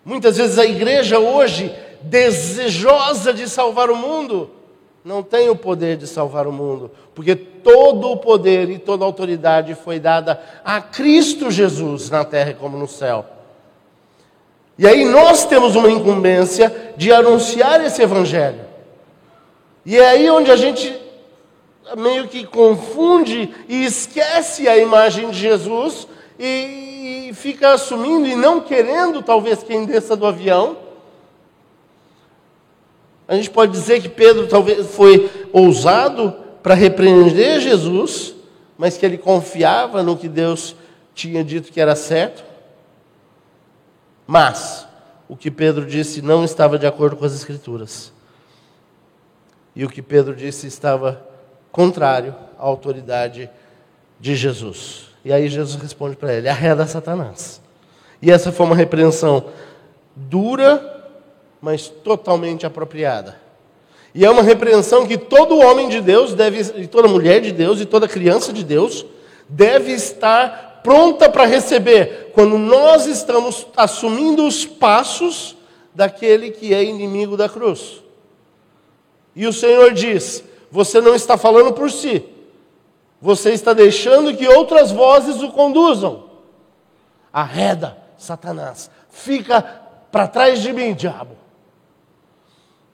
Muitas 0.04 0.36
vezes 0.36 0.58
a 0.58 0.66
igreja 0.66 1.18
hoje, 1.18 1.74
desejosa 2.02 3.32
de 3.32 3.48
salvar 3.48 3.90
o 3.90 3.96
mundo, 3.96 4.50
não 5.08 5.22
tem 5.22 5.48
o 5.48 5.56
poder 5.56 5.96
de 5.96 6.06
salvar 6.06 6.46
o 6.46 6.52
mundo, 6.52 6.90
porque 7.14 7.34
todo 7.34 8.10
o 8.10 8.18
poder 8.18 8.68
e 8.68 8.78
toda 8.78 9.04
a 9.04 9.06
autoridade 9.06 9.74
foi 9.74 9.98
dada 9.98 10.38
a 10.62 10.82
Cristo 10.82 11.50
Jesus 11.50 12.10
na 12.10 12.26
terra 12.26 12.52
como 12.52 12.76
no 12.76 12.86
céu. 12.86 13.24
E 14.76 14.86
aí 14.86 15.06
nós 15.06 15.46
temos 15.46 15.74
uma 15.76 15.90
incumbência 15.90 16.92
de 16.94 17.10
anunciar 17.10 17.82
esse 17.82 18.02
evangelho. 18.02 18.60
E 19.86 19.98
é 19.98 20.10
aí 20.10 20.28
onde 20.28 20.50
a 20.50 20.56
gente 20.56 20.94
meio 21.96 22.28
que 22.28 22.44
confunde 22.44 23.54
e 23.66 23.86
esquece 23.86 24.68
a 24.68 24.76
imagem 24.76 25.30
de 25.30 25.38
Jesus 25.38 26.06
e, 26.38 27.28
e 27.30 27.32
fica 27.32 27.72
assumindo 27.72 28.28
e 28.28 28.36
não 28.36 28.60
querendo 28.60 29.22
talvez 29.22 29.62
quem 29.62 29.86
desça 29.86 30.14
do 30.14 30.26
avião 30.26 30.76
a 33.28 33.36
gente 33.36 33.50
pode 33.50 33.72
dizer 33.72 34.00
que 34.00 34.08
Pedro 34.08 34.48
talvez 34.48 34.86
foi 34.86 35.30
ousado 35.52 36.34
para 36.62 36.72
repreender 36.72 37.60
Jesus, 37.60 38.34
mas 38.78 38.96
que 38.96 39.04
ele 39.04 39.18
confiava 39.18 40.02
no 40.02 40.16
que 40.16 40.28
Deus 40.28 40.74
tinha 41.14 41.44
dito 41.44 41.70
que 41.70 41.78
era 41.78 41.94
certo. 41.94 42.42
Mas 44.26 44.88
o 45.28 45.36
que 45.36 45.50
Pedro 45.50 45.84
disse 45.84 46.22
não 46.22 46.42
estava 46.42 46.78
de 46.78 46.86
acordo 46.86 47.16
com 47.16 47.24
as 47.26 47.34
Escrituras. 47.34 48.12
E 49.76 49.84
o 49.84 49.90
que 49.90 50.00
Pedro 50.00 50.34
disse 50.34 50.66
estava 50.66 51.22
contrário 51.70 52.34
à 52.58 52.64
autoridade 52.64 53.50
de 54.18 54.34
Jesus. 54.34 55.10
E 55.22 55.32
aí 55.32 55.48
Jesus 55.48 55.80
responde 55.80 56.16
para 56.16 56.32
ele: 56.32 56.48
arreda 56.48 56.86
Satanás. 56.86 57.60
E 58.22 58.30
essa 58.30 58.50
foi 58.50 58.64
uma 58.64 58.74
repreensão 58.74 59.50
dura 60.16 60.97
mas 61.60 61.88
totalmente 61.88 62.66
apropriada. 62.66 63.40
E 64.14 64.24
é 64.24 64.30
uma 64.30 64.42
repreensão 64.42 65.06
que 65.06 65.18
todo 65.18 65.58
homem 65.58 65.88
de 65.88 66.00
Deus 66.00 66.34
deve, 66.34 66.80
e 66.80 66.86
toda 66.86 67.08
mulher 67.08 67.40
de 67.40 67.52
Deus 67.52 67.80
e 67.80 67.86
toda 67.86 68.08
criança 68.08 68.52
de 68.52 68.64
Deus 68.64 69.04
deve 69.48 69.92
estar 69.92 70.80
pronta 70.82 71.28
para 71.28 71.44
receber 71.44 72.30
quando 72.32 72.58
nós 72.58 73.06
estamos 73.06 73.66
assumindo 73.76 74.46
os 74.46 74.64
passos 74.64 75.56
daquele 75.94 76.50
que 76.50 76.72
é 76.72 76.82
inimigo 76.82 77.36
da 77.36 77.48
cruz. 77.48 78.02
E 79.34 79.46
o 79.46 79.52
Senhor 79.52 79.92
diz: 79.92 80.42
você 80.70 81.00
não 81.00 81.14
está 81.14 81.36
falando 81.36 81.72
por 81.72 81.90
si, 81.90 82.24
você 83.20 83.52
está 83.52 83.72
deixando 83.72 84.36
que 84.36 84.48
outras 84.48 84.90
vozes 84.90 85.42
o 85.42 85.50
conduzam. 85.50 86.24
Arreda, 87.32 87.96
Satanás, 88.16 88.90
fica 89.10 89.62
para 90.10 90.26
trás 90.26 90.62
de 90.62 90.72
mim, 90.72 90.94
diabo. 90.94 91.36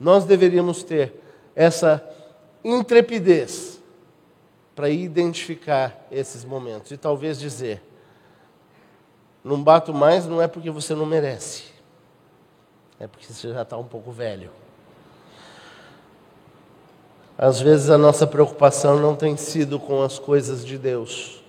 Nós 0.05 0.27
deveríamos 0.27 0.83
ter 0.83 1.15
essa 1.57 2.07
intrepidez 2.63 3.81
para 4.77 4.91
identificar 4.91 6.07
esses 6.13 6.45
momentos 6.45 6.91
e 6.91 6.99
talvez 6.99 7.41
dizer: 7.41 7.83
não 9.43 9.63
bato 9.63 9.95
mais 9.95 10.27
não 10.27 10.43
é 10.43 10.47
porque 10.47 10.71
você 10.71 10.95
não 10.95 11.07
merece, 11.07 11.65
é 13.01 13.07
porque 13.07 13.33
você 13.33 13.51
já 13.51 13.63
está 13.63 13.79
um 13.79 13.85
pouco 13.85 14.13
velho. 14.13 14.51
Às 17.39 17.59
vezes 17.59 17.89
a 17.89 17.97
nossa 17.97 18.27
preocupação 18.27 19.01
não 19.01 19.17
tem 19.17 19.39
sido 19.39 19.81
com 19.81 20.03
as 20.03 20.19
coisas 20.19 20.67
de 20.67 20.77
Deus, 20.77 21.43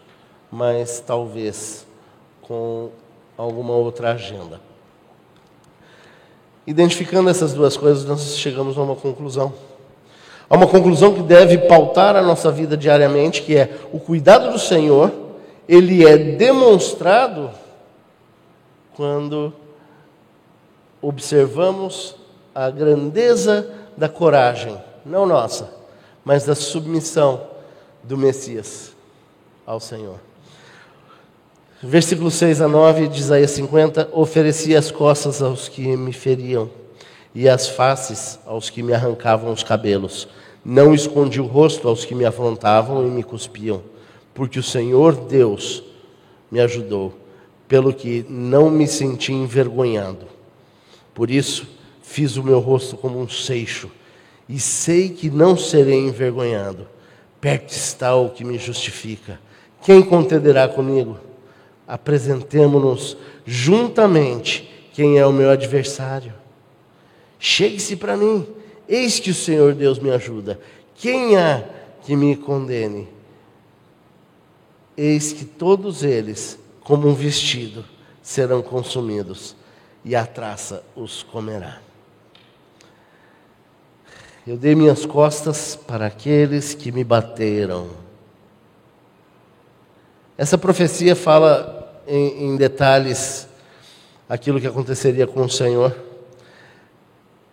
mas 0.49 1.01
talvez 1.01 1.85
com 2.41 2.89
alguma 3.37 3.73
outra 3.73 4.13
agenda. 4.13 4.61
Identificando 6.67 7.29
essas 7.29 7.53
duas 7.53 7.77
coisas, 7.77 8.05
nós 8.05 8.37
chegamos 8.37 8.77
a 8.77 8.81
uma 8.81 8.95
conclusão. 8.95 9.53
A 10.49 10.55
uma 10.55 10.67
conclusão 10.67 11.13
que 11.13 11.21
deve 11.21 11.57
pautar 11.59 12.15
a 12.15 12.21
nossa 12.21 12.51
vida 12.51 12.75
diariamente, 12.75 13.41
que 13.41 13.55
é 13.55 13.77
o 13.91 13.99
cuidado 13.99 14.51
do 14.51 14.59
Senhor, 14.59 15.11
ele 15.67 16.05
é 16.05 16.17
demonstrado 16.17 17.51
quando 18.95 19.53
observamos 21.01 22.15
a 22.53 22.69
grandeza 22.69 23.69
da 23.97 24.07
coragem, 24.07 24.77
não 25.05 25.25
nossa, 25.25 25.73
mas 26.23 26.45
da 26.45 26.55
submissão 26.55 27.41
do 28.03 28.17
Messias 28.17 28.93
ao 29.65 29.79
Senhor. 29.79 30.19
Versículo 31.83 32.31
6 32.31 32.61
a 32.61 32.69
9 32.69 33.09
de 33.09 33.19
Isaías 33.19 33.51
50: 33.51 34.09
Ofereci 34.13 34.73
as 34.73 34.91
costas 34.91 35.41
aos 35.41 35.67
que 35.67 35.81
me 35.97 36.13
feriam, 36.13 36.69
e 37.33 37.49
as 37.49 37.67
faces 37.67 38.39
aos 38.45 38.69
que 38.69 38.81
me 38.81 38.93
arrancavam 38.93 39.51
os 39.51 39.61
cabelos. 39.61 40.25
Não 40.63 40.93
escondi 40.93 41.41
o 41.41 41.45
rosto 41.45 41.89
aos 41.89 42.05
que 42.05 42.15
me 42.15 42.23
afrontavam 42.23 43.05
e 43.05 43.11
me 43.11 43.23
cuspiam, 43.23 43.83
porque 44.33 44.57
o 44.57 44.63
Senhor 44.63 45.15
Deus 45.15 45.83
me 46.49 46.61
ajudou, 46.61 47.13
pelo 47.67 47.93
que 47.93 48.25
não 48.29 48.69
me 48.69 48.87
senti 48.87 49.33
envergonhado. 49.33 50.27
Por 51.13 51.29
isso, 51.29 51.67
fiz 52.01 52.37
o 52.37 52.43
meu 52.43 52.61
rosto 52.61 52.95
como 52.95 53.19
um 53.19 53.27
seixo, 53.27 53.91
e 54.47 54.61
sei 54.61 55.09
que 55.09 55.29
não 55.29 55.57
serei 55.57 55.99
envergonhado. 55.99 56.87
Perto 57.41 57.71
está 57.71 58.15
o 58.15 58.29
que 58.29 58.45
me 58.45 58.57
justifica. 58.57 59.39
Quem 59.83 60.01
contenderá 60.01 60.69
comigo? 60.69 61.24
Apresentemo-nos 61.87 63.17
juntamente 63.45 64.89
quem 64.93 65.17
é 65.17 65.25
o 65.25 65.33
meu 65.33 65.49
adversário. 65.49 66.33
Chegue-se 67.39 67.95
para 67.95 68.17
mim, 68.17 68.47
eis 68.87 69.19
que 69.19 69.31
o 69.31 69.35
Senhor 69.35 69.73
Deus 69.73 69.99
me 69.99 70.09
ajuda. 70.09 70.59
Quem 70.95 71.37
há 71.37 71.63
que 72.03 72.15
me 72.15 72.35
condene? 72.35 73.07
Eis 74.97 75.33
que 75.33 75.43
todos 75.43 76.03
eles, 76.03 76.57
como 76.81 77.07
um 77.07 77.13
vestido, 77.13 77.83
serão 78.21 78.61
consumidos, 78.61 79.55
e 80.03 80.15
a 80.15 80.25
traça 80.25 80.83
os 80.95 81.21
comerá. 81.23 81.81
Eu 84.47 84.57
dei 84.57 84.75
minhas 84.75 85.05
costas 85.05 85.75
para 85.75 86.05
aqueles 86.05 86.73
que 86.73 86.91
me 86.91 87.03
bateram 87.03 88.05
essa 90.37 90.57
profecia 90.57 91.15
fala 91.15 91.74
em, 92.07 92.45
em 92.45 92.55
detalhes 92.55 93.47
aquilo 94.27 94.59
que 94.59 94.67
aconteceria 94.67 95.27
com 95.27 95.41
o 95.41 95.49
Senhor. 95.49 95.95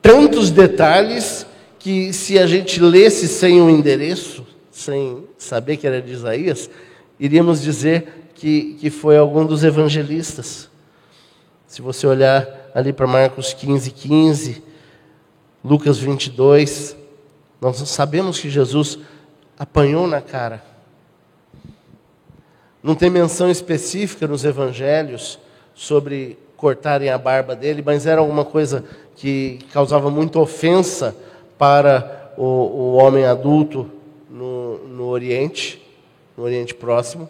Tantos 0.00 0.50
detalhes 0.50 1.46
que, 1.78 2.12
se 2.12 2.38
a 2.38 2.46
gente 2.46 2.80
lesse 2.80 3.28
sem 3.28 3.60
o 3.60 3.64
um 3.64 3.70
endereço, 3.70 4.46
sem 4.70 5.24
saber 5.38 5.76
que 5.76 5.86
era 5.86 6.00
de 6.00 6.12
Isaías, 6.12 6.70
iríamos 7.20 7.60
dizer 7.60 8.30
que, 8.34 8.74
que 8.80 8.90
foi 8.90 9.16
algum 9.16 9.44
dos 9.44 9.62
evangelistas. 9.62 10.68
Se 11.66 11.80
você 11.80 12.06
olhar 12.06 12.70
ali 12.74 12.92
para 12.92 13.06
Marcos 13.06 13.52
15, 13.52 13.90
15, 13.90 14.62
Lucas 15.64 15.98
22, 15.98 16.96
nós 17.60 17.76
sabemos 17.88 18.40
que 18.40 18.50
Jesus 18.50 18.98
apanhou 19.58 20.06
na 20.06 20.20
cara 20.20 20.71
não 22.82 22.94
tem 22.94 23.08
menção 23.08 23.50
específica 23.50 24.26
nos 24.26 24.44
evangelhos 24.44 25.38
sobre 25.74 26.36
cortarem 26.56 27.10
a 27.10 27.18
barba 27.18 27.54
dele, 27.54 27.82
mas 27.84 28.06
era 28.06 28.20
alguma 28.20 28.44
coisa 28.44 28.84
que 29.16 29.60
causava 29.72 30.10
muita 30.10 30.38
ofensa 30.38 31.14
para 31.56 32.32
o, 32.36 32.44
o 32.44 32.94
homem 32.94 33.24
adulto 33.24 33.88
no, 34.28 34.78
no 34.88 35.06
Oriente, 35.06 35.80
no 36.36 36.44
Oriente 36.44 36.74
Próximo, 36.74 37.28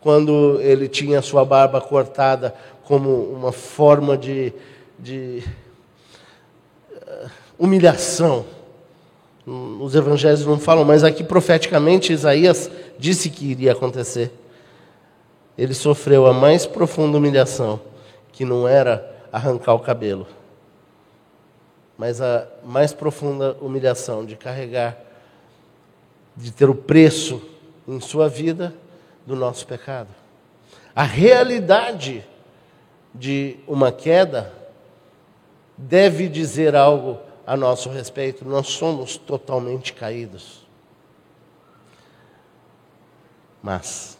quando 0.00 0.58
ele 0.60 0.88
tinha 0.88 1.20
sua 1.20 1.44
barba 1.44 1.80
cortada 1.80 2.54
como 2.84 3.10
uma 3.10 3.52
forma 3.52 4.16
de, 4.16 4.52
de 4.98 5.42
uh, 6.92 7.30
humilhação. 7.58 8.44
Os 9.80 9.94
evangelhos 9.94 10.44
não 10.44 10.58
falam, 10.58 10.84
mas 10.84 11.04
aqui 11.04 11.22
profeticamente 11.22 12.12
Isaías 12.12 12.70
disse 12.98 13.30
que 13.30 13.46
iria 13.50 13.72
acontecer 13.72 14.32
ele 15.56 15.74
sofreu 15.74 16.26
a 16.26 16.32
mais 16.32 16.66
profunda 16.66 17.16
humilhação, 17.18 17.80
que 18.32 18.44
não 18.44 18.68
era 18.68 19.14
arrancar 19.32 19.74
o 19.74 19.80
cabelo, 19.80 20.26
mas 21.96 22.20
a 22.20 22.46
mais 22.64 22.92
profunda 22.92 23.56
humilhação 23.60 24.24
de 24.24 24.36
carregar, 24.36 24.98
de 26.36 26.50
ter 26.52 26.68
o 26.68 26.74
preço 26.74 27.42
em 27.88 28.00
sua 28.00 28.28
vida 28.28 28.74
do 29.24 29.34
nosso 29.34 29.66
pecado. 29.66 30.08
A 30.94 31.02
realidade 31.02 32.24
de 33.14 33.56
uma 33.66 33.90
queda 33.90 34.52
deve 35.76 36.28
dizer 36.28 36.74
algo 36.74 37.18
a 37.46 37.56
nosso 37.56 37.88
respeito. 37.88 38.44
Nós 38.44 38.68
somos 38.68 39.16
totalmente 39.16 39.92
caídos. 39.92 40.66
Mas, 43.62 44.15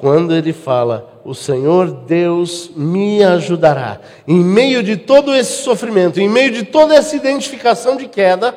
quando 0.00 0.34
ele 0.34 0.52
fala, 0.52 1.20
o 1.24 1.34
Senhor 1.34 1.90
Deus 1.90 2.70
me 2.76 3.24
ajudará, 3.24 4.00
em 4.28 4.38
meio 4.38 4.82
de 4.82 4.96
todo 4.96 5.34
esse 5.34 5.62
sofrimento, 5.62 6.20
em 6.20 6.28
meio 6.28 6.52
de 6.52 6.64
toda 6.64 6.94
essa 6.94 7.16
identificação 7.16 7.96
de 7.96 8.06
queda, 8.06 8.56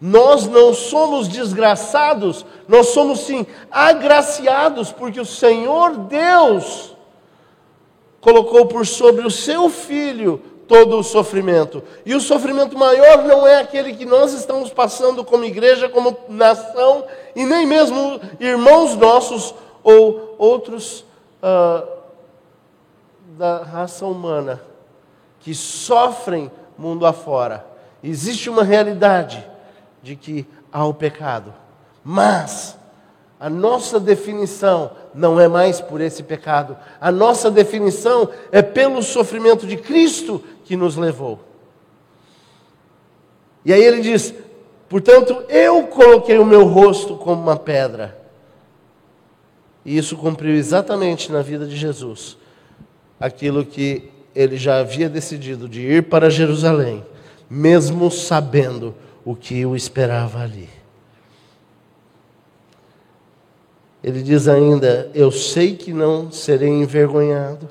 nós 0.00 0.46
não 0.46 0.72
somos 0.72 1.26
desgraçados, 1.26 2.46
nós 2.68 2.88
somos 2.88 3.20
sim 3.20 3.44
agraciados, 3.70 4.92
porque 4.92 5.20
o 5.20 5.24
Senhor 5.24 5.96
Deus 5.96 6.96
colocou 8.20 8.66
por 8.66 8.86
sobre 8.86 9.26
o 9.26 9.30
seu 9.30 9.68
filho 9.68 10.40
todo 10.68 10.98
o 10.98 11.02
sofrimento. 11.02 11.82
E 12.04 12.14
o 12.14 12.20
sofrimento 12.20 12.78
maior 12.78 13.24
não 13.24 13.46
é 13.46 13.60
aquele 13.60 13.94
que 13.94 14.04
nós 14.04 14.34
estamos 14.34 14.70
passando 14.70 15.24
como 15.24 15.44
igreja, 15.44 15.88
como 15.88 16.16
nação, 16.28 17.04
e 17.34 17.44
nem 17.44 17.66
mesmo 17.66 18.20
irmãos 18.38 18.94
nossos 18.94 19.54
ou 19.88 20.34
outros 20.36 21.00
uh, 21.42 21.88
da 23.38 23.62
raça 23.62 24.04
humana 24.04 24.60
que 25.40 25.54
sofrem 25.54 26.50
mundo 26.76 27.06
afora. 27.06 27.64
Existe 28.04 28.50
uma 28.50 28.62
realidade 28.62 29.42
de 30.02 30.14
que 30.14 30.46
há 30.70 30.84
o 30.84 30.92
pecado, 30.92 31.54
mas 32.04 32.76
a 33.40 33.48
nossa 33.48 33.98
definição 33.98 34.90
não 35.14 35.40
é 35.40 35.48
mais 35.48 35.80
por 35.80 36.02
esse 36.02 36.22
pecado. 36.22 36.76
A 37.00 37.10
nossa 37.10 37.50
definição 37.50 38.28
é 38.52 38.60
pelo 38.60 39.02
sofrimento 39.02 39.66
de 39.66 39.78
Cristo 39.78 40.44
que 40.64 40.76
nos 40.76 40.96
levou. 40.96 41.40
E 43.64 43.72
aí 43.72 43.82
ele 43.82 44.02
diz: 44.02 44.34
portanto, 44.86 45.44
eu 45.48 45.86
coloquei 45.86 46.36
o 46.38 46.44
meu 46.44 46.66
rosto 46.66 47.16
como 47.16 47.40
uma 47.40 47.56
pedra. 47.56 48.17
E 49.88 49.96
isso 49.96 50.18
cumpriu 50.18 50.54
exatamente 50.54 51.32
na 51.32 51.40
vida 51.40 51.64
de 51.64 51.74
Jesus 51.74 52.36
aquilo 53.18 53.64
que 53.64 54.10
ele 54.36 54.58
já 54.58 54.80
havia 54.80 55.08
decidido 55.08 55.66
de 55.66 55.80
ir 55.80 56.02
para 56.02 56.28
Jerusalém, 56.28 57.02
mesmo 57.48 58.10
sabendo 58.10 58.94
o 59.24 59.34
que 59.34 59.64
o 59.64 59.74
esperava 59.74 60.42
ali. 60.42 60.68
Ele 64.04 64.22
diz 64.22 64.46
ainda: 64.46 65.10
Eu 65.14 65.32
sei 65.32 65.74
que 65.74 65.90
não 65.90 66.30
serei 66.30 66.68
envergonhado. 66.68 67.70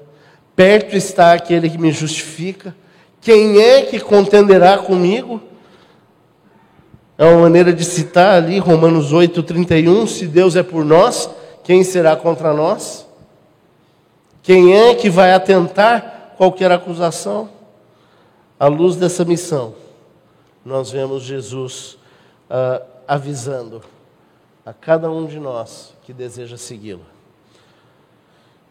Perto 0.55 0.97
está 0.97 1.33
aquele 1.33 1.69
que 1.69 1.77
me 1.77 1.91
justifica. 1.91 2.75
Quem 3.21 3.61
é 3.61 3.83
que 3.83 3.99
contenderá 3.99 4.79
comigo? 4.79 5.39
É 7.15 7.25
uma 7.25 7.41
maneira 7.41 7.71
de 7.71 7.85
citar 7.85 8.41
ali 8.41 8.57
Romanos 8.57 9.13
8:31, 9.13 10.07
se 10.07 10.25
Deus 10.25 10.55
é 10.55 10.63
por 10.63 10.83
nós, 10.83 11.36
quem 11.67 11.83
será 11.83 12.15
contra 12.15 12.53
nós? 12.53 13.05
Quem 14.41 14.73
é 14.73 14.95
que 14.95 15.09
vai 15.09 15.33
atentar 15.33 16.33
qualquer 16.37 16.71
acusação? 16.71 17.49
À 18.57 18.67
luz 18.67 18.95
dessa 18.95 19.25
missão, 19.25 19.75
nós 20.63 20.91
vemos 20.91 21.23
Jesus 21.23 21.97
uh, 22.49 22.81
avisando 23.05 23.81
a 24.65 24.71
cada 24.71 25.11
um 25.11 25.25
de 25.25 25.41
nós 25.41 25.93
que 26.03 26.13
deseja 26.13 26.55
segui-lo. 26.55 27.05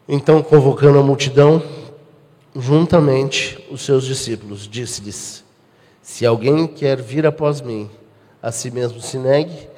Então, 0.09 0.43
convocando 0.43 0.99
a 0.99 1.03
multidão, 1.03 1.63
juntamente 2.55 3.63
os 3.71 3.83
seus 3.83 4.07
discípulos, 4.07 4.67
disse-lhes: 4.67 5.45
Se 6.01 6.25
alguém 6.25 6.67
quer 6.67 6.99
vir 6.99 7.27
após 7.27 7.61
mim, 7.61 7.91
a 8.43 8.51
si 8.51 8.71
mesmo 8.71 9.03
se 9.03 9.19
negue, 9.19 9.69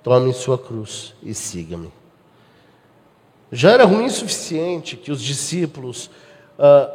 tome 0.00 0.32
sua 0.32 0.56
cruz 0.56 1.12
e 1.20 1.34
siga-me. 1.34 1.98
Já 3.50 3.72
era 3.72 3.84
ruim 3.84 4.06
o 4.06 4.10
suficiente 4.10 4.96
que 4.96 5.10
os 5.10 5.22
discípulos 5.22 6.10
uh, 6.58 6.90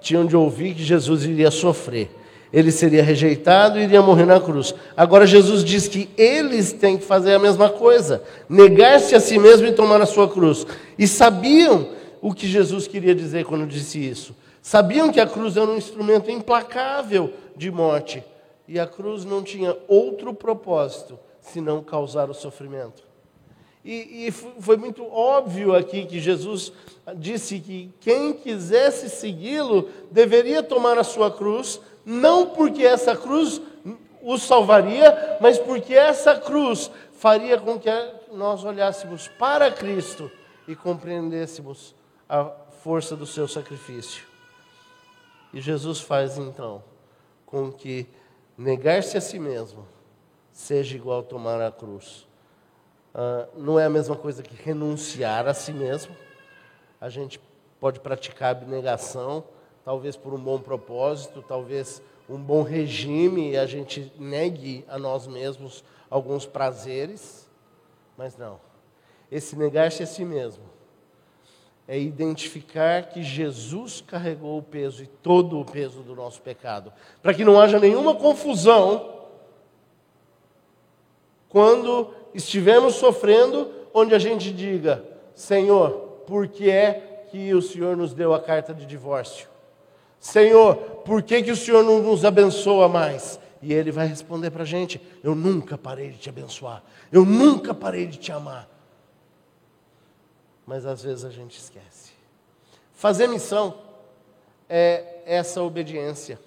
tinham 0.00 0.24
de 0.24 0.36
ouvir 0.36 0.74
que 0.74 0.82
Jesus 0.82 1.24
iria 1.24 1.50
sofrer 1.50 2.10
ele 2.52 2.72
seria 2.72 3.02
rejeitado 3.02 3.78
e 3.78 3.82
iria 3.82 4.00
morrer 4.00 4.24
na 4.24 4.40
cruz. 4.40 4.74
Agora 4.96 5.26
Jesus 5.26 5.62
diz 5.62 5.86
que 5.86 6.08
eles 6.16 6.72
têm 6.72 6.96
que 6.96 7.04
fazer 7.04 7.34
a 7.34 7.38
mesma 7.38 7.68
coisa, 7.68 8.22
negar-se 8.48 9.14
a 9.14 9.20
si 9.20 9.38
mesmo 9.38 9.66
e 9.66 9.72
tomar 9.72 10.00
a 10.00 10.06
sua 10.06 10.28
cruz. 10.28 10.66
E 10.98 11.06
sabiam 11.06 11.88
o 12.20 12.32
que 12.32 12.46
Jesus 12.46 12.86
queria 12.86 13.14
dizer 13.14 13.44
quando 13.44 13.66
disse 13.66 13.98
isso. 13.98 14.34
Sabiam 14.62 15.12
que 15.12 15.20
a 15.20 15.26
cruz 15.26 15.56
era 15.56 15.66
um 15.66 15.76
instrumento 15.76 16.30
implacável 16.30 17.32
de 17.56 17.70
morte 17.70 18.22
e 18.66 18.78
a 18.78 18.86
cruz 18.86 19.24
não 19.24 19.42
tinha 19.42 19.76
outro 19.86 20.34
propósito 20.34 21.18
senão 21.40 21.82
causar 21.82 22.28
o 22.28 22.34
sofrimento. 22.34 23.07
E, 23.84 24.26
e, 24.26 24.30
foi 24.30 24.76
muito 24.76 25.04
óbvio 25.06 25.74
aqui 25.74 26.04
que 26.04 26.20
Jesus 26.20 26.72
disse 27.16 27.60
que 27.60 27.90
quem 28.00 28.32
quisesse 28.32 29.08
segui-lo 29.08 29.88
deveria 30.10 30.62
tomar 30.62 30.98
a 30.98 31.04
sua 31.04 31.30
cruz 31.30 31.80
não 32.04 32.50
porque 32.50 32.84
essa 32.84 33.16
cruz 33.16 33.60
o 34.20 34.36
salvaria, 34.36 35.38
mas 35.40 35.58
porque 35.58 35.94
essa 35.94 36.36
cruz 36.36 36.90
faria 37.12 37.58
com 37.58 37.78
que 37.78 37.90
nós 38.32 38.64
olhássemos 38.64 39.28
para 39.28 39.70
Cristo 39.70 40.30
e 40.66 40.76
compreendêssemos 40.76 41.94
a 42.28 42.44
força 42.82 43.16
do 43.16 43.26
seu 43.26 43.48
sacrifício. 43.48 44.24
E 45.52 45.60
Jesus 45.60 46.00
faz 46.00 46.36
então 46.36 46.82
com 47.46 47.72
que 47.72 48.06
negar-se 48.56 49.16
a 49.16 49.20
si 49.20 49.38
mesmo 49.38 49.86
seja 50.52 50.94
igual 50.94 51.22
tomar 51.22 51.60
a 51.62 51.72
cruz. 51.72 52.27
Uh, 53.18 53.60
não 53.60 53.80
é 53.80 53.84
a 53.84 53.90
mesma 53.90 54.14
coisa 54.14 54.44
que 54.44 54.54
renunciar 54.54 55.48
a 55.48 55.52
si 55.52 55.72
mesmo. 55.72 56.14
A 57.00 57.08
gente 57.08 57.40
pode 57.80 57.98
praticar 57.98 58.52
abnegação 58.52 59.42
talvez 59.84 60.16
por 60.16 60.32
um 60.32 60.38
bom 60.38 60.60
propósito, 60.60 61.42
talvez 61.42 62.00
um 62.30 62.36
bom 62.36 62.62
regime, 62.62 63.50
e 63.50 63.56
a 63.56 63.66
gente 63.66 64.12
negue 64.20 64.84
a 64.86 65.00
nós 65.00 65.26
mesmos 65.26 65.82
alguns 66.08 66.46
prazeres, 66.46 67.50
mas 68.16 68.36
não. 68.36 68.60
Esse 69.32 69.56
negar-se 69.56 70.00
a 70.00 70.06
si 70.06 70.24
mesmo 70.24 70.62
é 71.88 71.98
identificar 71.98 73.08
que 73.08 73.20
Jesus 73.20 74.00
carregou 74.00 74.58
o 74.58 74.62
peso 74.62 75.02
e 75.02 75.08
todo 75.08 75.58
o 75.58 75.64
peso 75.64 76.02
do 76.02 76.14
nosso 76.14 76.40
pecado, 76.40 76.92
para 77.20 77.34
que 77.34 77.44
não 77.44 77.60
haja 77.60 77.80
nenhuma 77.80 78.14
confusão 78.14 79.17
quando 81.58 82.14
estivermos 82.32 82.94
sofrendo, 82.94 83.68
onde 83.92 84.14
a 84.14 84.18
gente 84.20 84.52
diga: 84.52 85.02
Senhor, 85.34 85.90
por 86.24 86.46
que 86.46 86.70
é 86.70 87.26
que 87.32 87.52
o 87.52 87.60
Senhor 87.60 87.96
nos 87.96 88.14
deu 88.14 88.32
a 88.32 88.38
carta 88.38 88.72
de 88.72 88.86
divórcio? 88.86 89.48
Senhor, 90.20 90.76
por 91.04 91.20
que, 91.20 91.42
que 91.42 91.50
o 91.50 91.56
Senhor 91.56 91.82
não 91.82 92.00
nos 92.00 92.24
abençoa 92.24 92.88
mais? 92.88 93.40
E 93.60 93.74
ele 93.74 93.90
vai 93.90 94.06
responder 94.06 94.52
para 94.52 94.62
a 94.62 94.66
gente: 94.66 95.00
Eu 95.20 95.34
nunca 95.34 95.76
parei 95.76 96.10
de 96.10 96.18
te 96.18 96.28
abençoar, 96.28 96.80
eu 97.10 97.24
nunca 97.24 97.74
parei 97.74 98.06
de 98.06 98.18
te 98.18 98.30
amar. 98.30 98.68
Mas 100.64 100.86
às 100.86 101.02
vezes 101.02 101.24
a 101.24 101.30
gente 101.30 101.58
esquece. 101.58 102.12
Fazer 102.92 103.26
missão 103.26 103.74
é 104.68 105.22
essa 105.26 105.60
obediência, 105.60 106.38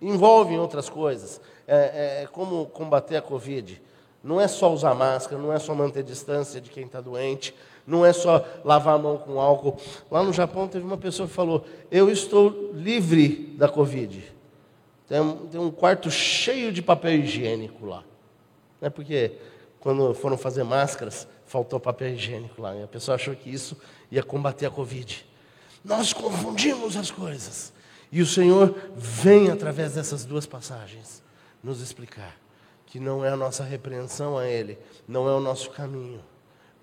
envolve 0.00 0.56
outras 0.56 0.88
coisas, 0.88 1.40
é, 1.66 2.20
é, 2.20 2.22
é 2.22 2.26
como 2.28 2.66
combater 2.66 3.16
a 3.16 3.22
Covid. 3.22 3.82
Não 4.24 4.40
é 4.40 4.48
só 4.48 4.72
usar 4.72 4.94
máscara, 4.94 5.40
não 5.40 5.52
é 5.52 5.58
só 5.58 5.74
manter 5.74 6.02
distância 6.02 6.58
de 6.58 6.70
quem 6.70 6.86
está 6.86 6.98
doente, 6.98 7.54
não 7.86 8.06
é 8.06 8.10
só 8.10 8.42
lavar 8.64 8.94
a 8.94 8.98
mão 8.98 9.18
com 9.18 9.38
álcool. 9.38 9.78
Lá 10.10 10.22
no 10.22 10.32
Japão 10.32 10.66
teve 10.66 10.82
uma 10.82 10.96
pessoa 10.96 11.28
que 11.28 11.34
falou: 11.34 11.66
Eu 11.90 12.08
estou 12.08 12.72
livre 12.72 13.54
da 13.58 13.68
Covid. 13.68 14.34
Tem 15.06 15.20
um, 15.20 15.46
tem 15.46 15.60
um 15.60 15.70
quarto 15.70 16.10
cheio 16.10 16.72
de 16.72 16.80
papel 16.80 17.16
higiênico 17.16 17.84
lá. 17.84 18.02
É 18.80 18.88
porque 18.88 19.32
quando 19.78 20.14
foram 20.14 20.38
fazer 20.38 20.64
máscaras, 20.64 21.28
faltou 21.44 21.78
papel 21.78 22.14
higiênico 22.14 22.62
lá. 22.62 22.74
E 22.74 22.82
a 22.82 22.88
pessoa 22.88 23.16
achou 23.16 23.36
que 23.36 23.50
isso 23.50 23.76
ia 24.10 24.22
combater 24.22 24.64
a 24.64 24.70
Covid. 24.70 25.26
Nós 25.84 26.14
confundimos 26.14 26.96
as 26.96 27.10
coisas. 27.10 27.74
E 28.10 28.22
o 28.22 28.26
Senhor 28.26 28.74
vem, 28.96 29.50
através 29.50 29.96
dessas 29.96 30.24
duas 30.24 30.46
passagens, 30.46 31.22
nos 31.62 31.82
explicar 31.82 32.42
que 32.94 33.00
não 33.00 33.24
é 33.24 33.30
a 33.30 33.36
nossa 33.36 33.64
repreensão 33.64 34.38
a 34.38 34.46
Ele, 34.46 34.78
não 35.08 35.28
é 35.28 35.32
o 35.32 35.40
nosso 35.40 35.68
caminho 35.70 36.22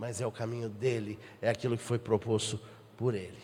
mas 0.01 0.19
é 0.19 0.25
o 0.25 0.31
caminho 0.31 0.67
dele, 0.67 1.19
é 1.39 1.47
aquilo 1.47 1.77
que 1.77 1.83
foi 1.83 1.99
proposto 1.99 2.59
por 2.97 3.13
ele. 3.13 3.37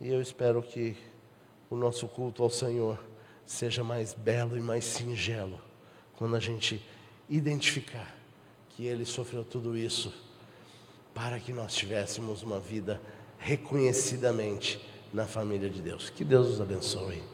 E 0.00 0.08
eu 0.08 0.22
espero 0.22 0.62
que 0.62 0.96
o 1.68 1.74
nosso 1.74 2.06
culto 2.06 2.40
ao 2.40 2.48
Senhor 2.48 3.04
seja 3.44 3.82
mais 3.82 4.14
belo 4.14 4.56
e 4.56 4.60
mais 4.60 4.84
singelo 4.84 5.60
quando 6.14 6.36
a 6.36 6.40
gente 6.40 6.80
identificar 7.28 8.14
que 8.68 8.86
ele 8.86 9.04
sofreu 9.04 9.42
tudo 9.42 9.76
isso 9.76 10.14
para 11.12 11.40
que 11.40 11.52
nós 11.52 11.74
tivéssemos 11.74 12.44
uma 12.44 12.60
vida 12.60 13.00
reconhecidamente 13.38 14.80
na 15.12 15.26
família 15.26 15.68
de 15.68 15.82
Deus. 15.82 16.10
Que 16.10 16.24
Deus 16.24 16.46
os 16.46 16.60
abençoe. 16.60 17.33